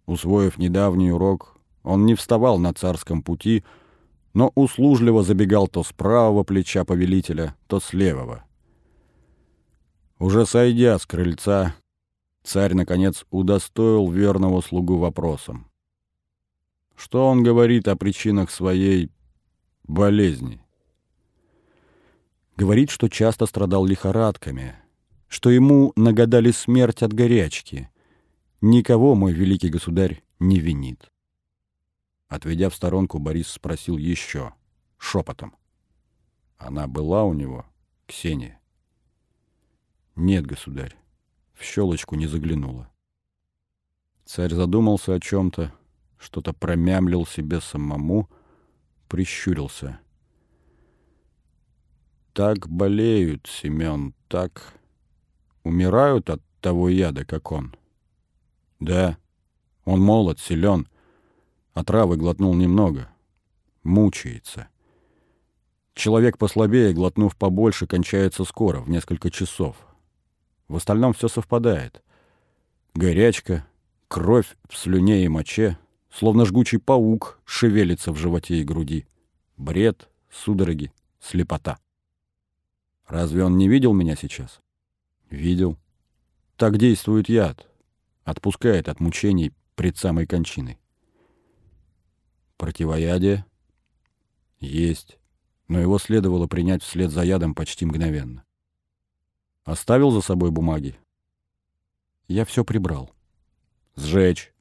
Усвоив 0.07 0.57
недавний 0.57 1.11
урок, 1.11 1.55
он 1.83 2.07
не 2.07 2.15
вставал 2.15 2.57
на 2.57 2.73
царском 2.73 3.21
пути, 3.21 3.63
но 4.33 4.51
услужливо 4.55 5.21
забегал 5.21 5.67
то 5.67 5.83
с 5.83 5.93
правого 5.93 6.41
плеча 6.41 6.83
повелителя, 6.83 7.55
то 7.67 7.79
с 7.79 7.93
левого. 7.93 8.43
Уже 10.17 10.47
сойдя 10.47 10.97
с 10.97 11.05
крыльца, 11.05 11.75
царь, 12.41 12.73
наконец, 12.73 13.23
удостоил 13.29 14.09
верного 14.09 14.61
слугу 14.61 14.97
вопросом. 14.97 15.67
Что 16.97 17.27
он 17.27 17.43
говорит 17.43 17.87
о 17.87 17.95
причинах 17.95 18.49
своей 18.49 19.11
болезни? 19.83 20.59
Говорит, 22.57 22.89
что 22.89 23.07
часто 23.07 23.45
страдал 23.45 23.85
лихорадками, 23.85 24.75
что 25.27 25.51
ему 25.51 25.93
нагадали 25.95 26.49
смерть 26.49 27.03
от 27.03 27.13
горячки. 27.13 27.91
Никого 28.61 29.13
мой 29.13 29.31
великий 29.31 29.69
государь 29.69 30.23
не 30.39 30.59
винит. 30.59 31.11
Отведя 32.29 32.71
в 32.71 32.75
сторонку, 32.75 33.19
Борис 33.19 33.49
спросил 33.49 33.97
еще, 33.97 34.55
шепотом. 34.97 35.55
Она 36.57 36.87
была 36.87 37.25
у 37.25 37.33
него, 37.33 37.67
Ксения? 38.07 38.59
Нет, 40.15 40.47
государь, 40.47 40.95
в 41.53 41.63
щелочку 41.63 42.15
не 42.15 42.25
заглянула. 42.25 42.91
Царь 44.25 44.51
задумался 44.51 45.13
о 45.13 45.19
чем-то, 45.19 45.71
что-то 46.17 46.53
промямлил 46.53 47.25
себе 47.25 47.61
самому, 47.61 48.29
прищурился. 49.07 49.99
Так 52.33 52.67
болеют, 52.69 53.47
Семен, 53.47 54.13
так 54.27 54.73
умирают 55.63 56.29
от 56.29 56.41
того 56.61 56.89
яда, 56.89 57.25
как 57.25 57.51
он. 57.51 57.75
Да, 58.79 59.17
он 59.85 60.01
молод, 60.01 60.39
силен, 60.39 60.87
а 61.73 61.83
травы 61.83 62.17
глотнул 62.17 62.53
немного. 62.53 63.09
Мучается. 63.83 64.67
Человек 65.93 66.37
послабее, 66.37 66.93
глотнув 66.93 67.35
побольше, 67.35 67.87
кончается 67.87 68.43
скоро, 68.43 68.81
в 68.81 68.89
несколько 68.89 69.31
часов. 69.31 69.75
В 70.67 70.75
остальном 70.75 71.13
все 71.13 71.27
совпадает. 71.27 72.03
Горячка, 72.93 73.65
кровь 74.07 74.57
в 74.69 74.77
слюне 74.77 75.23
и 75.23 75.27
моче, 75.27 75.77
словно 76.11 76.45
жгучий 76.45 76.79
паук 76.79 77.39
шевелится 77.45 78.11
в 78.11 78.17
животе 78.17 78.59
и 78.59 78.63
груди. 78.63 79.05
Бред, 79.57 80.09
судороги, 80.29 80.91
слепота. 81.19 81.79
Разве 83.07 83.43
он 83.43 83.57
не 83.57 83.67
видел 83.67 83.93
меня 83.93 84.15
сейчас? 84.15 84.59
Видел. 85.29 85.77
Так 86.57 86.77
действует 86.77 87.29
яд. 87.29 87.67
Отпускает 88.23 88.89
от 88.89 88.99
мучений 88.99 89.53
пред 89.75 89.97
самой 89.97 90.25
кончиной. 90.25 90.77
Противоядие? 92.57 93.45
Есть. 94.59 95.17
Но 95.67 95.79
его 95.79 95.99
следовало 95.99 96.47
принять 96.47 96.83
вслед 96.83 97.11
за 97.11 97.23
ядом 97.23 97.53
почти 97.53 97.85
мгновенно. 97.85 98.43
Оставил 99.63 100.11
за 100.11 100.21
собой 100.21 100.49
бумаги? 100.49 100.97
Я 102.27 102.45
все 102.45 102.65
прибрал. 102.65 103.11
Сжечь. 103.95 104.53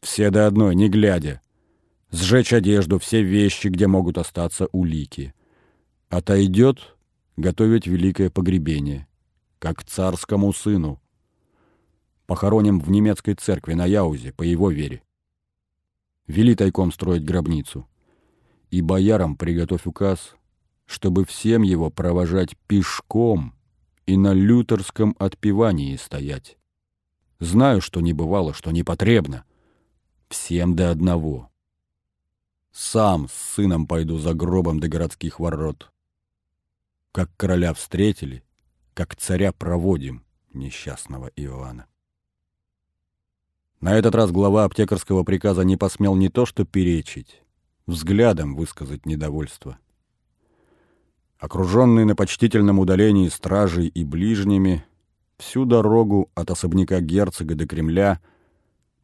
Все 0.00 0.30
до 0.30 0.46
одной, 0.46 0.74
не 0.74 0.88
глядя. 0.88 1.40
Сжечь 2.10 2.52
одежду, 2.52 2.98
все 2.98 3.22
вещи, 3.22 3.68
где 3.68 3.86
могут 3.86 4.18
остаться 4.18 4.68
улики. 4.72 5.34
Отойдет 6.08 6.96
готовить 7.36 7.86
великое 7.86 8.30
погребение, 8.30 9.06
как 9.58 9.84
царскому 9.84 10.52
сыну. 10.52 11.00
Похороним 12.26 12.80
в 12.80 12.90
немецкой 12.90 13.34
церкви 13.34 13.74
на 13.74 13.86
Яузе, 13.86 14.32
по 14.32 14.42
его 14.42 14.70
вере. 14.70 15.02
Вели 16.26 16.54
тайком 16.54 16.92
строить 16.92 17.24
гробницу. 17.24 17.88
И 18.70 18.82
боярам 18.82 19.36
приготовь 19.36 19.86
указ, 19.86 20.34
чтобы 20.84 21.24
всем 21.24 21.62
его 21.62 21.90
провожать 21.90 22.56
пешком 22.66 23.54
и 24.06 24.16
на 24.16 24.32
лютерском 24.32 25.14
отпевании 25.18 25.96
стоять. 25.96 26.58
Знаю, 27.40 27.80
что 27.80 28.00
не 28.00 28.12
бывало, 28.12 28.52
что 28.52 28.70
не 28.72 28.82
потребно. 28.82 29.44
Всем 30.28 30.76
до 30.76 30.90
одного. 30.90 31.50
Сам 32.70 33.28
с 33.28 33.32
сыном 33.32 33.86
пойду 33.86 34.18
за 34.18 34.34
гробом 34.34 34.78
до 34.78 34.86
городских 34.88 35.40
ворот. 35.40 35.90
Как 37.12 37.30
короля 37.36 37.72
встретили, 37.72 38.44
как 38.92 39.16
царя 39.16 39.52
проводим 39.52 40.22
несчастного 40.52 41.30
Иоанна. 41.34 41.86
На 43.80 43.96
этот 43.96 44.14
раз 44.14 44.30
глава 44.30 44.64
аптекарского 44.64 45.24
приказа 45.24 45.62
не 45.62 45.78
посмел 45.78 46.14
не 46.14 46.28
то 46.28 46.44
что 46.44 46.66
перечить, 46.66 47.42
взглядом 47.86 48.54
высказать 48.54 49.06
недовольство. 49.06 49.78
Окруженный 51.38 52.04
на 52.04 52.14
почтительном 52.14 52.80
удалении 52.80 53.28
стражей 53.28 53.86
и 53.86 54.04
ближними, 54.04 54.84
всю 55.38 55.64
дорогу 55.64 56.30
от 56.34 56.50
особняка 56.50 57.00
герцога 57.00 57.54
до 57.54 57.66
Кремля 57.66 58.20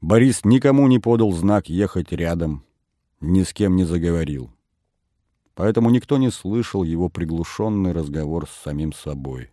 Борис 0.05 0.45
никому 0.45 0.87
не 0.87 0.99
подал 0.99 1.33
знак 1.33 1.71
ехать 1.71 2.13
рядом, 2.13 2.63
ни 3.23 3.43
с 3.43 3.55
кем 3.55 3.75
не 3.75 3.85
заговорил. 3.85 4.51
Поэтому 5.55 5.89
никто 5.89 6.19
не 6.19 6.31
слышал 6.31 6.83
его 6.83 7.09
приглушенный 7.09 7.93
разговор 7.93 8.47
с 8.47 8.53
самим 8.53 8.93
собой. 8.93 9.51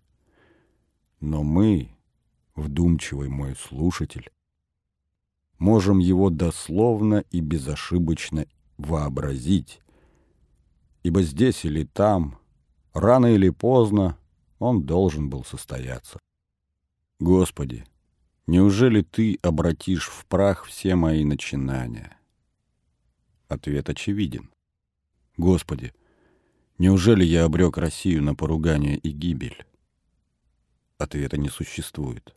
Но 1.21 1.41
мы, 1.41 1.95
вдумчивый 2.53 3.29
мой 3.29 3.55
слушатель, 3.55 4.29
можем 5.57 5.99
его 5.99 6.29
дословно 6.29 7.23
и 7.31 7.39
безошибочно 7.39 8.45
вообразить, 8.77 9.79
ибо 11.01 11.21
здесь 11.21 11.63
или 11.63 11.85
там, 11.85 12.37
рано 12.91 13.27
или 13.27 13.47
поздно, 13.51 14.17
он 14.59 14.83
должен 14.83 15.29
был 15.29 15.45
состояться. 15.45 16.19
Господи, 17.21 17.85
неужели 18.47 19.01
Ты 19.01 19.37
обратишь 19.41 20.07
в 20.07 20.25
прах 20.25 20.65
все 20.65 20.95
мои 20.95 21.23
начинания? 21.23 22.17
Ответ 23.47 23.89
очевиден. 23.89 24.49
Господи, 25.37 25.93
неужели 26.77 27.23
я 27.23 27.45
обрек 27.45 27.77
Россию 27.77 28.23
на 28.23 28.35
поругание 28.35 28.97
и 28.97 29.09
гибель? 29.09 29.65
Ответа 30.97 31.37
не 31.37 31.49
существует. 31.49 32.35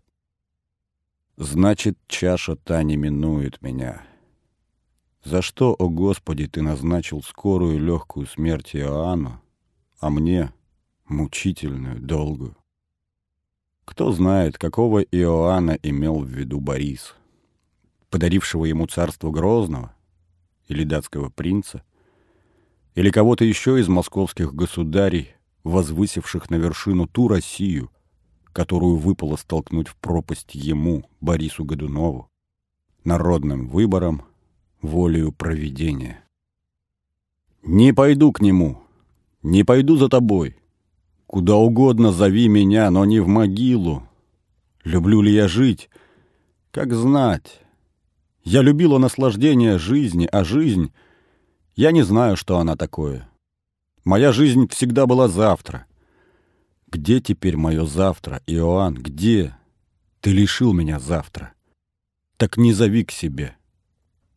Значит, 1.36 1.98
чаша 2.06 2.56
та 2.56 2.82
не 2.82 2.96
минует 2.96 3.60
меня. 3.60 4.06
За 5.24 5.42
что, 5.42 5.74
о 5.78 5.88
Господи, 5.88 6.46
Ты 6.46 6.62
назначил 6.62 7.22
скорую 7.22 7.78
легкую 7.80 8.26
смерть 8.26 8.76
Иоанну, 8.76 9.40
а 9.98 10.10
мне 10.10 10.52
мучительную, 11.06 12.00
долгую? 12.00 12.56
Кто 13.84 14.12
знает, 14.12 14.58
какого 14.58 15.00
Иоанна 15.00 15.78
имел 15.82 16.20
в 16.20 16.28
виду 16.28 16.60
Борис, 16.60 17.14
подарившего 18.10 18.64
ему 18.64 18.86
царство 18.86 19.30
Грозного 19.30 19.94
или 20.68 20.84
датского 20.84 21.28
принца, 21.28 21.82
или 22.94 23.10
кого-то 23.10 23.44
еще 23.44 23.78
из 23.78 23.88
московских 23.88 24.54
государей, 24.54 25.34
возвысивших 25.64 26.50
на 26.50 26.56
вершину 26.56 27.06
ту 27.06 27.28
Россию, 27.28 27.90
которую 28.52 28.96
выпало 28.96 29.36
столкнуть 29.36 29.88
в 29.88 29.96
пропасть 29.96 30.54
ему, 30.54 31.04
Борису 31.20 31.64
Годунову, 31.64 32.30
народным 33.02 33.68
выбором, 33.68 34.22
волею 34.80 35.32
провидения. 35.32 36.24
«Не 37.62 37.92
пойду 37.92 38.30
к 38.32 38.40
нему, 38.40 38.82
не 39.42 39.64
пойду 39.64 39.96
за 39.96 40.08
тобой. 40.08 40.56
Куда 41.26 41.56
угодно 41.56 42.12
зови 42.12 42.48
меня, 42.48 42.90
но 42.90 43.04
не 43.04 43.20
в 43.20 43.28
могилу. 43.28 44.08
Люблю 44.84 45.22
ли 45.22 45.32
я 45.32 45.48
жить? 45.48 45.88
Как 46.70 46.92
знать. 46.92 47.60
Я 48.44 48.62
любила 48.62 48.98
наслаждение 48.98 49.78
жизни, 49.78 50.28
а 50.30 50.44
жизнь... 50.44 50.92
Я 51.76 51.90
не 51.90 52.02
знаю, 52.02 52.36
что 52.36 52.58
она 52.58 52.76
такое. 52.76 53.28
Моя 54.04 54.32
жизнь 54.32 54.68
всегда 54.68 55.06
была 55.06 55.26
завтра. 55.26 55.86
Где 56.86 57.20
теперь 57.20 57.56
мое 57.56 57.84
завтра, 57.84 58.42
Иоанн, 58.46 58.94
где? 58.94 59.56
Ты 60.20 60.30
лишил 60.30 60.72
меня 60.72 61.00
завтра. 61.00 61.54
Так 62.36 62.56
не 62.56 62.72
зови 62.72 63.04
к 63.04 63.10
себе. 63.10 63.56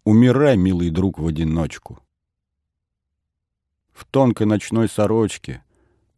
Умирай, 0.04 0.58
милый 0.58 0.90
друг, 0.90 1.20
в 1.20 1.28
одиночку. 1.28 2.00
В 3.94 4.06
тонкой 4.06 4.48
ночной 4.48 4.88
сорочке, 4.90 5.64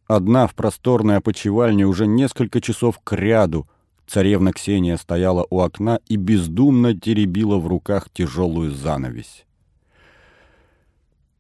одна 0.10 0.48
в 0.48 0.56
просторной 0.56 1.18
опочивальне 1.18 1.86
уже 1.86 2.06
несколько 2.06 2.60
часов 2.60 3.00
кряду, 3.04 3.70
царевна 4.08 4.52
Ксения 4.52 4.98
стояла 4.98 5.48
у 5.50 5.62
окна 5.62 6.02
и 6.08 6.18
бездумно 6.18 6.94
теребила 7.00 7.58
в 7.58 7.68
руках 7.68 8.10
тяжелую 8.12 8.72
занавесь. 8.72 9.46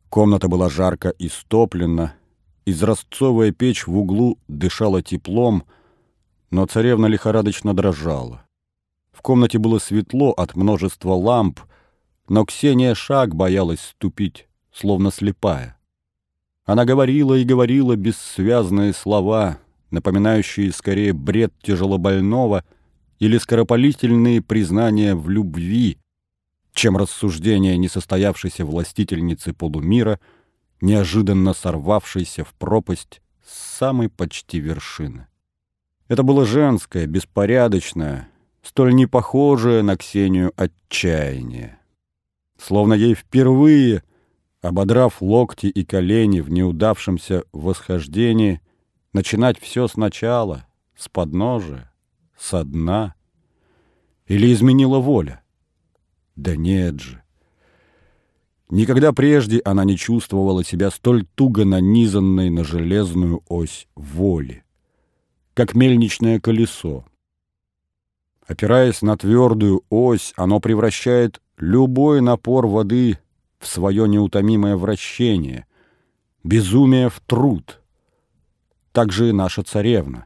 Комната 0.10 0.48
была 0.48 0.70
жарко 0.70 1.14
истоплена, 1.20 2.14
Изразцовая 2.70 3.52
печь 3.52 3.88
в 3.88 3.98
углу 3.98 4.38
дышала 4.48 5.02
теплом, 5.02 5.64
но 6.52 6.68
царевна 6.68 7.08
лихорадочно 7.08 7.74
дрожала. 7.74 8.46
В 9.12 9.24
комнате 9.24 9.58
было 9.58 9.80
светло 9.80 10.34
от 10.34 10.56
множества 10.56 11.14
ламп, 11.14 11.62
но 12.28 12.46
Ксения 12.46 12.94
шаг 12.94 13.34
боялась 13.34 13.82
ступить, 13.82 14.48
словно 14.72 15.10
слепая. 15.10 15.79
Она 16.70 16.86
говорила 16.86 17.34
и 17.34 17.44
говорила 17.44 17.96
бессвязные 17.96 18.94
слова, 18.94 19.58
напоминающие 19.90 20.72
скорее 20.72 21.14
бред 21.14 21.52
тяжелобольного 21.64 22.64
или 23.18 23.38
скоропалительные 23.38 24.42
признания 24.42 25.16
в 25.16 25.30
любви, 25.30 25.98
чем 26.74 26.96
рассуждения 26.96 27.76
несостоявшейся 27.78 28.66
властительницы 28.66 29.54
полумира— 29.54 30.20
неожиданно 30.82 31.54
сорвавшийся 31.54 32.44
в 32.44 32.54
пропасть 32.54 33.22
с 33.46 33.78
самой 33.78 34.10
почти 34.10 34.60
вершины. 34.60 35.28
Это 36.08 36.24
было 36.24 36.46
женское, 36.46 37.06
беспорядочное, 37.06 38.30
столь 38.64 38.96
непохожее 38.96 39.84
на 39.84 39.98
Ксению 39.98 40.54
отчаяние. 40.56 41.80
Словно 42.58 42.94
ей 42.94 43.14
впервые, 43.14 44.04
ободрав 44.62 45.22
локти 45.22 45.68
и 45.68 45.84
колени 45.84 46.42
в 46.42 46.50
неудавшемся 46.50 47.44
восхождении, 47.54 48.62
начинать 49.14 49.60
все 49.60 49.88
сначала, 49.88 50.66
с 50.96 51.08
подножия, 51.08 51.92
со 52.38 52.64
дна. 52.64 53.16
Или 54.28 54.54
изменила 54.54 55.00
воля? 55.00 55.42
Да 56.36 56.56
нет 56.56 57.00
же. 57.00 57.24
Никогда 58.70 59.14
прежде 59.14 59.62
она 59.66 59.84
не 59.84 59.98
чувствовала 59.98 60.64
себя 60.64 60.92
столь 60.92 61.26
туго 61.26 61.66
нанизанной 61.66 62.52
на 62.52 62.64
железную 62.64 63.44
ось 63.48 63.88
воли, 63.96 64.64
как 65.56 65.74
мельничное 65.74 66.40
колесо. 66.40 67.06
Опираясь 68.46 69.02
на 69.02 69.18
твердую 69.18 69.84
ось, 69.90 70.34
оно 70.36 70.60
превращает 70.60 71.42
любой 71.58 72.22
напор 72.22 72.68
воды 72.68 73.18
в 73.60 73.68
свое 73.68 74.08
неутомимое 74.08 74.76
вращение, 74.76 75.66
безумие 76.44 77.10
в 77.10 77.20
труд. 77.20 77.82
Так 78.92 79.12
же 79.12 79.30
и 79.30 79.32
наша 79.32 79.64
царевна. 79.64 80.26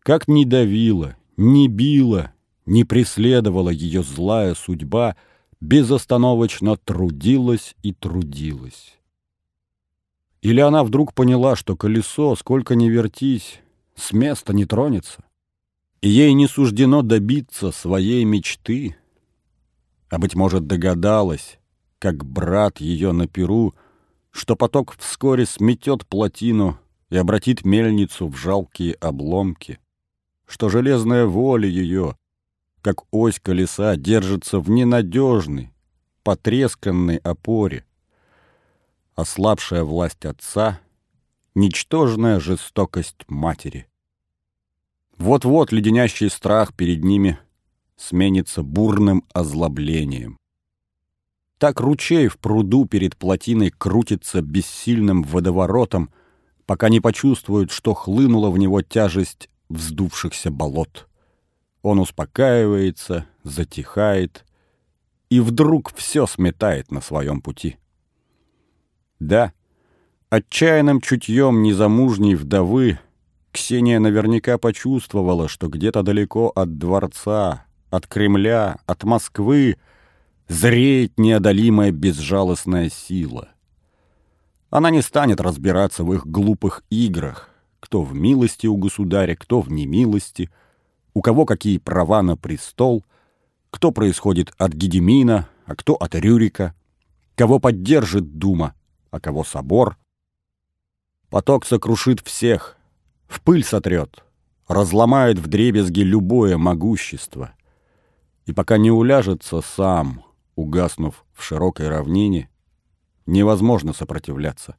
Как 0.00 0.28
ни 0.28 0.44
давила, 0.44 1.16
ни 1.36 1.68
била, 1.68 2.32
ни 2.66 2.82
преследовала 2.82 3.70
ее 3.70 4.02
злая 4.02 4.54
судьба— 4.54 5.16
безостановочно 5.62 6.76
трудилась 6.76 7.76
и 7.84 7.92
трудилась. 7.92 8.98
Или 10.40 10.60
она 10.60 10.82
вдруг 10.82 11.14
поняла, 11.14 11.54
что 11.54 11.76
колесо, 11.76 12.34
сколько 12.34 12.74
ни 12.74 12.88
вертись, 12.88 13.60
с 13.94 14.12
места 14.12 14.52
не 14.52 14.66
тронется, 14.66 15.24
и 16.00 16.08
ей 16.08 16.32
не 16.32 16.48
суждено 16.48 17.02
добиться 17.02 17.70
своей 17.70 18.24
мечты, 18.24 18.96
а, 20.08 20.18
быть 20.18 20.34
может, 20.34 20.66
догадалась, 20.66 21.60
как 22.02 22.24
брат 22.24 22.80
ее 22.80 23.12
на 23.12 23.28
Перу, 23.28 23.76
что 24.32 24.56
поток 24.56 24.96
вскоре 24.98 25.46
сметет 25.46 26.04
плотину 26.04 26.76
и 27.10 27.16
обратит 27.16 27.64
мельницу 27.64 28.26
в 28.26 28.34
жалкие 28.34 28.94
обломки, 28.94 29.78
что 30.44 30.68
железная 30.68 31.26
воля 31.26 31.68
ее, 31.68 32.16
как 32.80 33.02
ось 33.12 33.38
колеса 33.38 33.94
держится 33.94 34.58
в 34.58 34.68
ненадежной, 34.68 35.72
потресканной 36.24 37.18
опоре. 37.18 37.84
Ослабшая 39.14 39.84
власть 39.84 40.24
отца, 40.24 40.80
ничтожная 41.54 42.40
жестокость 42.40 43.28
матери. 43.28 43.86
Вот-вот 45.18 45.70
леденящий 45.70 46.30
страх 46.30 46.74
перед 46.74 47.04
ними 47.04 47.38
сменится 47.96 48.64
бурным 48.64 49.22
озлоблением. 49.32 50.40
Так 51.62 51.78
ручей 51.78 52.26
в 52.26 52.38
пруду 52.38 52.86
перед 52.86 53.16
плотиной 53.16 53.70
крутится 53.70 54.42
бессильным 54.42 55.22
водоворотом, 55.22 56.10
пока 56.66 56.88
не 56.88 56.98
почувствует, 56.98 57.70
что 57.70 57.94
хлынула 57.94 58.50
в 58.50 58.58
него 58.58 58.82
тяжесть 58.82 59.48
вздувшихся 59.68 60.50
болот. 60.50 61.06
Он 61.82 62.00
успокаивается, 62.00 63.26
затихает 63.44 64.44
и 65.30 65.38
вдруг 65.38 65.94
все 65.94 66.26
сметает 66.26 66.90
на 66.90 67.00
своем 67.00 67.40
пути. 67.40 67.76
Да, 69.20 69.52
отчаянным 70.30 71.00
чутьем 71.00 71.62
незамужней 71.62 72.34
вдовы 72.34 72.98
Ксения 73.52 74.00
наверняка 74.00 74.58
почувствовала, 74.58 75.46
что 75.46 75.68
где-то 75.68 76.02
далеко 76.02 76.48
от 76.48 76.76
дворца, 76.78 77.66
от 77.88 78.08
Кремля, 78.08 78.80
от 78.84 79.04
Москвы 79.04 79.76
зреет 80.52 81.18
неодолимая 81.18 81.90
безжалостная 81.90 82.90
сила. 82.90 83.48
Она 84.70 84.90
не 84.90 85.02
станет 85.02 85.40
разбираться 85.40 86.04
в 86.04 86.12
их 86.12 86.26
глупых 86.26 86.82
играх, 86.90 87.50
кто 87.80 88.02
в 88.02 88.14
милости 88.14 88.66
у 88.66 88.76
государя, 88.76 89.34
кто 89.34 89.60
в 89.60 89.72
немилости, 89.72 90.50
у 91.14 91.22
кого 91.22 91.46
какие 91.46 91.78
права 91.78 92.22
на 92.22 92.36
престол, 92.36 93.04
кто 93.70 93.90
происходит 93.92 94.52
от 94.58 94.72
Гедемина, 94.72 95.48
а 95.64 95.74
кто 95.74 95.94
от 95.94 96.14
Рюрика, 96.14 96.74
кого 97.34 97.58
поддержит 97.58 98.38
Дума, 98.38 98.74
а 99.10 99.20
кого 99.20 99.44
собор. 99.44 99.96
Поток 101.30 101.64
сокрушит 101.64 102.20
всех, 102.20 102.76
в 103.26 103.40
пыль 103.40 103.64
сотрет, 103.64 104.22
разломает 104.68 105.38
вдребезги 105.38 106.00
любое 106.00 106.58
могущество. 106.58 107.52
И 108.44 108.52
пока 108.52 108.76
не 108.76 108.90
уляжется 108.90 109.60
сам, 109.60 110.24
угаснув 110.54 111.24
в 111.32 111.42
широкой 111.42 111.88
равнине, 111.88 112.48
невозможно 113.26 113.92
сопротивляться. 113.92 114.76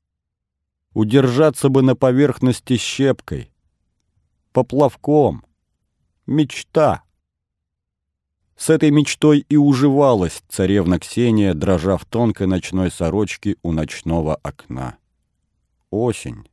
Удержаться 0.94 1.70
бы 1.70 1.82
на 1.82 1.96
поверхности 1.96 2.78
щепкой, 2.78 3.52
поплавком. 4.52 5.44
Мечта. 6.26 7.04
С 8.56 8.70
этой 8.70 8.92
мечтой 8.92 9.46
и 9.50 9.58
уживалась 9.58 10.44
царевна 10.48 11.00
Ксения, 11.00 11.54
дрожа 11.54 11.98
в 11.98 12.06
тонкой 12.06 12.48
ночной 12.48 12.92
сорочке 12.92 13.58
у 13.62 13.72
ночного 13.72 14.36
окна. 14.36 14.98
Осень. 15.90 16.48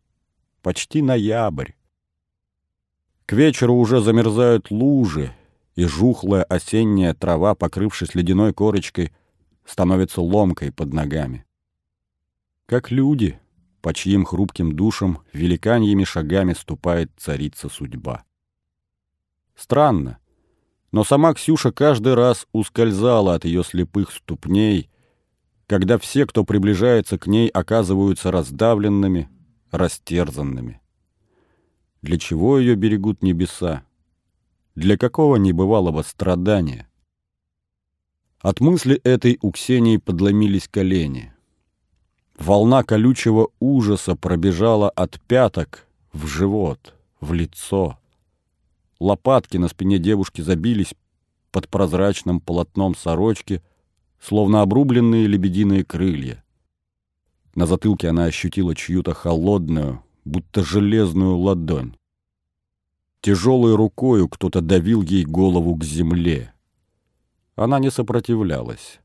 Почти 0.63 1.03
ноябрь. 1.03 1.73
К 3.27 3.33
вечеру 3.35 3.77
уже 3.77 4.01
замерзают 4.01 4.71
лужи, 4.71 5.35
и 5.81 5.85
жухлая 5.85 6.43
осенняя 6.43 7.15
трава, 7.15 7.55
покрывшись 7.55 8.15
ледяной 8.15 8.53
корочкой, 8.53 9.13
становится 9.65 10.21
ломкой 10.21 10.73
под 10.73 10.93
ногами. 10.93 11.47
Как 12.67 12.91
люди, 12.91 13.41
по 13.81 13.95
чьим 13.95 14.27
хрупким 14.27 14.77
душам 14.77 15.23
великаньими 15.33 16.05
шагами 16.05 16.53
ступает 16.53 17.11
царица 17.17 17.71
судьба. 17.71 18.25
Странно, 19.57 20.19
но 20.93 21.03
сама 21.03 21.33
Ксюша 21.33 21.73
каждый 21.73 22.13
раз 22.13 22.47
ускользала 22.53 23.35
от 23.35 23.47
ее 23.47 23.65
слепых 23.65 24.13
ступней, 24.13 24.91
когда 25.67 25.97
все, 25.97 26.27
кто 26.27 26.45
приближается 26.45 27.17
к 27.17 27.27
ней, 27.27 27.49
оказываются 27.49 28.31
раздавленными, 28.31 29.31
растерзанными. 29.71 30.83
Для 32.03 32.19
чего 32.19 32.59
ее 32.59 32.75
берегут 32.75 33.23
небеса? 33.23 33.83
Для 34.81 34.97
какого 34.97 35.37
небывалого 35.37 36.01
страдания? 36.01 36.89
От 38.41 38.61
мысли 38.61 38.99
этой 39.05 39.39
у 39.43 39.51
Ксении 39.51 39.99
подломились 39.99 40.69
колени. 40.69 41.35
Волна 42.39 42.83
колючего 42.83 43.51
ужаса 43.61 44.17
пробежала 44.17 44.89
от 44.89 45.21
пяток 45.21 45.87
в 46.15 46.27
живот, 46.27 46.95
в 47.21 47.35
лицо. 47.35 47.99
Лопатки 48.99 49.59
на 49.59 49.69
спине 49.69 49.99
девушки 49.99 50.41
забились 50.41 50.95
под 51.51 51.69
прозрачным 51.69 52.41
полотном 52.41 52.95
сорочки, 52.95 53.63
словно 54.19 54.63
обрубленные 54.63 55.27
лебединые 55.27 55.85
крылья. 55.85 56.43
На 57.55 57.67
затылке 57.67 58.09
она 58.09 58.25
ощутила 58.25 58.75
чью-то 58.75 59.13
холодную, 59.13 60.03
будто 60.25 60.65
железную 60.65 61.37
ладонь. 61.37 61.97
Тяжелой 63.21 63.75
рукою 63.75 64.29
кто-то 64.29 64.61
давил 64.61 65.03
ей 65.03 65.25
голову 65.25 65.77
к 65.77 65.85
земле. 65.85 66.55
Она 67.55 67.79
не 67.79 67.91
сопротивлялась. 67.91 69.01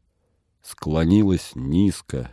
Склонилась 0.61 1.51
низко, 1.53 2.32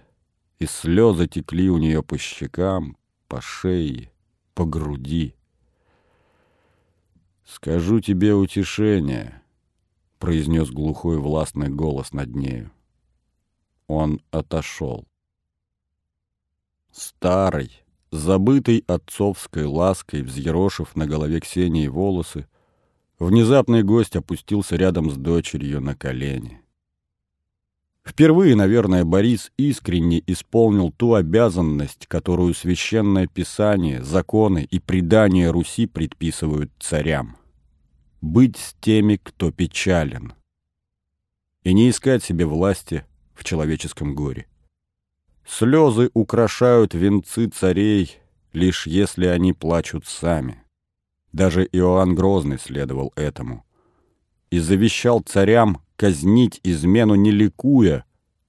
и 0.60 0.66
слезы 0.66 1.26
текли 1.26 1.68
у 1.70 1.78
нее 1.78 2.02
по 2.02 2.16
щекам, 2.18 2.96
по 3.26 3.40
шее, 3.40 4.12
по 4.54 4.64
груди. 4.64 5.34
«Скажу 7.44 8.00
тебе 8.00 8.34
утешение»,— 8.34 9.42
произнес 10.18 10.70
глухой 10.70 11.18
властный 11.18 11.68
голос 11.68 12.12
над 12.12 12.34
нею. 12.34 12.70
Он 13.88 14.22
отошел. 14.30 15.04
Старый, 16.92 17.81
забытый 18.12 18.84
отцовской 18.86 19.64
лаской, 19.64 20.22
взъерошив 20.22 20.94
на 20.94 21.06
голове 21.06 21.40
Ксении 21.40 21.88
волосы, 21.88 22.46
внезапный 23.18 23.82
гость 23.82 24.14
опустился 24.14 24.76
рядом 24.76 25.10
с 25.10 25.16
дочерью 25.16 25.80
на 25.80 25.96
колени. 25.96 26.60
Впервые, 28.04 28.54
наверное, 28.56 29.04
Борис 29.04 29.50
искренне 29.56 30.22
исполнил 30.26 30.90
ту 30.90 31.14
обязанность, 31.14 32.06
которую 32.06 32.52
священное 32.52 33.28
писание, 33.28 34.02
законы 34.02 34.66
и 34.68 34.78
предания 34.78 35.50
Руси 35.50 35.86
предписывают 35.86 36.70
царям. 36.80 37.36
Быть 38.20 38.56
с 38.56 38.74
теми, 38.80 39.18
кто 39.22 39.52
печален. 39.52 40.34
И 41.62 41.72
не 41.72 41.90
искать 41.90 42.24
себе 42.24 42.44
власти 42.44 43.04
в 43.34 43.44
человеческом 43.44 44.14
горе. 44.14 44.46
Слезы 45.46 46.10
украшают 46.14 46.94
венцы 46.94 47.48
царей, 47.48 48.18
лишь 48.52 48.86
если 48.86 49.26
они 49.26 49.52
плачут 49.52 50.06
сами. 50.06 50.62
Даже 51.32 51.68
Иоанн 51.72 52.14
Грозный 52.14 52.58
следовал 52.58 53.12
этому. 53.16 53.64
И 54.50 54.58
завещал 54.58 55.20
царям 55.20 55.82
казнить 55.96 56.60
измену 56.62 57.14
не 57.14 57.30
ликуя, 57.30 58.04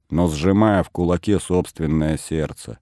но 0.09 0.27
сжимая 0.27 0.83
в 0.83 0.89
кулаке 0.89 1.39
собственное 1.39 2.17
сердце. 2.17 2.79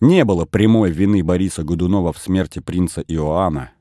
Не 0.00 0.24
было 0.24 0.44
прямой 0.44 0.90
вины 0.90 1.24
Бориса 1.24 1.64
Годунова 1.64 2.12
в 2.12 2.18
смерти 2.18 2.58
принца 2.58 3.00
Иоанна, 3.00 3.72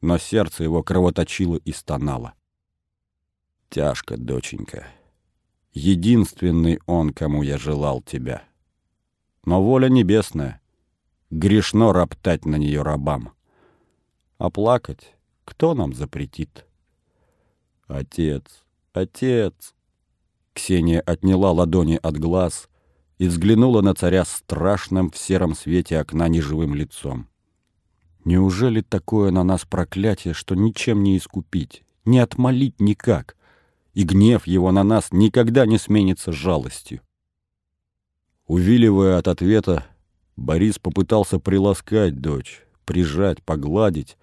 но 0.00 0.16
сердце 0.16 0.62
его 0.62 0.82
кровоточило 0.82 1.56
и 1.56 1.72
стонало. 1.72 2.34
Тяжко, 3.68 4.16
доченька. 4.16 4.86
Единственный 5.72 6.80
он, 6.86 7.12
кому 7.12 7.42
я 7.42 7.58
желал 7.58 8.02
тебя. 8.02 8.42
Но 9.44 9.62
воля 9.62 9.88
небесная. 9.88 10.60
Грешно 11.30 11.92
роптать 11.92 12.44
на 12.44 12.56
нее 12.56 12.82
рабам. 12.82 13.32
А 14.38 14.50
плакать 14.50 15.14
кто 15.50 15.74
нам 15.74 15.94
запретит? 15.94 16.64
Отец, 17.88 18.44
отец! 18.92 19.74
Ксения 20.52 21.00
отняла 21.00 21.50
ладони 21.50 21.98
от 22.00 22.18
глаз 22.18 22.68
и 23.18 23.26
взглянула 23.26 23.80
на 23.82 23.94
царя 23.94 24.24
страшным 24.24 25.10
в 25.10 25.18
сером 25.18 25.54
свете 25.54 25.98
окна 25.98 26.28
неживым 26.28 26.74
лицом. 26.74 27.28
Неужели 28.24 28.80
такое 28.80 29.32
на 29.32 29.42
нас 29.42 29.64
проклятие, 29.64 30.34
что 30.34 30.54
ничем 30.54 31.02
не 31.02 31.16
искупить, 31.16 31.82
не 32.04 32.20
отмолить 32.20 32.80
никак? 32.80 33.36
И 34.00 34.02
гнев 34.02 34.46
его 34.46 34.72
на 34.72 34.82
нас 34.82 35.12
никогда 35.12 35.66
не 35.66 35.76
сменится 35.76 36.32
жалостью. 36.32 37.02
Увиливая 38.46 39.18
от 39.18 39.28
ответа, 39.28 39.84
Борис 40.36 40.78
попытался 40.78 41.38
приласкать 41.38 42.18
дочь, 42.18 42.62
прижать, 42.86 43.42
погладить. 43.42 44.16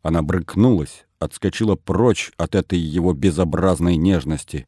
Она 0.00 0.22
брыкнулась, 0.22 1.04
отскочила 1.18 1.76
прочь 1.76 2.32
от 2.38 2.54
этой 2.54 2.78
его 2.78 3.12
безобразной 3.12 3.96
нежности. 3.96 4.66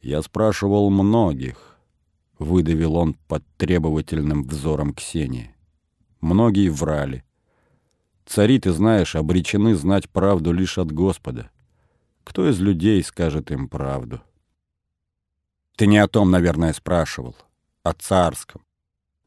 «Я 0.00 0.22
спрашивал 0.22 0.88
многих»,— 0.88 1.76
выдавил 2.38 2.96
он 2.96 3.12
под 3.28 3.44
требовательным 3.58 4.44
взором 4.44 4.94
Ксении. 4.94 5.54
«Многие 6.22 6.70
врали. 6.70 7.24
Цари, 8.24 8.58
ты 8.58 8.72
знаешь, 8.72 9.16
обречены 9.16 9.74
знать 9.74 10.08
правду 10.08 10.50
лишь 10.50 10.78
от 10.78 10.90
Господа. 10.92 11.50
Кто 12.30 12.48
из 12.48 12.60
людей 12.60 13.02
скажет 13.02 13.50
им 13.50 13.68
правду? 13.68 14.20
Ты 15.74 15.88
не 15.88 15.98
о 15.98 16.06
том, 16.06 16.30
наверное, 16.30 16.72
спрашивал. 16.72 17.34
О 17.82 17.92
царском. 17.92 18.64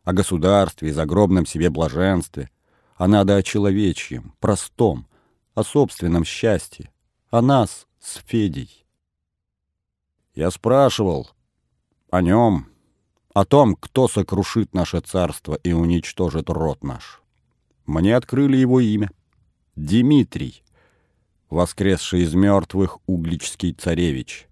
О 0.05 0.13
государстве 0.13 0.87
и 0.87 0.93
загробном 0.93 1.45
себе 1.45 1.69
блаженстве. 1.69 2.49
А 2.95 3.09
надо 3.09 3.35
о 3.35 3.43
человечьем, 3.43 4.33
простом, 4.39 5.05
о 5.53 5.65
собственном 5.65 6.23
счастье. 6.23 6.91
О 7.29 7.41
нас 7.41 7.87
с 7.99 8.21
Федей. 8.25 8.85
Я 10.33 10.49
спрашивал 10.49 11.29
о 12.09 12.21
нем, 12.21 12.67
о 13.33 13.43
том, 13.43 13.75
кто 13.75 14.07
сокрушит 14.07 14.73
наше 14.73 15.01
царство 15.01 15.55
и 15.55 15.73
уничтожит 15.73 16.49
род 16.49 16.85
наш. 16.85 17.21
Мне 17.85 18.15
открыли 18.15 18.55
его 18.55 18.79
имя. 18.79 19.11
Дмитрий 19.75 20.62
воскресший 21.53 22.21
из 22.21 22.33
мертвых 22.33 22.97
угличский 23.07 23.73
царевич. 23.73 24.47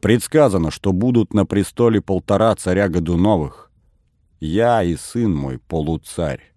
Предсказано, 0.00 0.70
что 0.70 0.92
будут 0.92 1.32
на 1.32 1.46
престоле 1.46 2.00
полтора 2.00 2.54
царя 2.56 2.88
Годуновых. 2.88 3.70
Я 4.40 4.82
и 4.82 4.96
сын 4.96 5.32
мой 5.32 5.58
полуцарь. 5.58 6.52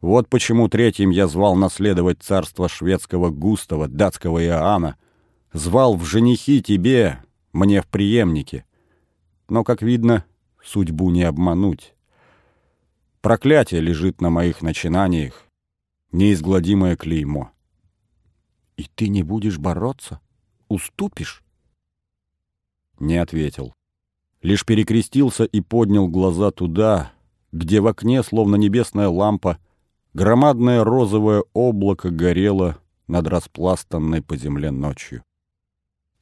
Вот 0.00 0.28
почему 0.28 0.68
третьим 0.68 1.10
я 1.10 1.26
звал 1.26 1.56
наследовать 1.56 2.22
царство 2.22 2.68
шведского 2.68 3.30
Густава, 3.30 3.88
датского 3.88 4.44
Иоанна, 4.44 4.96
звал 5.52 5.96
в 5.96 6.04
женихи 6.04 6.62
тебе, 6.62 7.24
мне 7.52 7.80
в 7.80 7.86
преемнике. 7.86 8.64
Но, 9.48 9.64
как 9.64 9.82
видно, 9.82 10.24
судьбу 10.62 11.10
не 11.10 11.22
обмануть. 11.22 11.94
Проклятие 13.22 13.80
лежит 13.80 14.20
на 14.20 14.28
моих 14.28 14.60
начинаниях, 14.60 15.46
неизгладимое 16.12 16.96
клеймо. 16.96 17.53
И 18.76 18.86
ты 18.94 19.08
не 19.08 19.22
будешь 19.22 19.58
бороться? 19.58 20.20
Уступишь? 20.68 21.42
Не 22.98 23.18
ответил. 23.18 23.74
Лишь 24.42 24.64
перекрестился 24.64 25.44
и 25.44 25.60
поднял 25.60 26.08
глаза 26.08 26.50
туда, 26.50 27.12
где 27.52 27.80
в 27.80 27.86
окне, 27.86 28.22
словно 28.22 28.56
небесная 28.56 29.08
лампа, 29.08 29.58
громадное 30.12 30.84
розовое 30.84 31.44
облако 31.52 32.10
горело 32.10 32.78
над 33.06 33.26
распластанной 33.28 34.22
по 34.22 34.36
земле 34.36 34.70
ночью. 34.70 35.22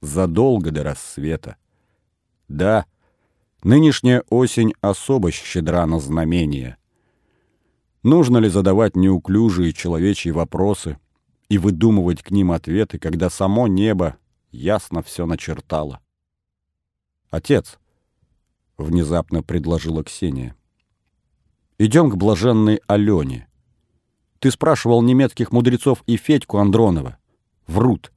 Задолго 0.00 0.70
до 0.70 0.82
рассвета. 0.82 1.56
Да, 2.48 2.86
нынешняя 3.62 4.24
осень 4.30 4.74
особо 4.80 5.30
щедра 5.30 5.86
на 5.86 6.00
знамения. 6.00 6.76
Нужно 8.02 8.38
ли 8.38 8.48
задавать 8.48 8.96
неуклюжие 8.96 9.72
человечьи 9.72 10.32
вопросы 10.32 10.98
и 11.48 11.58
выдумывать 11.58 12.22
к 12.22 12.30
ним 12.30 12.52
ответы, 12.52 12.98
когда 12.98 13.30
само 13.30 13.66
небо 13.66 14.16
ясно 14.50 15.02
все 15.02 15.26
начертало? 15.26 16.00
«Отец»,— 17.30 17.78
внезапно 18.76 19.42
предложила 19.42 20.04
Ксения,— 20.04 20.54
«идем 21.78 22.10
к 22.10 22.16
блаженной 22.16 22.80
Алене. 22.86 23.48
Ты 24.38 24.50
спрашивал 24.50 25.02
немецких 25.02 25.52
мудрецов 25.52 26.02
и 26.06 26.16
Федьку 26.16 26.58
Андронова. 26.58 27.16
Врут. 27.66 28.12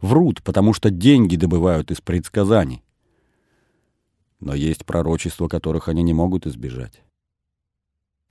Врут, 0.00 0.42
потому 0.42 0.72
что 0.72 0.90
деньги 0.90 1.34
добывают 1.34 1.90
из 1.90 2.00
предсказаний. 2.00 2.84
Но 4.38 4.54
есть 4.54 4.84
пророчества, 4.84 5.48
которых 5.48 5.88
они 5.88 6.02
не 6.02 6.12
могут 6.12 6.46
избежать. 6.46 7.02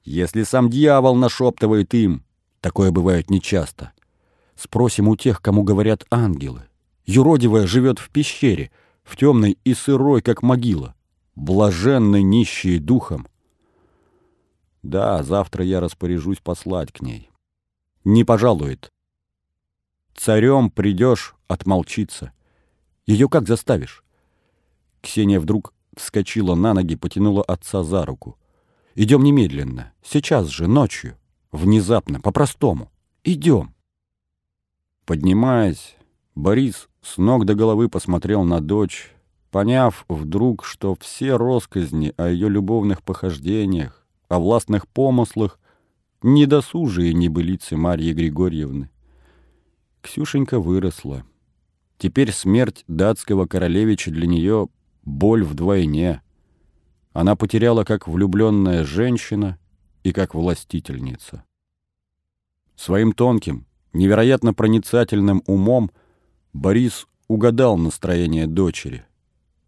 Если 0.03 0.43
сам 0.43 0.69
дьявол 0.69 1.15
нашептывает 1.15 1.93
им, 1.93 2.23
такое 2.61 2.91
бывает 2.91 3.29
нечасто. 3.29 3.91
Спросим 4.55 5.07
у 5.07 5.15
тех, 5.15 5.41
кому 5.41 5.63
говорят 5.63 6.05
ангелы. 6.11 6.63
Юродивая 7.05 7.67
живет 7.67 7.99
в 7.99 8.09
пещере, 8.09 8.71
в 9.03 9.17
темной 9.17 9.57
и 9.63 9.73
сырой, 9.73 10.21
как 10.21 10.41
могила. 10.41 10.95
Блаженный 11.35 12.23
нищий 12.23 12.79
духом. 12.79 13.27
Да, 14.83 15.23
завтра 15.23 15.65
я 15.65 15.79
распоряжусь 15.79 16.39
послать 16.39 16.91
к 16.91 17.01
ней 17.01 17.29
не 18.03 18.23
пожалует. 18.23 18.91
Царем 20.15 20.69
придешь, 20.69 21.35
отмолчится. 21.47 22.33
Ее 23.05 23.29
как 23.29 23.47
заставишь? 23.47 24.03
Ксения 25.01 25.39
вдруг 25.39 25.73
вскочила 25.95 26.55
на 26.55 26.73
ноги, 26.73 26.95
потянула 26.95 27.43
отца 27.43 27.83
за 27.83 28.05
руку. 28.05 28.37
Идем 28.95 29.23
немедленно, 29.23 29.93
сейчас 30.03 30.47
же, 30.47 30.67
ночью, 30.67 31.17
внезапно, 31.51 32.21
по-простому. 32.21 32.91
Идем. 33.23 33.72
Поднимаясь, 35.05 35.97
Борис 36.33 36.87
с 37.01 37.17
ног 37.17 37.45
до 37.45 37.55
головы 37.55 37.89
посмотрел 37.89 38.43
на 38.43 38.61
дочь, 38.61 39.11
поняв 39.51 40.05
вдруг, 40.07 40.63
что 40.63 40.95
все 40.99 41.35
росказни 41.37 42.13
о 42.17 42.29
ее 42.29 42.47
любовных 42.47 43.03
похождениях, 43.03 44.05
о 44.29 44.39
властных 44.39 44.87
помыслах 44.87 45.59
недосужие 46.21 47.13
небылицы 47.13 47.75
Марьи 47.75 48.13
Григорьевны. 48.13 48.89
Ксюшенька 50.01 50.59
выросла. 50.59 51.23
Теперь 51.97 52.31
смерть 52.31 52.83
датского 52.87 53.45
королевича 53.45 54.09
для 54.09 54.25
нее 54.25 54.69
боль 55.03 55.43
вдвойне. 55.43 56.21
Она 57.11 57.35
потеряла 57.35 57.83
как 57.83 58.07
влюбленная 58.07 58.85
женщина 58.85 59.59
и 60.03 60.13
как 60.13 60.33
властительница. 60.33 61.43
Своим 62.75 63.11
тонким, 63.11 63.67
невероятно 63.93 64.53
проницательным 64.53 65.43
умом 65.47 65.91
Борис 66.53 67.07
угадал 67.27 67.77
настроение 67.77 68.47
дочери. 68.47 69.05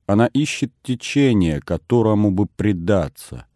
Она 0.06 0.28
ищет 0.28 0.72
течение, 0.84 1.62
которому 1.62 2.32
бы 2.32 2.46
предаться— 2.46 3.46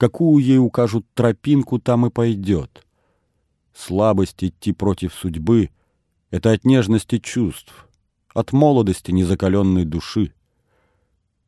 Какую 0.00 0.42
ей 0.42 0.56
укажут 0.56 1.04
тропинку, 1.12 1.78
там 1.78 2.06
и 2.06 2.10
пойдет. 2.10 2.86
Слабость 3.74 4.42
идти 4.42 4.72
против 4.72 5.12
судьбы— 5.12 5.68
это 6.30 6.52
от 6.52 6.64
нежности 6.64 7.18
чувств, 7.18 7.86
от 8.32 8.54
молодости 8.54 9.10
незакаленной 9.10 9.84
души. 9.84 10.32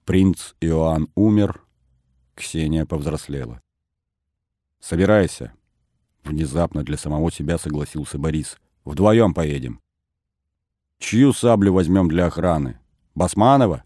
Принц 0.05 0.53
Иоанн 0.61 1.09
умер, 1.15 1.65
Ксения 2.35 2.85
повзрослела. 2.85 3.59
«Собирайся»,— 4.81 5.55
внезапно 6.25 6.85
для 6.85 6.97
самого 6.97 7.31
себя 7.31 7.59
согласился 7.59 8.19
Борис. 8.19 8.59
«Вдвоем 8.85 9.35
поедем». 9.35 9.81
«Чью 10.99 11.33
саблю 11.33 11.73
возьмем 11.73 12.09
для 12.09 12.27
охраны? 12.27 12.79
Басманова?» 13.15 13.85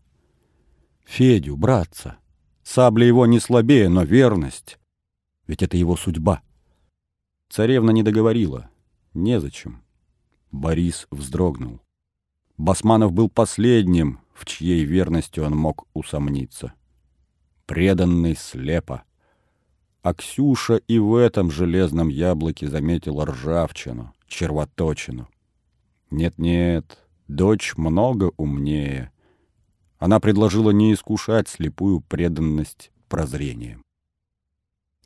«Федю, 1.05 1.57
братца». 1.57 2.19
Сабля 2.67 3.07
его 3.07 3.27
не 3.27 3.39
слабее, 3.39 3.89
но 3.89 4.03
верность. 4.03 4.81
Ведь 5.47 5.63
это 5.63 5.77
его 5.77 5.97
судьба. 5.97 6.43
Царевна 7.49 7.93
не 7.93 8.03
договорила. 8.03 8.69
Незачем. 9.15 9.85
Борис 10.51 11.07
вздрогнул. 11.13 11.81
Басманов 12.59 13.13
был 13.13 13.29
последним, 13.29 14.19
в 14.35 14.45
чьей 14.47 14.85
верности 14.85 15.39
он 15.39 15.57
мог 15.57 15.87
усомниться. 15.95 16.73
Преданный 17.67 18.35
слепо. 18.35 19.05
А 20.07 20.15
Ксюша 20.15 20.77
и 20.77 21.01
в 21.01 21.17
этом 21.17 21.51
железном 21.51 22.11
яблоке 22.11 22.69
заметила 22.69 23.27
ржавчину, 23.27 24.15
червоточину. 24.29 25.29
Нет-нет, 26.13 26.99
дочь 27.27 27.75
много 27.77 28.31
умнее— 28.37 29.11
она 29.99 30.21
предложила 30.21 30.71
не 30.71 30.93
искушать 30.93 31.49
слепую 31.49 32.01
преданность 32.01 32.93
прозрением. 33.09 33.83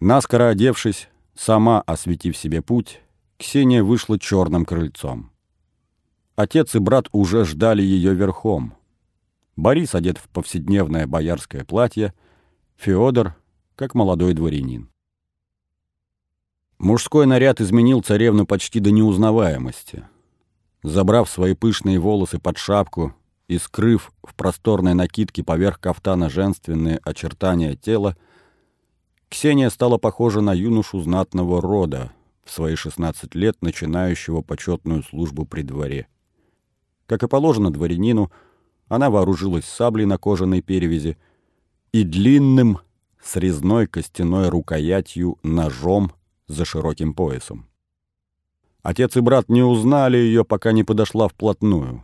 Наскоро 0.00 0.48
одевшись, 0.48 1.08
сама 1.34 1.80
осветив 1.80 2.36
себе 2.36 2.60
путь, 2.60 3.00
Ксения 3.38 3.82
вышла 3.82 4.18
черным 4.18 4.66
крыльцом. 4.66 5.30
Отец 6.36 6.74
и 6.74 6.78
брат 6.78 7.08
уже 7.12 7.46
ждали 7.46 7.80
ее 7.80 8.12
верхом. 8.12 8.74
Борис 9.56 9.94
одет 9.94 10.18
в 10.18 10.28
повседневное 10.28 11.06
боярское 11.06 11.64
платье, 11.64 12.12
Феодор— 12.76 13.34
как 13.80 13.94
молодой 13.94 14.34
дворянин. 14.34 14.90
Мужской 16.78 17.24
наряд 17.24 17.62
изменил 17.62 18.02
царевну 18.02 18.44
почти 18.44 18.78
до 18.78 18.90
неузнаваемости. 18.90 20.04
Забрав 20.82 21.30
свои 21.30 21.54
пышные 21.54 21.98
волосы 21.98 22.38
под 22.38 22.58
шапку 22.58 23.14
и 23.48 23.56
скрыв 23.56 24.12
в 24.22 24.34
просторной 24.34 24.92
накидке 24.92 25.42
поверх 25.42 25.80
кафтана 25.80 26.28
женственные 26.28 27.00
очертания 27.04 27.74
тела, 27.74 28.18
Ксения 29.30 29.70
стала 29.70 29.96
похожа 29.96 30.42
на 30.42 30.52
юношу 30.52 31.00
знатного 31.00 31.62
рода, 31.62 32.12
в 32.44 32.50
свои 32.50 32.74
16 32.74 33.34
лет 33.34 33.62
начинающего 33.62 34.42
почетную 34.42 35.02
службу 35.04 35.46
при 35.46 35.62
дворе. 35.62 36.06
Как 37.06 37.22
и 37.22 37.28
положено 37.28 37.72
дворянину, 37.72 38.30
она 38.88 39.08
вооружилась 39.08 39.64
саблей 39.64 40.04
на 40.04 40.18
кожаной 40.18 40.60
перевязи 40.60 41.16
и 41.92 42.04
длинным, 42.04 42.80
с 43.22 43.36
резной 43.36 43.86
костяной 43.86 44.48
рукоятью 44.48 45.38
ножом 45.42 46.12
за 46.48 46.64
широким 46.64 47.14
поясом. 47.14 47.66
Отец 48.82 49.16
и 49.16 49.20
брат 49.20 49.48
не 49.48 49.62
узнали 49.62 50.16
ее, 50.16 50.44
пока 50.44 50.72
не 50.72 50.84
подошла 50.84 51.28
вплотную. 51.28 52.02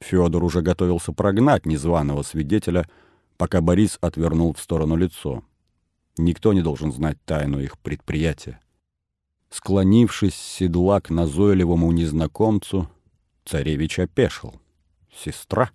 Федор 0.00 0.44
уже 0.44 0.60
готовился 0.60 1.12
прогнать 1.12 1.64
незваного 1.64 2.22
свидетеля, 2.22 2.88
пока 3.38 3.60
Борис 3.60 3.98
отвернул 4.00 4.52
в 4.54 4.60
сторону 4.60 4.96
лицо. 4.96 5.42
Никто 6.18 6.52
не 6.52 6.62
должен 6.62 6.92
знать 6.92 7.18
тайну 7.24 7.60
их 7.60 7.78
предприятия. 7.78 8.60
Склонившись 9.50 10.34
седла 10.34 11.00
к 11.00 11.10
назойливому 11.10 11.92
незнакомцу, 11.92 12.90
царевич 13.44 13.98
опешил. 14.00 14.60
«Сестра?» 15.14 15.70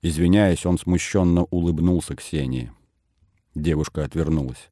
Извиняясь, 0.00 0.64
он 0.64 0.78
смущенно 0.78 1.44
улыбнулся 1.44 2.16
Ксении. 2.16 2.72
Девушка 3.54 4.04
отвернулась. 4.04 4.70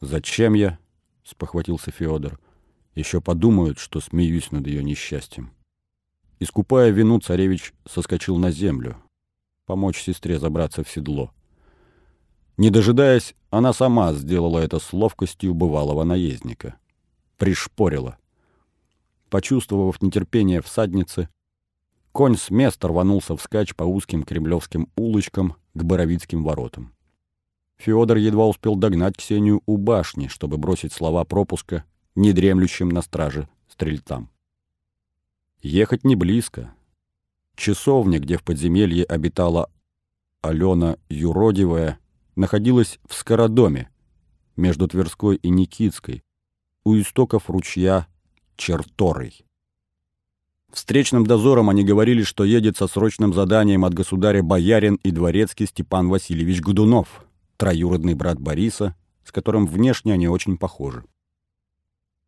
«Зачем 0.00 0.54
я?»— 0.54 0.78
спохватился 1.24 1.90
Федор. 1.90 2.40
«Еще 2.94 3.20
подумают, 3.20 3.78
что 3.78 4.00
смеюсь 4.00 4.50
над 4.50 4.66
ее 4.66 4.82
несчастьем». 4.82 5.52
Искупая 6.40 6.90
вину, 6.90 7.20
царевич 7.20 7.74
соскочил 7.86 8.36
на 8.36 8.50
землю. 8.50 8.96
Помочь 9.66 10.00
сестре 10.00 10.38
забраться 10.38 10.84
в 10.84 10.90
седло. 10.90 11.32
Не 12.56 12.70
дожидаясь, 12.70 13.34
она 13.50 13.72
сама 13.72 14.12
сделала 14.14 14.58
это 14.58 14.78
с 14.78 14.92
ловкостью 14.92 15.52
бывалого 15.52 16.04
наездника. 16.04 16.76
Пришпорила. 17.36 18.18
Почувствовав 19.30 20.00
нетерпение 20.00 20.62
всадницы, 20.62 21.28
конь 22.12 22.36
с 22.36 22.50
места 22.50 22.88
рванулся 22.88 23.36
вскачь 23.36 23.74
по 23.74 23.84
узким 23.84 24.22
кремлевским 24.22 24.88
улочкам 24.96 25.56
к 25.74 25.82
Боровицким 25.84 26.42
воротам. 26.42 26.94
Федор 27.78 28.16
едва 28.16 28.46
успел 28.48 28.74
догнать 28.74 29.16
Ксению 29.16 29.62
у 29.66 29.76
башни, 29.76 30.26
чтобы 30.26 30.58
бросить 30.58 30.92
слова 30.92 31.24
пропуска 31.24 31.84
недремлющим 32.16 32.88
на 32.88 33.02
страже 33.02 33.48
стрельцам. 33.68 34.30
Ехать 35.62 36.04
не 36.04 36.16
близко. 36.16 36.74
Часовня, 37.54 38.18
где 38.18 38.36
в 38.36 38.42
подземелье 38.42 39.04
обитала 39.04 39.70
Алена 40.42 40.96
Юродивая, 41.08 41.98
находилась 42.36 42.98
в 43.08 43.14
Скородоме, 43.14 43.90
между 44.56 44.88
Тверской 44.88 45.36
и 45.36 45.48
Никитской, 45.50 46.22
у 46.84 46.96
истоков 46.98 47.48
ручья 47.48 48.08
Черторой. 48.56 49.44
Встречным 50.72 51.24
дозором 51.24 51.70
они 51.70 51.84
говорили, 51.84 52.22
что 52.22 52.44
едет 52.44 52.76
со 52.76 52.88
срочным 52.88 53.32
заданием 53.32 53.84
от 53.84 53.94
государя 53.94 54.42
боярин 54.42 54.96
и 54.96 55.12
дворецкий 55.12 55.66
Степан 55.66 56.08
Васильевич 56.08 56.60
Годунов, 56.60 57.24
троюродный 57.58 58.14
брат 58.14 58.40
Бориса, 58.40 58.96
с 59.24 59.32
которым 59.32 59.66
внешне 59.66 60.14
они 60.14 60.28
очень 60.28 60.56
похожи. 60.56 61.04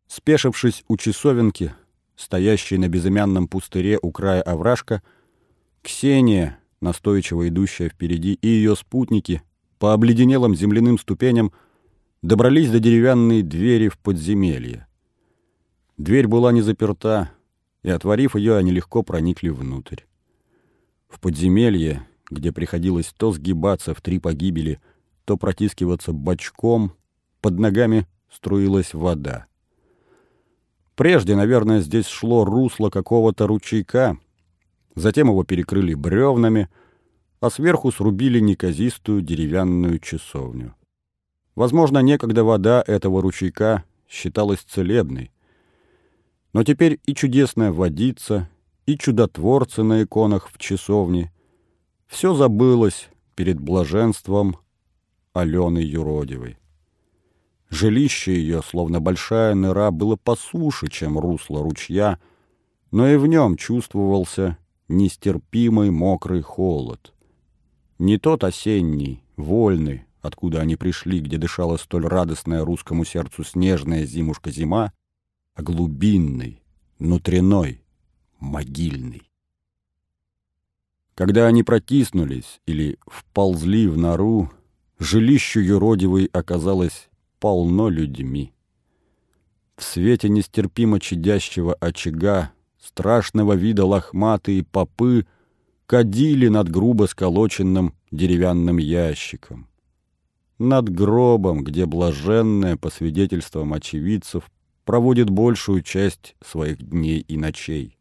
Спешившись 0.07 0.83
у 0.87 0.97
часовенки, 0.97 1.73
стоящей 2.15 2.77
на 2.77 2.87
безымянном 2.87 3.47
пустыре 3.47 3.97
у 3.99 4.11
края 4.11 4.43
овражка, 4.43 5.01
Ксения, 5.81 6.59
настойчиво 6.79 7.47
идущая 7.47 7.89
впереди, 7.89 8.33
и 8.33 8.47
ее 8.47 8.75
спутники 8.75 9.41
по 9.79 9.93
обледенелым 9.93 10.55
земляным 10.55 10.99
ступеням 10.99 11.51
добрались 12.21 12.69
до 12.69 12.79
деревянной 12.79 13.41
двери 13.41 13.87
в 13.87 13.97
подземелье. 13.97 14.85
Дверь 15.97 16.27
была 16.27 16.51
не 16.51 16.61
заперта, 16.61 17.31
и, 17.83 17.89
отворив 17.89 18.35
ее, 18.35 18.57
они 18.57 18.71
легко 18.71 19.01
проникли 19.01 19.49
внутрь. 19.49 20.01
В 21.09 21.19
подземелье, 21.19 22.07
где 22.29 22.51
приходилось 22.51 23.13
то 23.17 23.31
сгибаться 23.31 23.93
в 23.93 24.01
три 24.01 24.19
погибели, 24.19 24.79
то 25.25 25.37
протискиваться 25.37 26.13
бочком, 26.13 26.93
под 27.41 27.59
ногами 27.59 28.07
струилась 28.31 28.93
вода. 28.93 29.47
Прежде, 30.95 31.35
наверное, 31.35 31.81
здесь 31.81 32.05
шло 32.05 32.45
русло 32.45 32.89
какого-то 32.89 33.47
ручейка, 33.47 34.17
затем 34.95 35.29
его 35.29 35.43
перекрыли 35.43 35.93
бревнами, 35.93 36.69
а 37.39 37.49
сверху 37.49 37.91
срубили 37.91 38.39
неказистую 38.39 39.21
деревянную 39.21 39.99
часовню. 39.99 40.75
Возможно, 41.55 41.99
некогда 41.99 42.43
вода 42.43 42.83
этого 42.85 43.21
ручейка 43.21 43.83
считалась 44.07 44.59
целебной. 44.59 45.31
Но 46.53 46.63
теперь 46.63 46.99
и 47.05 47.15
чудесная 47.15 47.71
водица, 47.71 48.49
и 48.85 48.97
чудотворцы 48.97 49.83
на 49.83 50.03
иконах 50.03 50.49
в 50.51 50.57
часовне— 50.57 51.31
все 52.11 52.33
забылось 52.33 53.09
перед 53.35 53.59
блаженством 53.59 54.57
Алены 55.33 55.79
Юродивой. 55.79 56.57
Жилище 57.69 58.33
ее, 58.35 58.61
словно 58.61 58.99
большая 58.99 59.55
нора, 59.55 59.91
было 59.91 60.17
посуше, 60.17 60.89
чем 60.89 61.17
русло 61.17 61.63
ручья, 61.63 62.19
но 62.91 63.07
и 63.07 63.15
в 63.15 63.27
нем 63.27 63.55
чувствовался 63.55 64.57
нестерпимый 64.89 65.89
мокрый 65.89 66.41
холод. 66.41 67.13
Не 67.97 68.17
тот 68.17 68.43
осенний, 68.43 69.23
вольный, 69.37 70.03
откуда 70.21 70.59
они 70.59 70.75
пришли, 70.75 71.21
где 71.21 71.37
дышала 71.37 71.77
столь 71.77 72.07
радостная 72.07 72.65
русскому 72.65 73.05
сердцу 73.05 73.45
снежная 73.45 74.05
зимушка-зима, 74.05 74.91
а 75.55 75.63
глубинный, 75.63 76.61
внутренной, 76.99 77.81
могильный. 78.39 79.29
Когда 81.15 81.47
они 81.47 81.63
протиснулись 81.63 82.59
или 82.65 82.97
вползли 83.07 83.87
в 83.87 83.97
нору, 83.97 84.51
жилищу 85.01 85.59
юродивой 85.59 86.25
оказалось 86.31 87.09
полно 87.39 87.89
людьми. 87.89 88.53
В 89.75 89.83
свете 89.83 90.29
нестерпимо 90.29 90.99
чадящего 90.99 91.73
очага, 91.73 92.51
страшного 92.79 93.53
вида 93.53 93.83
лохматые 93.83 94.63
попы 94.63 95.25
кадили 95.87 96.49
над 96.49 96.69
грубо 96.69 97.07
сколоченным 97.07 97.95
деревянным 98.11 98.77
ящиком. 98.77 99.67
Над 100.59 100.89
гробом, 100.89 101.63
где 101.63 101.87
блаженная, 101.87 102.77
по 102.77 102.91
свидетельствам 102.91 103.73
очевидцев, 103.73 104.51
проводит 104.85 105.31
большую 105.31 105.81
часть 105.81 106.35
своих 106.45 106.77
дней 106.77 107.21
и 107.21 107.37
ночей. 107.37 107.97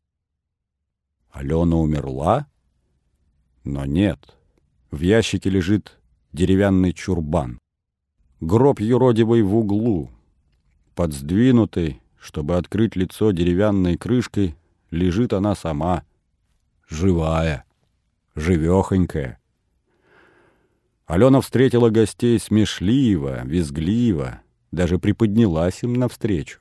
Алена 1.31 1.77
умерла? 1.77 2.47
Но 3.65 3.87
нет. 3.87 4.37
В 4.91 5.01
ящике 5.01 5.49
лежит 5.49 6.00
деревянный 6.33 6.93
чурбан. 6.93 7.59
Гроб 8.41 8.81
юродивый 8.81 9.43
в 9.43 9.55
углу. 9.55 10.11
Под 10.95 11.13
сдвинутой, 11.13 12.01
чтобы 12.19 12.57
открыть 12.57 12.97
лицо 12.97 13.33
деревянной 13.33 13.97
крышкой, 13.97 14.57
лежит 14.91 15.33
она 15.33 15.55
сама. 15.55 16.05
Живая, 16.89 17.65
живехонькая. 18.35 19.39
Алена 21.07 21.41
встретила 21.41 21.91
гостей 21.91 22.39
смешливо, 22.39 23.45
визгливо, 23.45 24.43
даже 24.71 24.99
приподнялась 24.99 25.83
им 25.83 25.95
навстречу. 25.95 26.61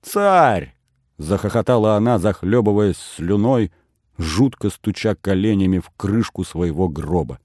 «Царь!»— 0.00 0.76
захохотала 1.18 1.96
она, 1.96 2.18
захлебываясь 2.18 2.96
слюной, 2.96 3.72
жутко 4.16 4.70
стуча 4.70 5.16
коленями 5.16 5.80
в 5.80 5.90
крышку 5.96 6.44
своего 6.44 6.88
гроба. 6.88 7.40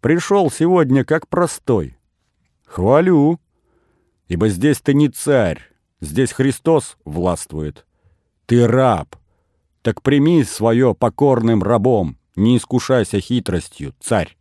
Пришел 0.00 0.48
сегодня 0.48 1.04
как 1.04 1.26
простой. 1.26 1.96
Хвалю, 2.64 3.40
ибо 4.28 4.48
здесь 4.48 4.80
ты 4.80 4.94
не 4.94 5.08
царь, 5.08 5.60
здесь 6.00 6.32
Христос 6.32 6.96
властвует. 7.04 7.84
Ты 8.46 8.66
раб, 8.66 9.16
так 9.82 10.02
прими 10.02 10.44
свое 10.44 10.94
покорным 10.94 11.64
рабом, 11.64 12.16
не 12.36 12.58
искушайся 12.58 13.18
хитростью, 13.20 13.92
царь. 13.98 14.36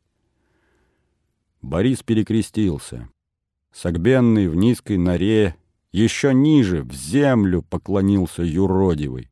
Борис 1.64 2.04
перекрестился. 2.04 3.10
Согбенный 3.74 4.50
в 4.50 4.56
низкой 4.56 4.98
норе, 4.98 5.56
еще 5.92 6.36
ниже, 6.36 6.84
в 6.84 6.94
землю 6.94 7.64
поклонился 7.64 8.44
юродивый. 8.44 9.32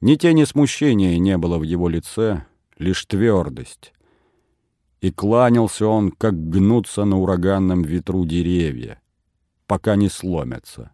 Ни 0.00 0.14
тени 0.14 0.44
смущения 0.44 1.18
не 1.18 1.36
было 1.36 1.58
в 1.58 1.62
его 1.64 1.88
лице, 1.88 2.46
лишь 2.78 3.04
твердость 3.04 3.92
и 5.00 5.10
кланялся 5.10 5.86
он, 5.86 6.10
как 6.10 6.50
гнутся 6.50 7.04
на 7.04 7.18
ураганном 7.18 7.82
ветру 7.82 8.24
деревья, 8.26 9.00
пока 9.66 9.96
не 9.96 10.08
сломятся. 10.08 10.92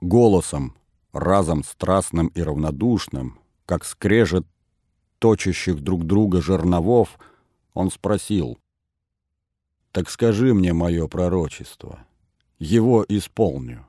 Голосом, 0.00 0.76
разом 1.12 1.64
страстным 1.64 2.28
и 2.28 2.40
равнодушным, 2.40 3.40
как 3.66 3.84
скрежет 3.84 4.46
точащих 5.18 5.80
друг 5.80 6.04
друга 6.04 6.40
жерновов, 6.40 7.18
он 7.74 7.90
спросил, 7.90 8.58
«Так 9.90 10.08
скажи 10.08 10.54
мне 10.54 10.72
мое 10.72 11.08
пророчество, 11.08 12.06
его 12.58 13.04
исполню». 13.08 13.88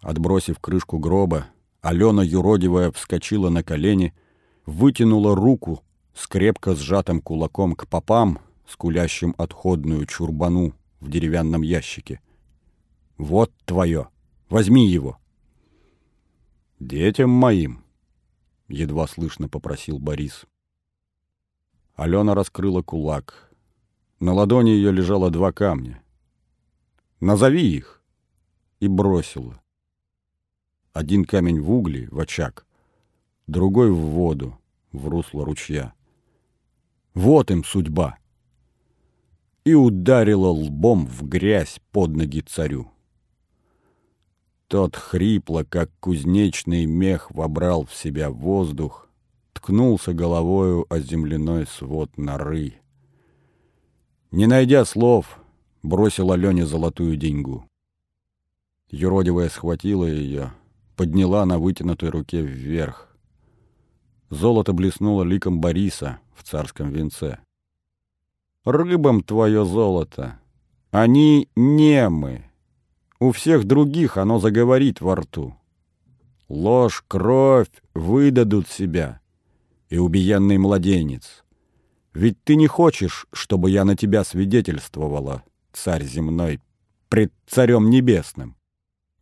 Отбросив 0.00 0.58
крышку 0.58 0.98
гроба, 0.98 1.46
Алена 1.80 2.24
юродивая 2.24 2.90
вскочила 2.90 3.50
на 3.50 3.62
колени, 3.62 4.14
вытянула 4.66 5.36
руку, 5.36 5.84
с 6.14 6.26
крепко 6.26 6.74
сжатым 6.74 7.20
кулаком 7.20 7.74
к 7.74 7.86
попам, 7.88 8.38
скулящим 8.66 9.34
отходную 9.38 10.06
чурбану 10.06 10.74
в 11.00 11.10
деревянном 11.10 11.62
ящике. 11.62 12.20
«Вот 13.18 13.52
твое! 13.64 14.08
Возьми 14.48 14.88
его!» 14.88 15.18
«Детям 16.78 17.30
моим!»— 17.30 17.84
едва 18.68 19.06
слышно 19.06 19.48
попросил 19.48 19.98
Борис. 19.98 20.44
Алена 21.94 22.34
раскрыла 22.34 22.82
кулак. 22.82 23.52
На 24.20 24.32
ладони 24.32 24.70
ее 24.70 24.92
лежало 24.92 25.30
два 25.30 25.52
камня. 25.52 26.02
«Назови 27.20 27.76
их!» 27.76 28.02
и 28.82 28.88
бросила. 28.88 29.62
Один 30.92 31.24
камень 31.24 31.60
в 31.60 31.70
угли, 31.70 32.08
в 32.10 32.18
очаг, 32.18 32.66
другой 33.46 33.92
в 33.92 33.96
воду, 33.96 34.58
в 34.90 35.06
русло 35.06 35.44
ручья. 35.44 35.94
Вот 37.14 37.50
им 37.50 37.64
судьба. 37.64 38.16
И 39.64 39.74
ударила 39.74 40.48
лбом 40.48 41.06
в 41.06 41.28
грязь 41.28 41.80
под 41.92 42.16
ноги 42.16 42.40
царю. 42.40 42.90
Тот 44.66 44.96
хрипло, 44.96 45.64
как 45.68 45.90
кузнечный 46.00 46.86
мех, 46.86 47.30
вобрал 47.30 47.84
в 47.84 47.94
себя 47.94 48.30
воздух, 48.30 49.08
ткнулся 49.52 50.14
головою 50.14 50.86
о 50.88 50.98
земляной 50.98 51.66
свод 51.66 52.16
норы. 52.16 52.74
Не 54.30 54.46
найдя 54.46 54.86
слов, 54.86 55.38
бросил 55.82 56.32
Алене 56.32 56.64
золотую 56.64 57.16
деньгу. 57.16 57.66
Юродивая 58.90 59.50
схватила 59.50 60.06
ее, 60.06 60.52
подняла 60.96 61.44
на 61.44 61.58
вытянутой 61.58 62.08
руке 62.08 62.40
вверх. 62.40 63.14
Золото 64.30 64.72
блеснуло 64.72 65.22
ликом 65.22 65.60
Бориса, 65.60 66.20
в 66.34 66.42
царском 66.42 66.90
венце. 66.90 67.38
рыбам 68.64 69.22
твое 69.22 69.64
золото. 69.64 70.40
Они 70.90 71.48
немы. 71.56 72.44
У 73.18 73.32
всех 73.32 73.64
других 73.64 74.16
оно 74.16 74.38
заговорит 74.38 75.00
во 75.00 75.16
рту. 75.16 75.56
Ложь, 76.48 77.04
кровь 77.08 77.70
выдадут 77.94 78.68
себя. 78.68 79.20
И 79.88 79.98
убиенный 79.98 80.58
младенец. 80.58 81.44
Ведь 82.14 82.42
ты 82.44 82.56
не 82.56 82.66
хочешь, 82.66 83.26
чтобы 83.32 83.70
я 83.70 83.84
на 83.84 83.96
тебя 83.96 84.22
свидетельствовала, 84.24 85.42
царь 85.72 86.04
земной, 86.04 86.60
пред 87.08 87.32
царем 87.46 87.90
небесным. 87.90 88.56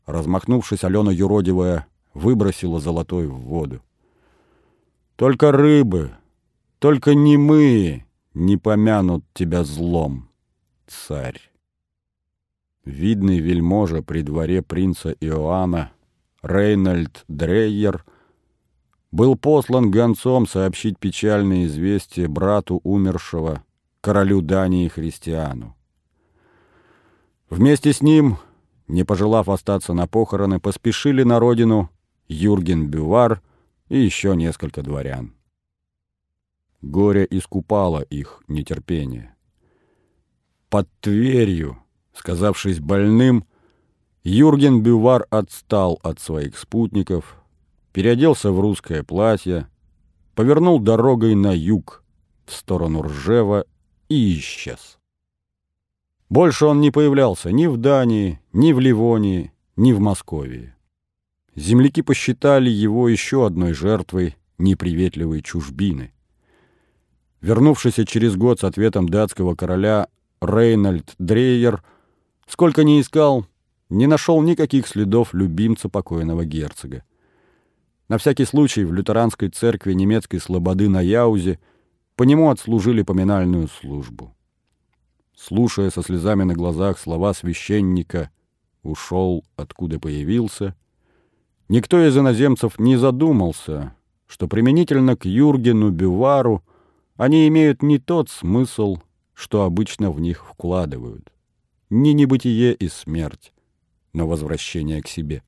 Размахнувшись, 0.06 0.82
Алена 0.82 1.12
юродивая 1.12 1.86
выбросила 2.14 2.80
золотой 2.80 3.26
в 3.26 3.36
воду. 3.36 3.80
Только 5.16 5.52
рыбы, 5.52 6.12
только 6.80 7.14
немые 7.14 8.06
не 8.32 8.56
помянут 8.56 9.22
тебя 9.34 9.64
злом, 9.64 10.30
царь. 10.86 11.38
Видный 12.86 13.38
вельможа 13.38 14.02
при 14.02 14.22
дворе 14.22 14.62
принца 14.62 15.10
Иоанна 15.20 15.92
Рейнольд 16.42 17.24
Дрейер 17.28 18.04
был 19.12 19.36
послан 19.36 19.90
гонцом 19.90 20.46
сообщить 20.46 20.98
печальное 20.98 21.66
известие 21.66 22.28
брату 22.28 22.80
умершего, 22.82 23.62
королю 24.00 24.40
Дании 24.40 24.88
Христиану. 24.88 25.76
Вместе 27.50 27.92
с 27.92 28.00
ним, 28.00 28.38
не 28.88 29.04
пожелав 29.04 29.50
остаться 29.50 29.92
на 29.92 30.06
похороны, 30.06 30.60
поспешили 30.60 31.24
на 31.24 31.40
родину 31.40 31.90
Юрген 32.26 32.88
Бювар 32.88 33.42
и 33.90 33.98
еще 33.98 34.34
несколько 34.34 34.82
дворян. 34.82 35.34
Горе 36.82 37.26
искупало 37.30 38.00
их 38.00 38.42
нетерпение. 38.48 39.34
Под 40.68 40.88
Тверью, 41.00 41.78
сказавшись 42.14 42.80
больным, 42.80 43.44
Юрген 44.22 44.82
Бювар 44.82 45.26
отстал 45.30 45.98
от 46.02 46.20
своих 46.20 46.58
спутников, 46.58 47.36
переоделся 47.92 48.52
в 48.52 48.60
русское 48.60 49.02
платье, 49.02 49.68
повернул 50.34 50.78
дорогой 50.78 51.34
на 51.34 51.52
юг, 51.52 52.04
в 52.46 52.52
сторону 52.52 53.02
Ржева 53.02 53.64
и 54.08 54.38
исчез. 54.38 54.98
Больше 56.28 56.66
он 56.66 56.80
не 56.80 56.90
появлялся 56.90 57.50
ни 57.50 57.66
в 57.66 57.76
Дании, 57.76 58.40
ни 58.52 58.72
в 58.72 58.78
Ливонии, 58.78 59.52
ни 59.76 59.92
в 59.92 60.00
Московии. 60.00 60.74
Земляки 61.56 62.02
посчитали 62.02 62.70
его 62.70 63.08
еще 63.08 63.46
одной 63.46 63.72
жертвой 63.72 64.36
неприветливой 64.58 65.42
чужбины. 65.42 66.12
Вернувшийся 67.40 68.04
через 68.04 68.36
год 68.36 68.60
с 68.60 68.64
ответом 68.64 69.08
датского 69.08 69.54
короля 69.54 70.08
Рейнольд 70.40 71.14
Дрейер, 71.18 71.82
сколько 72.46 72.84
ни 72.84 73.00
искал, 73.00 73.46
не 73.88 74.06
нашел 74.06 74.40
никаких 74.42 74.86
следов 74.86 75.34
любимца 75.34 75.88
покойного 75.88 76.44
герцога. 76.44 77.02
На 78.08 78.18
всякий 78.18 78.44
случай 78.44 78.84
в 78.84 78.92
лютеранской 78.92 79.48
церкви 79.48 79.92
немецкой 79.92 80.38
слободы 80.38 80.88
на 80.88 81.00
Яузе 81.00 81.58
по 82.16 82.24
нему 82.24 82.50
отслужили 82.50 83.02
поминальную 83.02 83.68
службу 83.68 84.34
слушая 85.40 85.90
со 85.90 86.02
слезами 86.02 86.42
на 86.42 86.54
глазах 86.54 86.98
слова 86.98 87.32
священника 87.32 88.30
«ушел, 88.82 89.44
откуда 89.56 89.98
появился», 89.98 90.74
никто 91.68 92.04
из 92.06 92.16
иноземцев 92.16 92.78
не 92.78 92.96
задумался, 92.96 93.94
что 94.26 94.48
применительно 94.48 95.16
к 95.16 95.24
Юргену 95.24 95.90
Бювару 95.90 96.62
они 97.20 97.46
имеют 97.48 97.82
не 97.82 97.98
тот 97.98 98.30
смысл, 98.30 98.96
что 99.34 99.64
обычно 99.64 100.10
в 100.10 100.22
них 100.22 100.46
вкладывают. 100.46 101.30
Не 101.90 102.14
небытие 102.14 102.72
и 102.72 102.88
смерть, 102.88 103.52
но 104.14 104.26
возвращение 104.26 105.02
к 105.02 105.06
себе. 105.06 105.42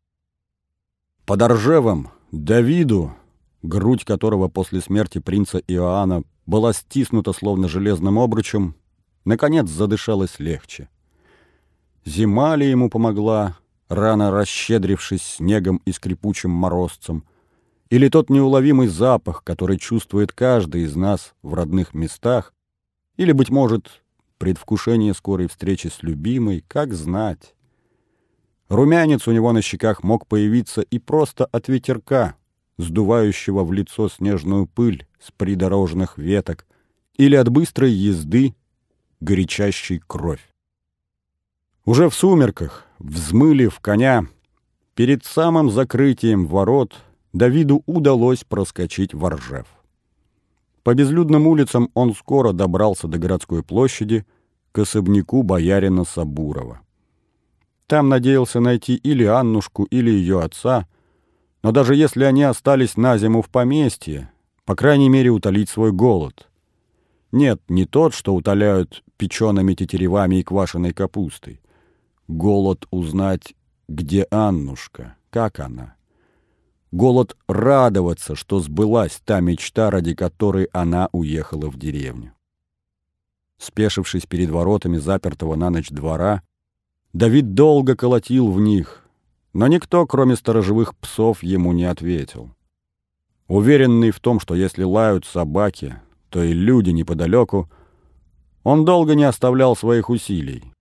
Под 1.25 1.41
Оржевом 1.41 2.11
Давиду, 2.31 3.15
грудь 3.63 4.05
которого 4.05 4.49
после 4.49 4.83
смерти 4.83 5.19
принца 5.19 5.63
Иоанна 5.67 6.25
была 6.45 6.75
стиснута 6.75 7.33
словно 7.33 7.69
железным 7.69 8.19
обручем, 8.19 8.75
наконец 9.25 9.71
задышалось 9.71 10.41
легче. 10.41 10.91
Зима 12.05 12.55
ли 12.55 12.69
ему 12.69 12.91
помогла, 12.91 13.57
рано 13.89 14.31
расщедрившись 14.31 15.23
снегом 15.23 15.81
и 15.87 15.93
скрипучим 15.93 16.51
морозцем, 16.51 17.25
или 17.93 18.09
тот 18.09 18.31
неуловимый 18.31 18.89
запах, 18.89 19.45
который 19.45 19.77
чувствует 19.77 20.33
каждый 20.33 20.85
из 20.85 20.97
нас 20.97 21.35
в 21.43 21.53
родных 21.53 21.93
местах, 21.93 22.55
или, 23.19 23.33
быть 23.33 23.51
может, 23.51 24.03
предвкушение 24.39 25.13
скорой 25.13 25.47
встречи 25.47 25.89
с 25.89 26.03
любимой, 26.03 26.65
как 26.67 26.95
знать. 26.95 27.55
Румянец 28.71 29.29
у 29.29 29.33
него 29.33 29.53
на 29.53 29.61
щеках 29.61 30.03
мог 30.03 30.27
появиться 30.27 30.81
и 30.81 30.99
просто 30.99 31.45
от 31.45 31.69
ветерка, 31.69 32.35
сдувающего 32.79 33.63
в 33.63 33.75
лицо 33.75 34.09
снежную 34.09 34.67
пыль 34.67 35.07
с 35.21 35.31
придорожных 35.31 36.17
веток, 36.17 36.67
или 37.19 37.37
от 37.37 37.51
быстрой 37.51 37.93
езды 37.93 38.55
горячащей 39.21 39.99
кровь. 39.99 40.49
Уже 41.85 42.09
в 42.09 42.15
сумерках, 42.15 42.87
взмылив 42.99 43.81
коня, 43.81 44.29
перед 44.95 45.27
самым 45.27 45.71
закрытием 45.71 46.47
ворот 46.47 46.97
Давиду 47.33 47.83
удалось 47.87 48.45
проскочить 48.45 49.15
в 49.15 49.27
Ржев. 49.29 49.67
По 50.83 50.95
безлюдным 50.95 51.47
улицам 51.47 51.91
он 51.95 52.15
скоро 52.15 52.53
добрался 52.53 53.09
до 53.09 53.19
городской 53.19 53.63
площади 53.63 54.27
к 54.73 54.81
особняку 54.81 55.43
боярина 55.43 56.05
Сабурова. 56.05 56.81
Там 57.87 58.09
надеялся 58.09 58.61
найти 58.61 58.95
или 58.97 59.25
Аннушку, 59.25 59.85
или 59.85 60.11
ее 60.11 60.41
отца, 60.43 60.89
но 61.63 61.73
даже 61.73 61.95
если 61.95 62.25
они 62.25 62.43
остались 62.43 62.97
на 62.97 63.17
зиму 63.19 63.43
в 63.43 63.49
поместье, 63.49 64.31
по 64.65 64.75
крайней 64.75 65.09
мере 65.09 65.31
утолить 65.31 65.69
свой 65.69 65.93
голод. 65.93 66.49
Нет, 67.31 67.63
не 67.69 67.87
тот, 67.87 68.15
что 68.15 68.35
утоляют 68.35 69.05
печеными 69.17 69.75
тетеревами 69.75 70.37
и 70.37 70.43
квашеной 70.43 70.93
капустой. 70.93 71.61
Голод 72.29 72.87
узнать, 72.91 73.55
где 73.89 74.27
Аннушка, 74.31 75.17
как 75.31 75.61
она. 75.61 75.95
Голод 76.93 77.37
радоваться, 77.49 78.37
что 78.37 78.61
сбылась 78.61 79.21
та 79.25 79.41
мечта, 79.41 79.91
ради 79.91 80.15
которой 80.15 80.69
она 80.73 81.09
уехала 81.11 81.69
в 81.69 81.77
деревню. 81.77 82.33
Спешившись 83.59 84.27
перед 84.27 84.51
воротами 84.51 84.99
запертого 84.99 85.57
на 85.57 85.71
ночь 85.71 85.91
двора, 85.91 86.43
Давид 87.13 87.55
долго 87.55 87.97
колотил 87.97 88.51
в 88.53 88.61
них, 88.61 89.05
но 89.53 89.67
никто, 89.67 90.07
кроме 90.07 90.37
сторожевых 90.37 90.97
псов, 90.97 91.43
ему 91.43 91.73
не 91.73 91.85
ответил. 91.85 92.55
Уверенный 93.49 94.13
в 94.13 94.21
том, 94.21 94.39
что 94.39 94.55
если 94.55 94.85
лают 94.85 95.27
собаки, 95.27 96.01
то 96.31 96.43
и 96.43 96.53
люди 96.53 96.91
неподалеку— 96.91 97.69
он 98.65 98.85
долго 98.85 99.15
не 99.15 99.25
оставлял 99.25 99.75
своих 99.75 100.09
усилий. 100.09 100.73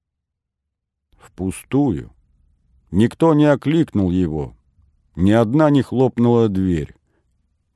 Впустую. 1.18 2.12
Никто 2.92 3.34
не 3.34 3.46
окликнул 3.46 4.12
его. 4.12 4.56
Ни 5.16 5.32
одна 5.32 5.70
не 5.70 5.82
хлопнула 5.82 6.48
дверь. 6.48 6.96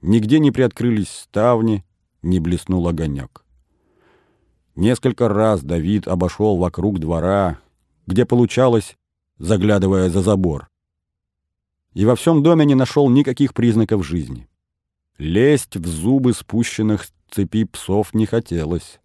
Нигде 0.01 0.39
не 0.39 0.51
приоткрылись 0.51 1.09
ставни, 1.09 1.83
не 2.21 2.39
блеснул 2.39 2.87
огонек. 2.87 3.43
Несколько 4.75 5.29
раз 5.29 5.63
Давид 5.63 6.07
обошел 6.07 6.57
вокруг 6.57 6.99
двора, 6.99 7.59
где 8.07 8.25
получалось, 8.25 8.97
заглядывая 9.37 10.09
за 10.09 10.21
забор. 10.21 10.69
И 11.93 12.05
во 12.05 12.15
всем 12.15 12.43
доме 12.43 12.65
не 12.65 12.75
нашел 12.75 13.09
никаких 13.09 13.53
признаков 13.53 14.05
жизни. 14.05 14.47
Лезть 15.17 15.77
в 15.77 15.87
зубы 15.87 16.33
спущенных 16.33 17.05
с 17.05 17.13
цепи 17.31 17.63
псов 17.63 18.13
не 18.13 18.25
хотелось. 18.25 18.99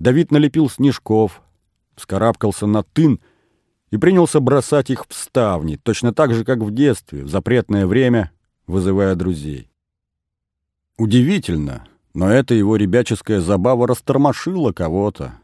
Давид 0.00 0.32
налепил 0.32 0.68
снежков, 0.68 1.40
вскарабкался 1.94 2.66
на 2.66 2.82
тын 2.82 3.20
и 3.92 3.98
принялся 3.98 4.40
бросать 4.40 4.90
их 4.90 5.04
в 5.06 5.14
ставни, 5.14 5.76
точно 5.76 6.12
так 6.14 6.32
же, 6.34 6.44
как 6.44 6.60
в 6.60 6.72
детстве, 6.72 7.24
в 7.24 7.28
запретное 7.28 7.86
время, 7.86 8.32
вызывая 8.66 9.14
друзей. 9.14 9.70
Удивительно, 10.96 11.86
но 12.14 12.30
эта 12.30 12.54
его 12.54 12.76
ребяческая 12.76 13.40
забава 13.40 13.86
растормошила 13.86 14.72
кого-то. 14.72 15.34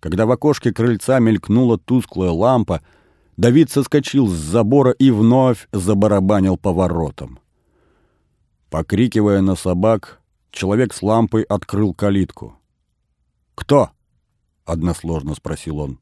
Когда 0.00 0.24
в 0.24 0.30
окошке 0.30 0.72
крыльца 0.72 1.18
мелькнула 1.18 1.78
тусклая 1.78 2.30
лампа, 2.30 2.80
Давид 3.36 3.70
соскочил 3.70 4.28
с 4.28 4.32
забора 4.34 4.92
и 4.92 5.10
вновь 5.10 5.68
забарабанил 5.72 6.56
по 6.56 6.72
воротам. 6.72 7.38
Покрикивая 8.70 9.42
на 9.42 9.56
собак, 9.56 10.20
человек 10.50 10.94
с 10.94 11.02
лампой 11.02 11.42
открыл 11.42 11.92
калитку. 11.92 12.56
«Кто?»— 13.54 13.90
односложно 14.64 15.34
спросил 15.34 15.80
он. 15.80 15.98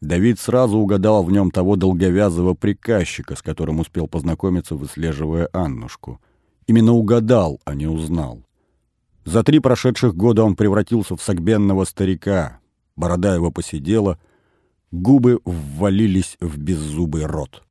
Давид 0.00 0.38
сразу 0.38 0.78
угадал 0.78 1.24
в 1.24 1.32
нем 1.32 1.50
того 1.50 1.76
долговязого 1.76 2.54
приказчика, 2.54 3.34
с 3.34 3.42
которым 3.42 3.80
успел 3.80 4.06
познакомиться, 4.08 4.74
выслеживая 4.74 5.48
Аннушку. 5.52 6.20
Именно 6.66 6.92
угадал, 6.92 7.60
а 7.64 7.74
не 7.74 7.86
узнал. 7.86 8.42
За 9.24 9.42
три 9.42 9.58
прошедших 9.58 10.14
года 10.14 10.44
он 10.44 10.54
превратился 10.54 11.16
в 11.16 11.22
согбенного 11.22 11.84
старика. 11.84 12.60
Борода 12.94 13.34
его 13.34 13.50
посидела, 13.50 14.18
губы 14.92 15.40
ввалились 15.44 16.36
в 16.40 16.58
беззубый 16.58 17.26
рот. 17.26 17.62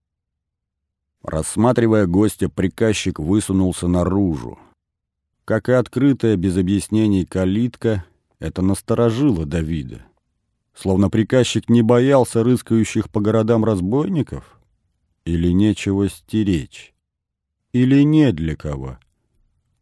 Рассматривая 1.24 2.06
гостя, 2.06 2.50
приказчик 2.50 3.20
высунулся 3.20 3.88
наружу. 3.88 4.60
Как 5.44 5.70
и 5.70 5.74
открытая 5.74 6.36
без 6.36 6.58
объяснений 6.58 7.26
калитка, 7.26 8.06
это 8.40 8.62
насторожило 8.62 9.46
Давида. 9.46 10.06
Словно 10.76 11.10
приказчик 11.10 11.70
не 11.70 11.82
боялся 11.82 12.44
рыскающих 12.44 13.10
по 13.10 13.22
городам 13.22 13.64
разбойников? 13.64 14.60
Или 15.24 15.52
нечего 15.52 16.10
стеречь? 16.10 16.94
Или 17.72 18.04
не 18.04 18.34
для 18.34 18.56
кого? 18.56 19.00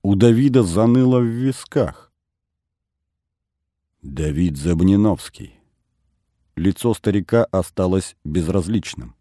У 0.04 0.16
Давида 0.16 0.64
заныло 0.64 1.20
в 1.20 1.26
висках. 1.26 2.12
Давид 4.04 4.58
Забниновский. 4.58 5.56
Лицо 6.56 6.94
старика 6.94 7.46
осталось 7.46 8.16
безразличным. 8.24 9.16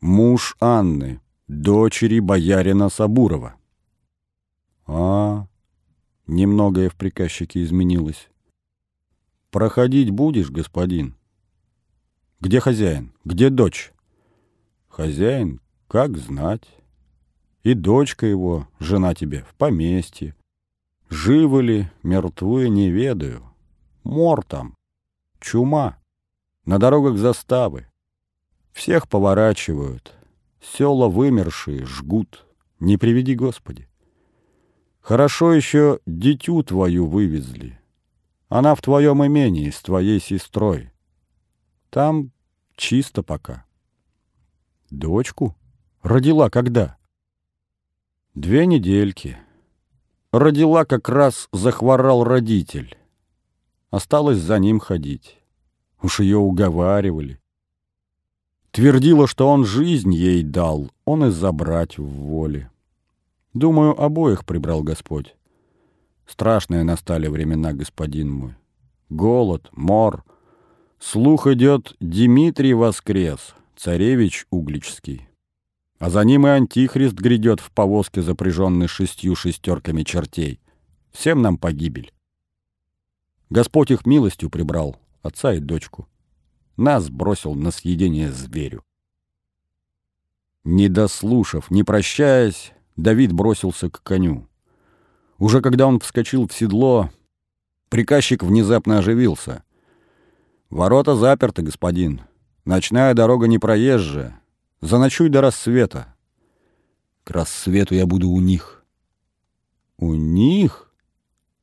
Муж 0.00 0.56
Анны, 0.60 1.20
дочери 1.48 2.20
боярина 2.20 2.88
Сабурова. 2.88 3.56
А, 4.86 5.46
немногое 6.26 6.88
в 6.88 6.94
приказчике 6.94 7.62
изменилось. 7.62 8.28
Проходить 9.54 10.10
будешь, 10.10 10.50
господин? 10.50 11.14
Где 12.40 12.58
хозяин? 12.58 13.12
Где 13.24 13.50
дочь? 13.50 13.92
Хозяин, 14.88 15.60
как 15.86 16.18
знать. 16.18 16.66
И 17.62 17.74
дочка 17.74 18.26
его, 18.26 18.66
жена 18.80 19.14
тебе, 19.14 19.44
в 19.48 19.54
поместье. 19.54 20.34
Живы 21.08 21.62
ли, 21.62 21.90
мертвы, 22.02 22.68
не 22.68 22.90
ведаю. 22.90 23.44
Мор 24.02 24.42
там, 24.44 24.74
чума, 25.38 25.98
на 26.64 26.80
дорогах 26.80 27.16
заставы. 27.16 27.86
Всех 28.72 29.08
поворачивают, 29.08 30.14
села 30.60 31.06
вымершие 31.06 31.86
жгут, 31.86 32.44
не 32.80 32.96
приведи 32.96 33.36
Господи. 33.36 33.88
Хорошо 35.00 35.52
еще 35.52 36.00
дитю 36.06 36.64
твою 36.64 37.06
вывезли. 37.06 37.78
Она 38.54 38.76
в 38.76 38.82
твоем 38.82 39.26
имении 39.26 39.68
с 39.68 39.82
твоей 39.82 40.20
сестрой. 40.20 40.92
Там 41.90 42.30
чисто 42.76 43.24
пока. 43.24 43.64
Дочку? 44.90 45.56
Родила 46.04 46.50
когда? 46.50 46.96
Две 48.36 48.66
недельки. 48.66 49.36
Родила 50.30 50.84
как 50.84 51.08
раз 51.08 51.48
захворал 51.50 52.22
родитель. 52.22 52.96
Осталось 53.90 54.38
за 54.38 54.60
ним 54.60 54.78
ходить. 54.78 55.36
Уж 56.00 56.20
ее 56.20 56.38
уговаривали. 56.38 57.40
Твердила, 58.70 59.26
что 59.26 59.48
он 59.48 59.64
жизнь 59.64 60.14
ей 60.14 60.44
дал, 60.44 60.92
он 61.04 61.24
и 61.24 61.30
забрать 61.30 61.98
в 61.98 62.04
воле. 62.04 62.70
Думаю, 63.52 64.00
обоих 64.00 64.44
прибрал 64.44 64.84
Господь. 64.84 65.34
Страшные 66.26 66.82
настали 66.84 67.28
времена, 67.28 67.72
господин 67.72 68.30
мой. 68.30 68.54
Голод, 69.10 69.68
мор. 69.72 70.24
Слух 70.98 71.46
идет, 71.46 71.96
Дмитрий 72.00 72.74
воскрес, 72.74 73.54
царевич 73.76 74.46
Угличский. 74.50 75.28
А 75.98 76.10
за 76.10 76.24
ним 76.24 76.46
и 76.46 76.50
Антихрист 76.50 77.14
грядет 77.14 77.60
в 77.60 77.70
повозке, 77.70 78.22
запряженной 78.22 78.88
шестью 78.88 79.36
шестерками 79.36 80.02
чертей. 80.02 80.60
Всем 81.12 81.42
нам 81.42 81.58
погибель. 81.58 82.12
Господь 83.50 83.90
их 83.90 84.06
милостью 84.06 84.50
прибрал, 84.50 84.96
отца 85.22 85.54
и 85.54 85.60
дочку. 85.60 86.08
Нас 86.76 87.08
бросил 87.08 87.54
на 87.54 87.70
съедение 87.70 88.32
зверю. 88.32 88.82
Не 90.64 90.88
дослушав, 90.88 91.70
не 91.70 91.84
прощаясь, 91.84 92.72
Давид 92.96 93.32
бросился 93.32 93.90
к 93.90 94.02
коню. 94.02 94.48
Уже 95.44 95.60
когда 95.60 95.86
он 95.86 96.00
вскочил 96.00 96.48
в 96.48 96.54
седло, 96.54 97.10
приказчик 97.90 98.42
внезапно 98.42 99.00
оживился. 99.00 99.62
«Ворота 100.70 101.16
заперты, 101.16 101.60
господин. 101.60 102.22
Ночная 102.64 103.12
дорога 103.12 103.46
не 103.46 103.58
проезжая. 103.58 104.40
Заночуй 104.80 105.28
до 105.28 105.42
рассвета». 105.42 106.14
«К 107.24 107.32
рассвету 107.32 107.94
я 107.94 108.06
буду 108.06 108.30
у 108.30 108.40
них». 108.40 108.86
«У 109.98 110.14
них?» 110.14 110.90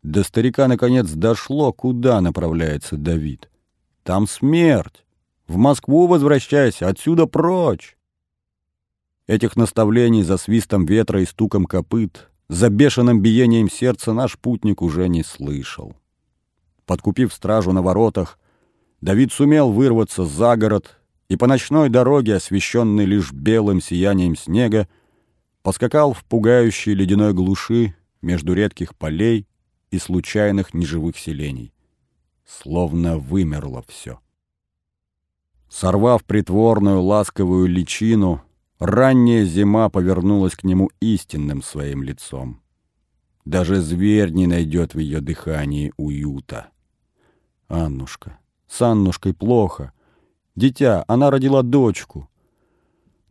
До 0.04 0.24
старика 0.24 0.68
наконец 0.68 1.10
дошло, 1.10 1.74
куда 1.74 2.22
направляется 2.22 2.98
Давид. 2.98 3.50
«Там 4.04 4.28
смерть. 4.28 5.04
В 5.48 5.58
Москву 5.58 6.06
возвращайся, 6.06 6.88
отсюда 6.88 7.26
прочь». 7.26 7.98
Этих 9.26 9.56
наставлений 9.56 10.22
за 10.22 10.38
свистом 10.38 10.86
ветра 10.86 11.20
и 11.24 11.26
стуком 11.26 11.66
копыт, 11.66 12.31
за 12.52 12.70
бешеным 12.70 13.22
биением 13.22 13.70
сердца 13.70 14.12
наш 14.12 14.38
путник 14.38 14.82
уже 14.82 15.08
не 15.08 15.24
слышал. 15.24 15.96
Подкупив 16.86 17.34
стражу 17.34 17.72
на 17.72 17.82
воротах, 17.82 18.38
Давид 19.00 19.32
сумел 19.32 19.72
вырваться 19.72 20.26
за 20.26 20.58
город 20.58 21.00
и 21.30 21.38
по 21.38 21.48
ночной 21.48 21.88
дороге, 21.88 22.36
освещенной 22.36 23.06
лишь 23.06 23.32
белым 23.32 23.80
сиянием 23.80 24.36
снега, 24.36 24.90
поскакал 25.64 26.12
в 26.12 26.26
пугающей 26.26 26.94
ледяной 26.94 27.34
глуши 27.34 27.96
между 28.22 28.54
редких 28.54 28.98
полей 28.98 29.48
и 29.90 29.98
случайных 29.98 30.74
неживых 30.74 31.18
селений. 31.18 31.74
Словно 32.46 33.18
вымерло 33.18 33.82
все. 33.88 34.20
Сорвав 35.70 36.26
притворную 36.26 37.02
ласковую 37.02 37.68
личину, 37.68 38.42
Ранняя 38.82 39.46
зима 39.46 39.90
повернулась 39.90 40.56
к 40.56 40.64
нему 40.64 40.90
истинным 41.00 41.62
своим 41.62 42.02
лицом. 42.02 42.64
Даже 43.46 43.80
зверь 43.80 44.32
не 44.32 44.48
найдет 44.48 44.96
в 44.96 44.98
ее 44.98 45.22
дыхании 45.22 45.94
уюта. 45.98 46.70
Аннушка, 47.68 48.40
с 48.68 48.82
Аннушкой 48.82 49.36
плохо. 49.36 49.94
Дитя, 50.56 51.06
она 51.08 51.30
родила 51.30 51.62
дочку. 51.62 52.28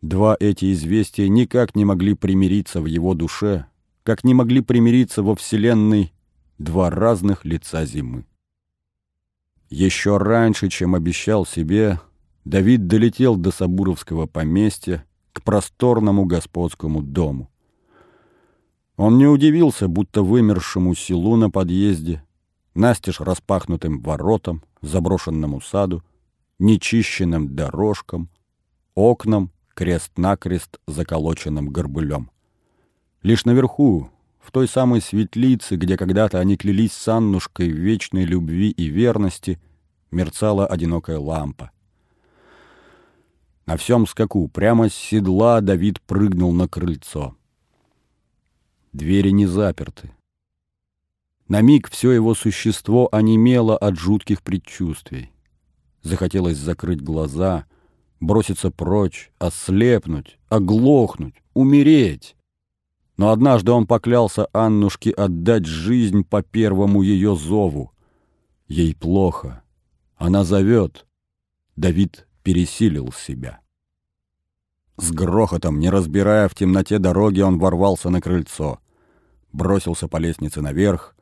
Два 0.03 0.37
эти 0.39 0.73
известия 0.73 1.27
никак 1.27 1.75
не 1.75 1.85
могли 1.85 2.15
примириться 2.15 2.81
в 2.81 2.87
его 2.87 3.15
душе, 3.15 3.67
как 4.05 4.23
не 4.23 4.35
могли 4.35 4.61
примириться 4.61 5.25
во 5.25 5.35
Вселенной 5.35 6.13
два 6.59 6.91
разных 6.91 7.45
лица 7.45 7.85
зимы. 7.87 8.25
Еще 9.69 10.17
раньше, 10.17 10.69
чем 10.69 10.95
обещал 10.95 11.45
себе, 11.45 11.99
Давид 12.45 12.87
долетел 12.87 13.35
до 13.35 13.51
Сабуровского 13.51 14.27
поместья, 14.27 15.05
к 15.33 15.43
просторному 15.43 16.25
господскому 16.25 17.03
дому. 17.03 17.51
Он 18.97 19.17
не 19.17 19.27
удивился, 19.27 19.89
будто 19.89 20.23
вымершему 20.23 20.95
селу 20.95 21.37
на 21.37 21.51
подъезде, 21.51 22.23
настежь 22.75 23.21
распахнутым 23.21 24.01
воротам, 24.01 24.63
заброшенному 24.83 25.61
саду, 25.61 26.03
нечищенным 26.59 27.55
дорожкам, 27.55 28.29
окнам, 28.95 29.51
крест-накрест 29.75 30.79
заколоченным 30.87 31.71
горбылем. 31.71 32.31
Лишь 33.23 33.45
наверху, 33.45 34.11
в 34.41 34.51
той 34.51 34.69
самой 34.69 35.01
светлице, 35.01 35.77
где 35.77 35.97
когда-то 35.97 36.39
они 36.39 36.57
клялись 36.57 36.93
с 36.93 37.09
Аннушкой 37.09 37.71
в 37.71 37.77
вечной 37.77 38.25
любви 38.25 38.71
и 38.71 38.87
верности, 38.87 39.61
мерцала 40.11 40.67
одинокая 40.67 41.19
лампа. 41.19 41.71
На 43.71 43.77
всем 43.77 44.05
скаку, 44.05 44.49
прямо 44.49 44.89
с 44.89 44.95
седла 44.95 45.61
Давид 45.61 46.01
прыгнул 46.01 46.53
на 46.53 46.67
крыльцо. 46.67 47.37
Двери 48.93 49.31
не 49.31 49.47
заперты. 49.47 50.11
На 51.47 51.61
миг 51.61 51.89
все 51.89 52.11
его 52.11 52.35
существо 52.35 53.09
онемело 53.13 53.79
от 53.79 53.97
жутких 53.97 54.43
предчувствий. 54.43 55.31
Захотелось 56.03 56.59
закрыть 56.59 57.01
глаза, 57.01 57.65
броситься 58.19 58.73
прочь, 58.73 59.31
ослепнуть, 59.39 60.41
оглохнуть, 60.49 61.37
умереть. 61.55 62.35
Но 63.17 63.31
однажды 63.31 63.71
он 63.71 63.87
поклялся 63.87 64.49
Аннушке 64.53 65.13
отдать 65.13 65.67
жизнь 65.67 66.25
по 66.25 66.43
первому 66.43 67.03
ее 67.03 67.37
зову. 67.37 67.93
Ей 68.67 68.97
плохо. 68.97 69.63
Она 70.17 70.43
зовет. 70.43 71.07
Давид 71.77 72.27
пересилил 72.43 73.13
себя. 73.13 73.61
С 74.97 75.13
грохотом, 75.13 75.79
не 75.79 75.89
разбирая 75.89 76.49
в 76.49 76.55
темноте 76.55 76.99
дороги, 76.99 77.41
он 77.41 77.59
ворвался 77.59 78.11
на 78.11 78.21
крыльцо. 78.21 78.81
Бросился 79.53 80.09
по 80.09 80.19
лестнице 80.19 80.61
наверх. 80.61 81.17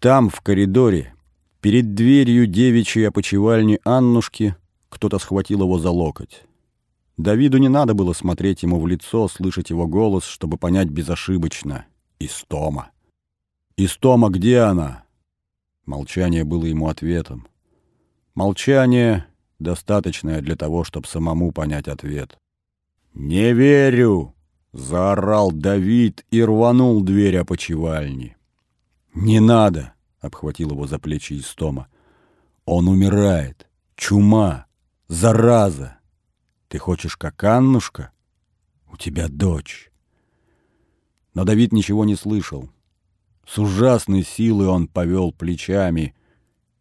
Там, 0.00 0.28
в 0.28 0.40
коридоре, 0.40 1.14
перед 1.60 1.94
дверью 1.94 2.46
девичьей 2.46 3.08
опочивальни 3.08 3.80
Аннушки, 3.84 4.56
кто-то 4.88 5.18
схватил 5.18 5.62
его 5.62 5.78
за 5.78 5.90
локоть. 5.90 6.42
Давиду 7.16 7.58
не 7.58 7.68
надо 7.68 7.94
было 7.94 8.12
смотреть 8.12 8.62
ему 8.62 8.78
в 8.78 8.86
лицо, 8.86 9.28
слышать 9.28 9.70
его 9.70 9.86
голос, 9.86 10.24
чтобы 10.24 10.58
понять 10.58 10.88
безошибочно. 10.88 11.86
Истома. 12.18 12.90
«Истома, 13.76 14.30
где 14.30 14.60
она?» 14.60 15.04
Молчание 15.86 16.44
было 16.44 16.64
ему 16.64 16.88
ответом. 16.88 17.46
Молчание, 18.34 19.26
достаточное 19.58 20.40
для 20.40 20.56
того, 20.56 20.84
чтобы 20.84 21.06
самому 21.06 21.52
понять 21.52 21.88
ответ. 21.88 22.38
«Не 23.14 23.52
верю!»— 23.52 24.34
заорал 24.72 25.52
Давид 25.52 26.24
и 26.30 26.42
рванул 26.42 27.02
дверь 27.02 27.38
опочивальни. 27.38 28.36
«Не 29.14 29.40
надо!»— 29.40 29.94
обхватил 30.20 30.72
его 30.72 30.86
за 30.86 30.98
плечи 30.98 31.38
Истома. 31.38 31.88
«Он 32.64 32.88
умирает! 32.88 33.68
Чума! 33.94 34.66
Зараза! 35.08 35.98
Ты 36.68 36.78
хочешь, 36.78 37.16
как 37.16 37.42
Аннушка? 37.44 38.12
У 38.92 38.96
тебя 38.96 39.28
дочь!» 39.28 39.90
Но 41.32 41.44
Давид 41.44 41.72
ничего 41.72 42.04
не 42.04 42.16
слышал. 42.16 42.70
С 43.46 43.58
ужасной 43.58 44.24
силой 44.24 44.66
он 44.66 44.88
повел 44.88 45.32
плечами. 45.32 46.14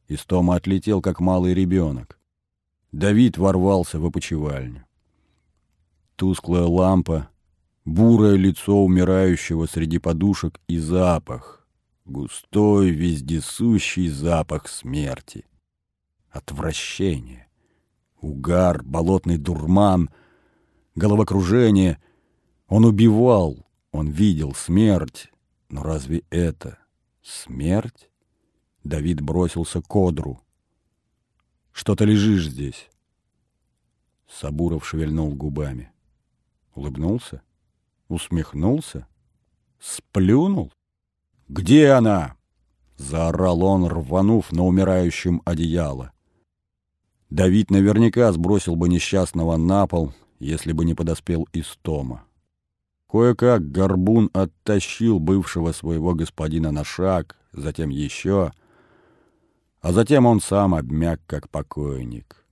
Истома 0.08 0.56
отлетел, 0.56 1.02
как 1.02 1.20
малый 1.20 1.54
ребенок. 1.54 2.20
Давид 2.96 3.38
ворвался 3.38 4.00
в 4.00 4.06
опочивальню. 4.06 4.86
Тусклая 6.16 6.64
лампа, 6.64 7.30
бурое 7.84 8.38
лицо 8.38 8.86
умирающего 8.86 9.66
среди 9.66 10.00
подушек 10.00 10.62
и 10.70 10.78
запах. 10.78 11.68
Густой, 12.06 12.92
вездесущий 12.92 14.08
запах 14.08 14.70
смерти. 14.70 15.44
Отвращение. 16.30 17.50
Угар, 18.22 18.82
болотный 18.82 19.38
дурман, 19.38 20.10
головокружение. 20.96 22.02
Он 22.70 22.86
убивал, 22.86 23.68
он 23.92 24.08
видел 24.08 24.54
смерть. 24.54 25.34
Но 25.68 25.84
разве 25.84 26.24
это 26.30 26.80
смерть? 27.22 28.10
Давид 28.86 29.20
бросился 29.20 29.82
к 29.82 29.94
одру. 29.98 30.45
«Что 31.76 31.94
ты 31.94 32.06
лежишь 32.06 32.48
здесь?» 32.48 32.90
Сабуров 34.30 34.88
шевельнул 34.88 35.36
губами. 35.36 35.92
Улыбнулся? 36.74 37.42
Усмехнулся? 38.08 39.08
Сплюнул? 39.78 40.72
«Где 41.50 41.90
она?»— 41.90 42.38
заорал 42.96 43.62
он, 43.62 43.88
рванув 43.88 44.54
на 44.54 44.64
умирающем 44.64 45.42
одеяло. 45.44 46.14
Давид 47.30 47.70
наверняка 47.70 48.32
сбросил 48.32 48.78
бы 48.78 48.88
несчастного 48.88 49.58
на 49.58 49.86
пол, 49.86 50.14
если 50.40 50.72
бы 50.72 50.86
не 50.86 50.94
подоспел 50.94 51.46
Истома. 51.52 52.24
Кое-как 53.10 53.70
горбун 53.70 54.30
оттащил 54.32 55.20
бывшего 55.20 55.74
своего 55.74 56.16
господина 56.16 56.72
на 56.72 56.86
шаг, 56.86 57.36
затем 57.52 57.90
еще, 57.90 58.54
а 59.86 59.92
затем 59.92 60.26
он 60.26 60.42
сам 60.42 60.74
обмяк, 60.74 61.22
как 61.28 61.48
покойник. 61.48 62.44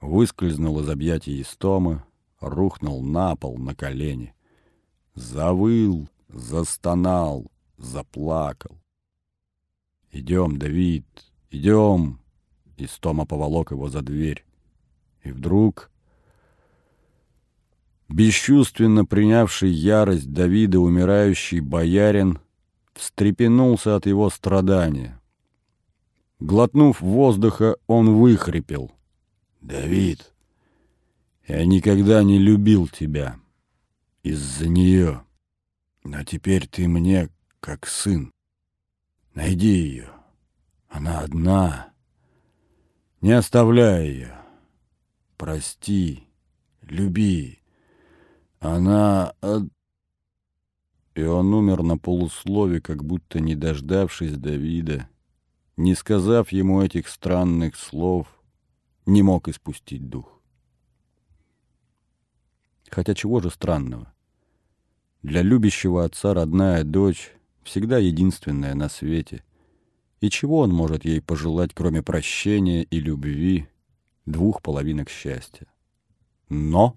Выскользнул 0.00 0.80
из 0.80 0.88
объятий 0.88 1.40
Истомы, 1.40 2.02
рухнул 2.40 3.00
на 3.00 3.36
пол 3.36 3.58
на 3.58 3.76
колени. 3.76 4.34
Завыл, 5.14 6.08
застонал, 6.28 7.46
заплакал. 7.76 8.76
«Идем, 10.10 10.58
Давид, 10.58 11.06
идем!» 11.52 12.18
Истома 12.76 13.24
поволок 13.24 13.70
его 13.70 13.88
за 13.88 14.02
дверь. 14.02 14.44
И 15.22 15.30
вдруг, 15.30 15.92
бесчувственно 18.08 19.04
принявший 19.04 19.70
ярость 19.70 20.32
Давида 20.32 20.80
умирающий 20.80 21.60
боярин, 21.60 22.40
встрепенулся 22.94 23.94
от 23.94 24.06
его 24.06 24.28
страдания. 24.28 25.19
Глотнув 26.40 27.00
воздуха, 27.00 27.76
он 27.86 28.16
выхрипел. 28.16 28.90
«Давид, 29.60 30.32
я 31.46 31.64
никогда 31.64 32.22
не 32.22 32.38
любил 32.38 32.88
тебя 32.88 33.38
из-за 34.22 34.68
нее, 34.68 35.22
но 36.02 36.24
теперь 36.24 36.66
ты 36.66 36.88
мне 36.88 37.28
как 37.60 37.86
сын. 37.86 38.32
Найди 39.34 39.68
ее, 39.68 40.10
она 40.88 41.20
одна». 41.20 41.90
Не 43.20 43.32
оставляй 43.32 44.08
ее. 44.08 44.34
Прости, 45.36 46.26
люби. 46.82 47.60
Она... 48.60 49.34
И 51.14 51.22
он 51.22 51.52
умер 51.52 51.82
на 51.82 51.98
полуслове, 51.98 52.80
как 52.80 53.04
будто 53.04 53.40
не 53.40 53.54
дождавшись 53.54 54.38
Давида, 54.38 55.06
не 55.82 55.94
сказав 55.94 56.52
ему 56.52 56.82
этих 56.82 57.08
странных 57.08 57.76
слов, 57.76 58.26
не 59.06 59.22
мог 59.22 59.48
испустить 59.48 60.08
дух. 60.08 60.40
Хотя 62.90 63.14
чего 63.14 63.40
же 63.40 63.50
странного? 63.50 64.12
Для 65.22 65.42
любящего 65.42 66.04
отца 66.04 66.34
родная 66.34 66.84
дочь 66.84 67.32
всегда 67.62 67.98
единственная 67.98 68.74
на 68.74 68.88
свете— 68.88 69.44
и 70.20 70.28
чего 70.28 70.58
он 70.58 70.70
может 70.70 71.04
ей 71.04 71.20
пожелать, 71.20 71.72
кроме 71.74 72.02
прощения 72.02 72.82
и 72.82 73.00
любви, 73.00 73.68
двух 74.26 74.62
половинок 74.62 75.08
счастья? 75.08 75.66
Но 76.48 76.94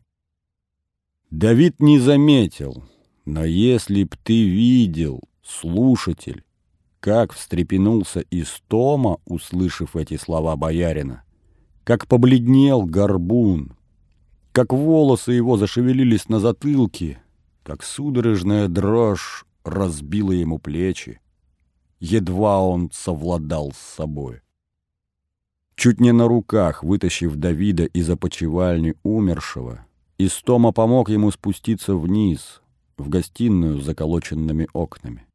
Давид 1.31 1.79
не 1.79 1.99
заметил, 1.99 2.83
но 3.25 3.45
если 3.45 4.03
б 4.03 4.15
ты 4.23 4.47
видел, 4.49 5.21
слушатель, 5.41 6.43
как 7.03 7.33
встрепенулся 7.33 8.23
Истома, 8.31 9.17
услышав 9.25 9.97
эти 9.97 10.15
слова 10.15 10.55
боярина, 10.55 11.23
как 11.83 12.07
побледнел 12.07 12.83
горбун, 12.83 13.75
как 14.53 14.71
волосы 14.71 15.33
его 15.33 15.57
зашевелились 15.57 16.29
на 16.29 16.39
затылке, 16.39 17.21
как 17.63 17.83
судорожная 17.83 18.69
дрожь 18.69 19.43
разбила 19.65 20.31
ему 20.31 20.59
плечи, 20.59 21.19
едва 21.99 22.61
он 22.61 22.89
совладал 22.93 23.73
с 23.73 23.95
собой. 23.95 24.39
Чуть 25.75 25.99
не 25.99 26.13
на 26.13 26.29
руках, 26.29 26.85
вытащив 26.85 27.35
Давида 27.35 27.83
из 27.83 28.09
опочивальни 28.09 28.95
умершего, 29.03 29.85
Истома 30.17 30.71
помог 30.71 31.09
ему 31.09 31.31
спуститься 31.31 31.97
вниз, 31.97 32.61
в 32.95 33.09
гостиную 33.09 33.81
с 33.81 33.83
заколоченными 33.83 34.69
окнами. 34.71 35.27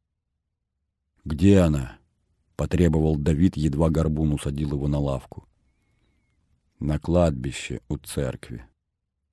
«Где 1.25 1.59
она?»— 1.59 1.99
потребовал 2.55 3.17
Давид, 3.17 3.57
едва 3.57 3.89
горбун 3.89 4.33
усадил 4.33 4.73
его 4.73 4.87
на 4.87 4.99
лавку. 4.99 5.47
«На 6.79 6.99
кладбище 6.99 7.81
у 7.89 7.97
церкви». 7.97 8.65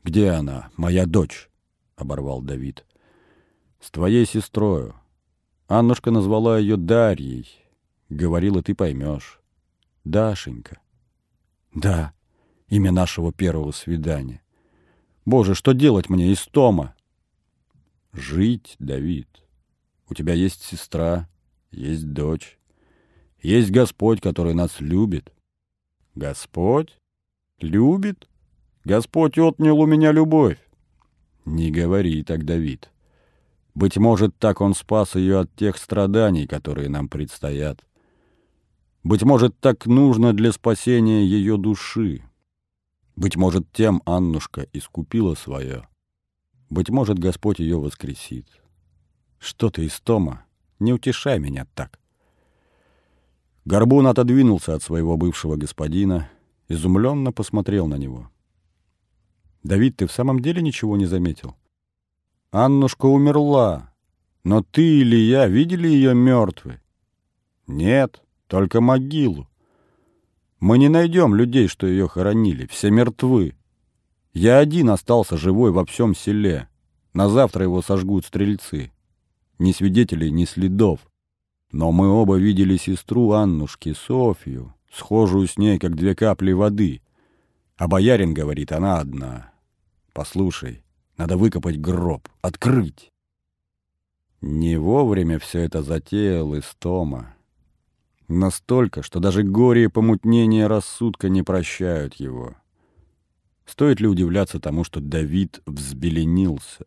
«Где 0.02 0.30
она, 0.30 0.70
моя 0.76 1.06
дочь?»— 1.06 1.50
оборвал 1.96 2.42
Давид. 2.42 2.86
«С 3.80 3.90
твоей 3.90 4.26
сестрою. 4.26 4.94
Аннушка 5.68 6.10
назвала 6.10 6.58
ее 6.58 6.76
Дарьей. 6.76 7.48
Говорила, 8.08 8.62
ты 8.62 8.74
поймешь. 8.74 9.40
Дашенька. 10.04 10.80
Да, 11.74 12.12
имя 12.68 12.92
нашего 12.92 13.32
первого 13.32 13.72
свидания. 13.72 14.42
Боже, 15.24 15.56
что 15.56 15.72
делать 15.72 16.08
мне 16.08 16.30
из 16.30 16.40
Тома? 16.46 16.94
Жить, 18.12 18.76
Давид. 18.78 19.28
У 20.08 20.14
тебя 20.14 20.34
есть 20.34 20.62
сестра, 20.62 21.28
есть 21.76 22.12
дочь. 22.12 22.58
Есть 23.42 23.70
Господь, 23.70 24.20
который 24.20 24.54
нас 24.54 24.80
любит. 24.80 25.32
Господь? 26.14 26.98
Любит? 27.60 28.28
Господь 28.84 29.38
отнял 29.38 29.78
у 29.78 29.86
меня 29.86 30.10
любовь. 30.10 30.58
Не 31.44 31.70
говори 31.70 32.22
так, 32.24 32.44
Давид. 32.44 32.90
Быть 33.74 33.98
может, 33.98 34.36
так 34.38 34.60
он 34.60 34.74
спас 34.74 35.14
ее 35.16 35.40
от 35.40 35.54
тех 35.54 35.76
страданий, 35.76 36.46
которые 36.46 36.88
нам 36.88 37.08
предстоят. 37.08 37.84
Быть 39.04 39.22
может, 39.22 39.58
так 39.60 39.86
нужно 39.86 40.32
для 40.32 40.50
спасения 40.52 41.24
ее 41.24 41.58
души. 41.58 42.22
Быть 43.16 43.36
может, 43.36 43.70
тем 43.72 44.02
Аннушка 44.06 44.66
искупила 44.72 45.34
свое. 45.34 45.86
Быть 46.70 46.88
может, 46.88 47.18
Господь 47.18 47.58
ее 47.58 47.78
воскресит. 47.78 48.48
Что 49.38 49.70
ты, 49.70 49.86
Истома, 49.86 50.45
не 50.78 50.92
утешай 50.92 51.38
меня 51.38 51.66
так. 51.74 51.98
Горбун 53.64 54.06
отодвинулся 54.06 54.74
от 54.74 54.82
своего 54.82 55.16
бывшего 55.16 55.56
господина, 55.56 56.30
изумленно 56.68 57.32
посмотрел 57.32 57.86
на 57.86 57.96
него. 57.96 58.30
«Давид, 59.62 59.96
ты 59.96 60.06
в 60.06 60.12
самом 60.12 60.40
деле 60.40 60.62
ничего 60.62 60.96
не 60.96 61.06
заметил?» 61.06 61.56
Аннушка 62.50 63.06
умерла. 63.06 63.92
Но 64.44 64.62
ты 64.62 65.00
или 65.00 65.16
я 65.16 65.46
видели 65.46 65.88
ее 65.88 66.14
мертвой? 66.14 66.78
Нет, 67.66 68.22
только 68.46 68.80
могилу. 68.80 69.48
Мы 70.60 70.78
не 70.78 70.88
найдем 70.88 71.34
людей, 71.34 71.68
что 71.68 71.86
ее 71.86 72.08
хоронили. 72.08 72.66
Все 72.66 72.90
мертвы. 72.90 73.56
Я 74.32 74.58
один 74.58 74.88
остался 74.88 75.36
живой 75.36 75.70
во 75.70 75.84
всем 75.84 76.14
селе. 76.14 76.68
На 77.12 77.28
завтра 77.28 77.64
его 77.64 77.82
сожгут 77.82 78.24
стрельцы. 78.24 78.92
Ни 79.58 79.72
свидетелей, 79.72 80.30
ни 80.30 80.44
следов. 80.44 81.00
Но 81.72 81.92
мы 81.92 82.08
оба 82.08 82.36
видели 82.36 82.76
сестру 82.76 83.32
Аннушки, 83.32 83.92
Софью, 83.92 84.74
схожую 84.90 85.46
с 85.46 85.56
ней, 85.56 85.78
как 85.78 85.96
две 85.96 86.14
капли 86.14 86.52
воды. 86.52 87.02
А 87.76 87.88
боярин 87.88 88.34
говорит, 88.34 88.72
она 88.72 88.98
одна. 88.98 89.52
Послушай, 90.12 90.82
надо 91.16 91.36
выкопать 91.36 91.80
гроб, 91.80 92.28
открыть. 92.40 93.10
Не 94.40 94.76
вовремя 94.76 95.38
все 95.38 95.60
это 95.60 95.82
затеял 95.82 96.58
Истома. 96.58 97.34
Настолько, 98.28 99.02
что 99.02 99.20
даже 99.20 99.42
горе 99.42 99.84
и 99.84 99.88
помутнение 99.88 100.66
рассудка 100.66 101.28
не 101.28 101.42
прощают 101.42 102.14
его. 102.14 102.54
Стоит 103.64 104.00
ли 104.00 104.06
удивляться 104.06 104.60
тому, 104.60 104.84
что 104.84 105.00
Давид 105.00 105.60
взбеленился? 105.66 106.86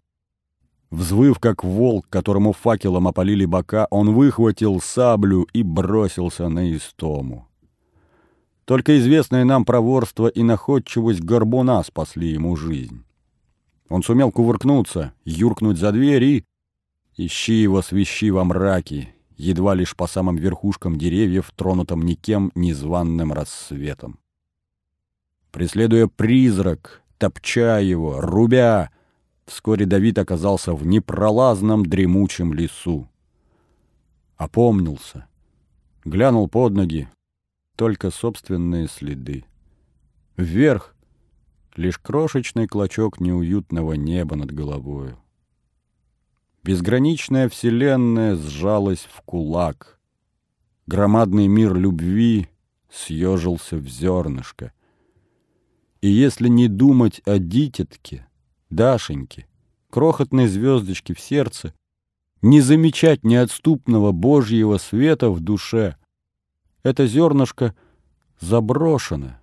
Взвыв, 0.92 1.38
как 1.40 1.64
волк, 1.64 2.08
которому 2.10 2.52
факелом 2.54 3.08
опалили 3.08 3.46
бока, 3.46 3.88
он 3.92 4.14
выхватил 4.14 4.82
саблю 4.82 5.44
и 5.54 5.62
бросился 5.62 6.50
на 6.50 6.76
истому. 6.76 7.48
Только 8.66 8.98
известное 9.00 9.46
нам 9.46 9.66
проворство 9.66 10.28
и 10.28 10.44
находчивость 10.44 11.22
горбуна 11.22 11.84
спасли 11.84 12.30
ему 12.30 12.56
жизнь. 12.56 13.04
Он 13.90 14.04
сумел 14.04 14.32
кувыркнуться, 14.32 15.14
юркнуть 15.26 15.78
за 15.78 15.92
дверь 15.92 16.24
и... 16.24 16.46
Ищи 17.18 17.54
его 17.54 17.82
свищи 17.82 18.32
во 18.32 18.44
мраке, 18.44 19.14
едва 19.36 19.74
лишь 19.76 19.96
по 19.96 20.08
самым 20.08 20.38
верхушкам 20.38 20.98
деревьев, 20.98 21.52
тронутым 21.56 22.04
никем 22.04 22.52
незваным 22.56 23.34
рассветом. 23.34 24.20
Преследуя 25.52 26.08
призрак, 26.08 27.02
топча 27.18 27.80
его, 27.80 28.22
рубя, 28.22 28.92
вскоре 29.50 29.86
Давид 29.86 30.18
оказался 30.18 30.74
в 30.74 30.86
непролазном 30.86 31.86
дремучем 31.86 32.54
лесу. 32.54 33.10
Опомнился, 34.38 35.28
глянул 36.06 36.48
под 36.48 36.74
ноги, 36.74 37.10
только 37.76 38.12
собственные 38.12 38.88
следы. 38.88 39.46
Вверх 40.38 40.96
лишь 41.76 41.98
крошечный 41.98 42.68
клочок 42.68 43.20
неуютного 43.20 43.94
неба 43.94 44.36
над 44.36 44.52
головою. 44.52 45.18
Безграничная 46.64 47.50
вселенная 47.50 48.36
сжалась 48.36 49.08
в 49.12 49.22
кулак. 49.22 50.00
Громадный 50.88 51.48
мир 51.48 51.74
любви 51.74 52.48
съежился 52.92 53.78
в 53.78 53.88
зернышко. 53.88 54.74
И 56.02 56.08
если 56.10 56.48
не 56.48 56.68
думать 56.68 57.22
о 57.26 57.40
дитятке, 57.40 58.29
Дашеньке, 58.70 59.48
крохотной 59.90 60.48
звездочке 60.48 61.14
в 61.14 61.20
сердце, 61.20 61.74
не 62.42 62.62
замечать 62.62 63.24
неотступного 63.24 64.12
Божьего 64.12 64.78
света 64.78 65.30
в 65.30 65.40
душе, 65.40 65.96
это 66.84 67.08
зернышко 67.08 67.76
заброшено, 68.40 69.40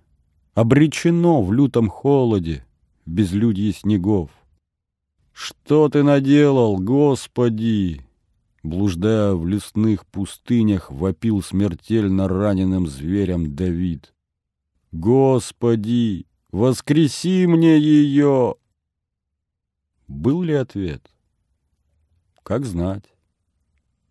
обречено 0.53 1.41
в 1.41 1.53
лютом 1.53 1.89
холоде, 1.89 2.65
безлюдье 3.05 3.73
снегов. 3.73 4.31
Что 5.33 5.87
ты 5.87 6.01
наделал, 6.01 6.77
Господи? 6.77 8.01
Блуждая 8.63 9.33
в 9.33 9.45
лесных 9.45 10.05
пустынях, 10.07 10.91
вопил 10.91 11.43
смертельно 11.43 12.27
раненым 12.27 12.87
зверем 12.87 13.55
Давид. 13.55 14.13
Господи, 14.91 16.25
воскреси 16.51 17.45
мне 17.45 17.77
ее! 17.77 18.55
Был 20.07 20.41
ли 20.41 20.53
ответ? 20.53 21.11
Как 22.43 22.65
знать? 22.65 23.03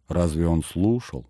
Разве 0.08 0.46
он 0.46 0.62
слушал? 0.62 1.26